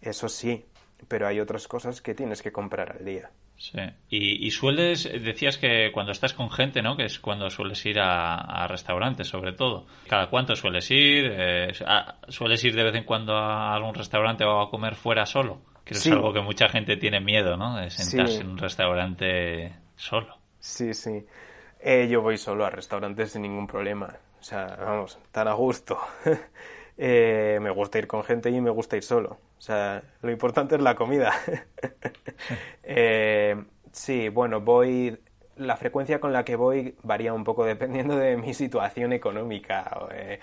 Eso 0.00 0.28
sí, 0.28 0.64
pero 1.08 1.26
hay 1.26 1.40
otras 1.40 1.66
cosas 1.66 2.00
que 2.00 2.14
tienes 2.14 2.42
que 2.42 2.52
comprar 2.52 2.92
al 2.98 3.04
día. 3.04 3.30
Sí. 3.62 3.78
Y, 4.08 4.50
sueles, 4.50 5.04
decías 5.04 5.56
que 5.56 5.92
cuando 5.92 6.10
estás 6.10 6.34
con 6.34 6.50
gente, 6.50 6.82
¿no? 6.82 6.96
Que 6.96 7.04
es 7.04 7.20
cuando 7.20 7.48
sueles 7.48 7.86
ir 7.86 8.00
a, 8.00 8.66
restaurantes, 8.66 9.28
sobre 9.28 9.52
todo. 9.52 9.86
¿Cada 10.08 10.28
cuánto 10.28 10.56
sueles 10.56 10.90
ir? 10.90 11.30
Eh, 11.30 11.72
¿Sueles 12.26 12.64
ir 12.64 12.74
de 12.74 12.82
vez 12.82 12.94
en 12.96 13.04
cuando 13.04 13.36
a 13.36 13.72
algún 13.72 13.94
restaurante 13.94 14.42
o 14.44 14.60
a 14.60 14.68
comer 14.68 14.96
fuera 14.96 15.26
solo? 15.26 15.62
Que 15.84 15.94
es 15.94 16.04
algo 16.08 16.32
que 16.32 16.40
mucha 16.40 16.68
gente 16.68 16.96
tiene 16.96 17.20
miedo, 17.20 17.56
¿no? 17.56 17.76
De 17.76 17.88
sentarse 17.90 18.40
en 18.40 18.50
un 18.50 18.58
restaurante 18.58 19.72
solo. 19.94 20.38
Sí, 20.58 20.92
sí. 20.92 21.24
Eh, 21.78 22.08
yo 22.10 22.20
voy 22.20 22.38
solo 22.38 22.66
a 22.66 22.70
restaurantes 22.70 23.30
sin 23.30 23.42
ningún 23.42 23.68
problema. 23.68 24.12
O 24.40 24.42
sea, 24.42 24.76
vamos, 24.76 25.20
tan 25.30 25.46
a 25.46 25.52
gusto. 25.52 26.00
Eh, 26.98 27.58
me 27.62 27.70
gusta 27.70 27.98
ir 27.98 28.06
con 28.06 28.22
gente 28.24 28.50
y 28.50 28.60
me 28.60 28.70
gusta 28.70 28.96
ir 28.96 29.02
solo. 29.02 29.38
O 29.58 29.60
sea, 29.60 30.02
lo 30.20 30.30
importante 30.30 30.76
es 30.76 30.82
la 30.82 30.94
comida. 30.94 31.32
Eh, 32.84 33.56
sí, 33.92 34.28
bueno, 34.28 34.60
voy. 34.60 35.18
La 35.56 35.76
frecuencia 35.76 36.18
con 36.20 36.32
la 36.32 36.44
que 36.44 36.56
voy 36.56 36.96
varía 37.02 37.32
un 37.32 37.44
poco 37.44 37.64
dependiendo 37.64 38.16
de 38.16 38.36
mi 38.36 38.54
situación 38.54 39.12
económica. 39.12 39.98
O, 40.00 40.08
eh, 40.12 40.40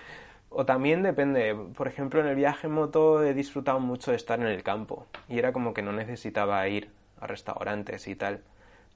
o 0.50 0.66
también 0.66 1.04
depende. 1.04 1.56
Por 1.76 1.88
ejemplo, 1.88 2.22
en 2.22 2.28
el 2.28 2.36
viaje 2.36 2.68
en 2.68 2.74
moto 2.74 3.24
he 3.24 3.34
disfrutado 3.34 3.80
mucho 3.80 4.12
de 4.12 4.18
estar 4.18 4.40
en 4.40 4.48
el 4.48 4.64
campo. 4.64 5.08
Y 5.28 5.40
era 5.40 5.52
como 5.54 5.74
que 5.74 5.82
no 5.82 5.92
necesitaba 5.92 6.68
ir 6.68 6.90
a 7.20 7.28
restaurantes 7.28 8.08
y 8.08 8.16
tal. 8.16 8.42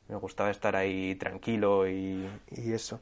Me 0.07 0.15
gustaba 0.15 0.49
estar 0.51 0.75
ahí 0.75 1.15
tranquilo 1.15 1.87
y, 1.87 2.27
y 2.51 2.73
eso. 2.73 2.99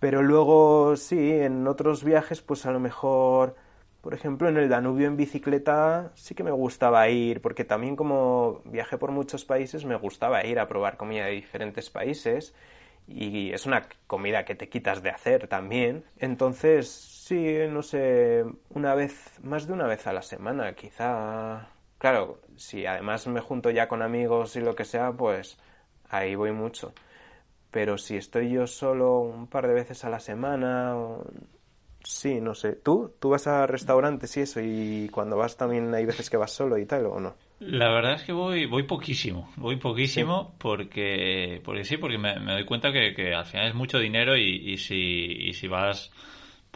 Pero 0.00 0.22
luego, 0.22 0.96
sí, 0.96 1.32
en 1.32 1.66
otros 1.66 2.04
viajes, 2.04 2.40
pues 2.42 2.66
a 2.66 2.70
lo 2.72 2.80
mejor 2.80 3.56
por 4.00 4.14
ejemplo, 4.14 4.48
en 4.48 4.56
el 4.56 4.68
Danubio 4.68 5.06
en 5.06 5.16
bicicleta 5.16 6.12
sí 6.14 6.34
que 6.34 6.44
me 6.44 6.50
gustaba 6.50 7.08
ir, 7.08 7.40
porque 7.40 7.64
también 7.64 7.96
como 7.96 8.62
viajé 8.64 8.98
por 8.98 9.10
muchos 9.10 9.44
países 9.44 9.84
me 9.84 9.96
gustaba 9.96 10.44
ir 10.46 10.58
a 10.60 10.68
probar 10.68 10.96
comida 10.96 11.26
de 11.26 11.32
diferentes 11.32 11.90
países 11.90 12.54
y 13.08 13.52
es 13.52 13.66
una 13.66 13.88
comida 14.06 14.44
que 14.44 14.54
te 14.54 14.68
quitas 14.68 15.02
de 15.02 15.10
hacer 15.10 15.48
también. 15.48 16.04
Entonces, 16.18 16.88
sí, 16.90 17.56
no 17.70 17.82
sé, 17.82 18.44
una 18.70 18.94
vez, 18.94 19.40
más 19.42 19.66
de 19.66 19.72
una 19.72 19.86
vez 19.86 20.06
a 20.06 20.12
la 20.12 20.22
semana, 20.22 20.74
quizá. 20.74 21.68
Claro, 21.98 22.40
si 22.56 22.86
además 22.86 23.26
me 23.26 23.40
junto 23.40 23.70
ya 23.70 23.88
con 23.88 24.02
amigos 24.02 24.56
y 24.56 24.60
lo 24.60 24.74
que 24.76 24.84
sea, 24.84 25.12
pues 25.12 25.58
ahí 26.10 26.34
voy 26.34 26.52
mucho. 26.52 26.92
Pero 27.70 27.98
si 27.98 28.16
estoy 28.16 28.50
yo 28.50 28.66
solo 28.66 29.20
un 29.20 29.46
par 29.46 29.66
de 29.68 29.74
veces 29.74 30.04
a 30.04 30.10
la 30.10 30.20
semana, 30.20 30.94
Sí, 32.04 32.40
no 32.40 32.54
sé. 32.54 32.72
¿Tú? 32.72 33.12
¿Tú 33.18 33.30
vas 33.30 33.46
a 33.46 33.66
restaurantes 33.66 34.36
y 34.36 34.40
eso? 34.40 34.60
¿Y 34.60 35.08
cuando 35.10 35.36
vas 35.36 35.56
también 35.56 35.94
hay 35.94 36.06
veces 36.06 36.30
que 36.30 36.36
vas 36.36 36.52
solo 36.52 36.78
y 36.78 36.86
tal 36.86 37.06
o 37.06 37.20
no? 37.20 37.34
La 37.60 37.90
verdad 37.90 38.14
es 38.14 38.22
que 38.22 38.32
voy 38.32 38.66
voy 38.66 38.84
poquísimo. 38.84 39.50
Voy 39.56 39.76
poquísimo 39.76 40.54
porque, 40.58 41.60
porque 41.64 41.84
sí, 41.84 41.96
porque 41.96 42.16
me, 42.16 42.34
doy 42.34 42.64
cuenta 42.64 42.92
que, 42.92 43.34
al 43.34 43.46
final 43.46 43.68
es 43.68 43.74
mucho 43.74 43.98
dinero 43.98 44.36
y, 44.36 44.72
y, 44.72 44.78
si, 44.78 44.96
y 44.96 45.54
si 45.54 45.66
vas 45.66 46.12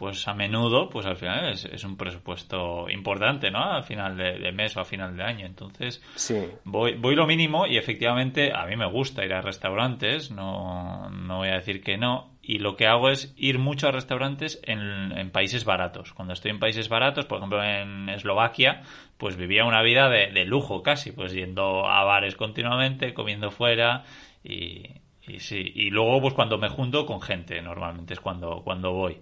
pues 0.03 0.27
a 0.27 0.33
menudo, 0.33 0.89
pues 0.89 1.05
al 1.05 1.15
final 1.15 1.53
es, 1.53 1.83
un 1.85 1.95
presupuesto 1.95 2.89
importante, 2.89 3.49
¿no? 3.49 3.63
Al 3.63 3.85
final 3.85 4.17
de, 4.17 4.51
mes 4.51 4.75
o 4.75 4.81
a 4.81 4.83
final 4.83 5.15
de 5.15 5.23
año. 5.23 5.45
Entonces, 5.45 6.03
sí. 6.15 6.45
voy, 6.65 6.95
voy 6.95 7.15
lo 7.15 7.25
mínimo 7.25 7.65
y 7.67 7.77
efectivamente 7.77 8.51
a 8.53 8.65
mí 8.65 8.75
me 8.75 8.85
gusta 8.85 9.23
ir 9.23 9.33
a 9.33 9.39
restaurantes, 9.39 10.29
no, 10.29 11.09
no 11.09 11.37
voy 11.37 11.47
a 11.47 11.53
decir 11.53 11.81
que 11.81 11.97
no, 11.97 12.33
y 12.41 12.59
lo 12.59 12.75
que 12.75 12.85
hago 12.85 13.11
es 13.11 13.33
ir 13.37 13.59
mucho 13.59 13.87
a 13.87 13.93
restaurantes 13.93 14.59
en, 14.63 15.31
países 15.31 15.63
baratos. 15.63 16.11
Cuando 16.11 16.33
estoy 16.33 16.51
en 16.51 16.59
países 16.59 16.89
baratos, 16.89 17.23
por 17.25 17.37
ejemplo 17.37 17.63
en 17.63 18.09
Eslovaquia, 18.09 18.81
pues 19.17 19.37
vivía 19.37 19.63
una 19.63 19.81
vida 19.83 20.09
de, 20.09 20.43
lujo 20.43 20.83
casi, 20.83 21.13
pues 21.13 21.31
yendo 21.31 21.87
a 21.87 22.03
bares 22.03 22.35
continuamente, 22.35 23.13
comiendo 23.13 23.51
fuera 23.51 24.03
y, 24.43 24.83
y, 25.25 25.39
sí. 25.39 25.71
Y 25.73 25.91
luego 25.91 26.19
pues 26.19 26.33
cuando 26.33 26.57
me 26.57 26.67
junto 26.67 27.05
con 27.05 27.21
gente, 27.21 27.61
normalmente 27.61 28.15
es 28.15 28.19
cuando, 28.19 28.63
cuando 28.65 28.91
voy. 28.91 29.21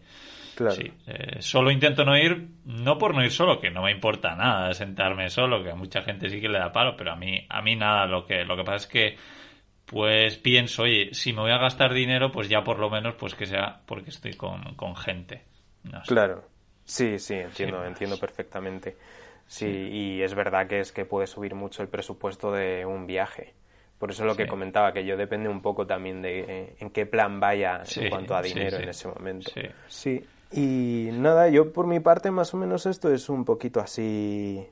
Claro. 0.56 0.76
Sí, 0.76 0.92
eh, 1.08 1.42
solo 1.42 1.72
intento 1.72 2.04
no 2.04 2.18
ir, 2.18 2.48
no 2.66 2.98
por 2.98 3.16
no 3.16 3.24
ir 3.24 3.32
solo, 3.32 3.60
que 3.60 3.72
no 3.72 3.84
me 3.84 3.92
importa 3.92 4.36
nada 4.36 4.74
sentarme 4.74 5.30
solo, 5.30 5.64
que 5.64 5.72
a 5.72 5.76
mucha 5.76 6.02
gente 6.02 6.30
sí 6.30 6.42
que 6.42 6.50
le 6.50 6.60
da 6.60 6.72
palo, 6.72 6.96
pero 6.98 7.12
a 7.12 7.16
mí, 7.16 7.46
a 7.50 7.62
mí 7.62 7.76
nada, 7.76 8.06
lo 8.06 8.26
que, 8.26 8.44
lo 8.44 8.56
que 8.56 8.64
pasa 8.64 8.78
es 8.78 8.88
que 8.88 9.18
pues 9.92 10.38
pienso, 10.38 10.84
oye, 10.84 11.14
si 11.14 11.34
me 11.34 11.42
voy 11.42 11.52
a 11.52 11.58
gastar 11.58 11.94
dinero, 11.94 12.32
pues 12.32 12.48
ya 12.48 12.64
por 12.64 12.80
lo 12.80 12.90
menos, 12.90 13.16
pues 13.16 13.36
que 13.36 13.46
sea 13.46 13.82
porque 13.86 14.10
estoy 14.10 14.36
con, 14.36 14.96
gente. 14.96 15.42
Claro, 16.08 16.46
sí, 16.86 17.20
sí, 17.20 17.34
entiendo, 17.34 17.84
entiendo 17.84 18.18
perfectamente. 18.18 18.96
Sí, 19.48 19.68
y 19.68 20.22
es 20.22 20.34
verdad 20.34 20.68
que 20.68 20.80
es 20.80 20.94
que 20.94 21.04
puede 21.04 21.28
subir 21.28 21.56
mucho 21.56 21.84
el 21.84 21.90
presupuesto 21.90 22.54
de 22.54 22.86
un 22.86 23.06
viaje. 23.06 23.54
Por 24.00 24.12
eso 24.12 24.24
lo 24.24 24.36
que 24.36 24.48
comentaba, 24.48 24.94
que 24.94 25.06
yo 25.06 25.18
depende 25.18 25.50
un 25.50 25.62
poco 25.62 25.86
también 25.86 26.22
de 26.22 26.40
eh, 26.40 26.76
en 26.80 26.90
qué 26.90 27.06
plan 27.06 27.42
vaya 27.42 27.84
en 27.96 28.10
cuanto 28.10 28.34
a 28.34 28.42
dinero 28.42 28.78
en 28.78 28.88
ese 28.88 29.10
momento. 29.10 29.52
Sí. 29.90 30.26
Y 30.52 31.10
nada, 31.14 31.50
yo 31.50 31.72
por 31.72 31.88
mi 31.88 32.00
parte 32.00 32.32
más 32.32 32.54
o 32.54 32.58
menos 32.58 32.86
esto 32.86 33.12
es 33.14 33.30
un 33.30 33.46
poquito 33.46 33.80
así 33.80 34.66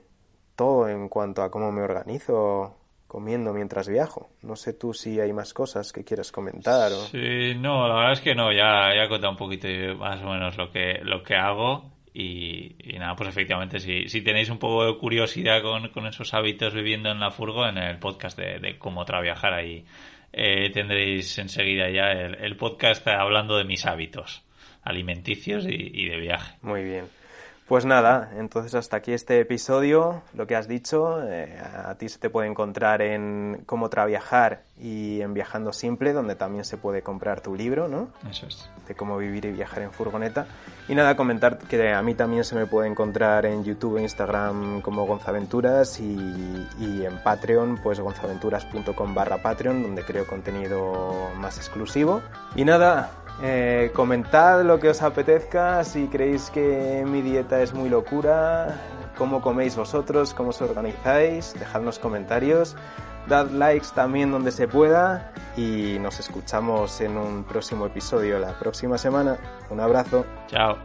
todo 0.56 0.90
en 0.90 1.08
cuanto 1.08 1.42
a 1.42 1.50
cómo 1.50 1.72
me 1.72 1.82
organizo 1.82 2.76
comiendo 3.08 3.54
mientras 3.54 3.90
viajo. 3.90 4.30
No 4.42 4.56
sé 4.56 4.74
tú 4.74 4.94
si 4.94 5.20
hay 5.20 5.34
más 5.34 5.54
cosas 5.54 5.92
que 5.92 6.04
quieras 6.04 6.32
comentar. 6.32 6.92
O... 6.92 7.06
Sí, 7.08 7.56
no, 7.58 7.88
la 7.88 7.96
verdad 7.96 8.14
es 8.14 8.22
que 8.22 8.36
no, 8.36 8.52
ya, 8.52 8.94
ya 8.96 9.06
he 9.06 9.10
contado 9.10 9.32
un 9.32 9.38
poquito 9.38 9.68
más 9.98 10.22
o 10.22 10.30
menos 10.30 10.58
lo 10.58 10.72
que, 10.72 11.00
lo 11.04 11.24
que 11.24 11.36
hago. 11.36 11.92
Y, 12.14 12.76
nada, 12.98 13.16
pues 13.16 13.30
efectivamente, 13.30 13.80
si, 13.80 14.10
si 14.10 14.22
tenéis 14.22 14.50
un 14.50 14.60
poco 14.60 14.86
de 14.86 14.98
curiosidad 14.98 15.62
con, 15.62 15.90
con 15.90 16.06
esos 16.08 16.34
hábitos 16.34 16.74
viviendo 16.74 17.10
en 17.10 17.20
la 17.20 17.32
furgo, 17.32 17.66
en 17.68 17.78
el 17.78 17.98
podcast 17.98 18.38
de, 18.38 18.78
cómo 18.78 19.06
trabajar 19.06 19.54
ahí 19.54 19.86
eh, 20.32 20.70
tendréis 20.72 21.38
enseguida 21.40 21.90
ya 21.90 22.12
el, 22.12 22.56
podcast 22.56 23.08
hablando 23.08 23.58
de 23.58 23.64
mis 23.64 23.86
hábitos 23.86 24.44
alimenticios 24.90 25.66
y 25.68 26.10
de 26.10 26.18
viaje. 26.20 26.56
Muy 26.62 26.84
bien. 26.84 27.06
Pues 27.70 27.86
nada, 27.86 28.32
entonces 28.36 28.74
hasta 28.74 28.98
aquí 28.98 29.12
este 29.12 29.40
episodio, 29.40 30.24
lo 30.34 30.48
que 30.48 30.56
has 30.56 30.68
dicho, 30.68 31.22
eh, 31.22 31.56
a 31.86 31.94
ti 32.00 32.10
se 32.10 32.18
te 32.18 32.32
puede 32.32 32.48
encontrar 32.48 33.04
en 33.04 33.62
Cómo 33.68 33.92
Traviajar 33.92 34.64
y 34.82 35.22
en 35.22 35.36
Viajando 35.36 35.72
Simple, 35.72 36.12
donde 36.14 36.34
también 36.34 36.66
se 36.66 36.78
puede 36.78 37.04
comprar 37.04 37.42
tu 37.42 37.54
libro, 37.54 37.88
¿no? 37.88 38.10
Eso 38.28 38.48
es. 38.48 38.68
De 38.88 38.96
cómo 38.96 39.20
vivir 39.20 39.46
y 39.46 39.52
viajar 39.52 39.84
en 39.84 39.92
furgoneta. 39.92 40.48
Y 40.88 40.96
nada, 40.96 41.16
comentar 41.16 41.60
que 41.60 41.94
a 41.94 42.02
mí 42.02 42.16
también 42.16 42.44
se 42.44 42.56
me 42.56 42.66
puede 42.66 42.90
encontrar 42.90 43.46
en 43.46 43.64
YouTube 43.64 43.98
e 43.98 44.02
Instagram 44.02 44.82
como 44.82 45.06
Gonzaventuras 45.06 46.00
y, 46.00 46.18
y 46.80 47.06
en 47.06 47.22
Patreon, 47.22 47.82
pues 47.84 48.00
gonzaventuras.com 48.00 49.14
barra 49.14 49.44
Patreon, 49.44 49.84
donde 49.84 50.04
creo 50.04 50.26
contenido 50.26 51.30
más 51.36 51.58
exclusivo. 51.58 52.24
Y 52.56 52.66
nada, 52.66 53.12
eh, 53.42 53.92
comentad 53.94 54.64
lo 54.64 54.80
que 54.80 54.90
os 54.90 55.02
apetezca, 55.02 55.84
si 55.84 56.08
creéis 56.08 56.50
que 56.50 57.06
mi 57.08 57.22
dieta 57.22 57.62
es 57.62 57.74
muy 57.74 57.90
locura, 57.90 58.76
cómo 59.18 59.42
coméis 59.42 59.76
vosotros, 59.76 60.34
cómo 60.34 60.50
os 60.50 60.62
organizáis, 60.62 61.54
dejadnos 61.58 62.00
comentarios, 62.00 62.76
dad 63.28 63.50
likes 63.52 63.88
también 63.96 64.32
donde 64.32 64.52
se 64.52 64.68
pueda 64.68 65.32
y 65.56 65.98
nos 66.00 66.20
escuchamos 66.20 67.00
en 67.02 67.18
un 67.18 67.44
próximo 67.44 67.86
episodio 67.86 68.40
la 68.40 68.58
próxima 68.60 68.98
semana. 68.98 69.38
Un 69.70 69.80
abrazo. 69.80 70.26
Chao. 70.48 70.78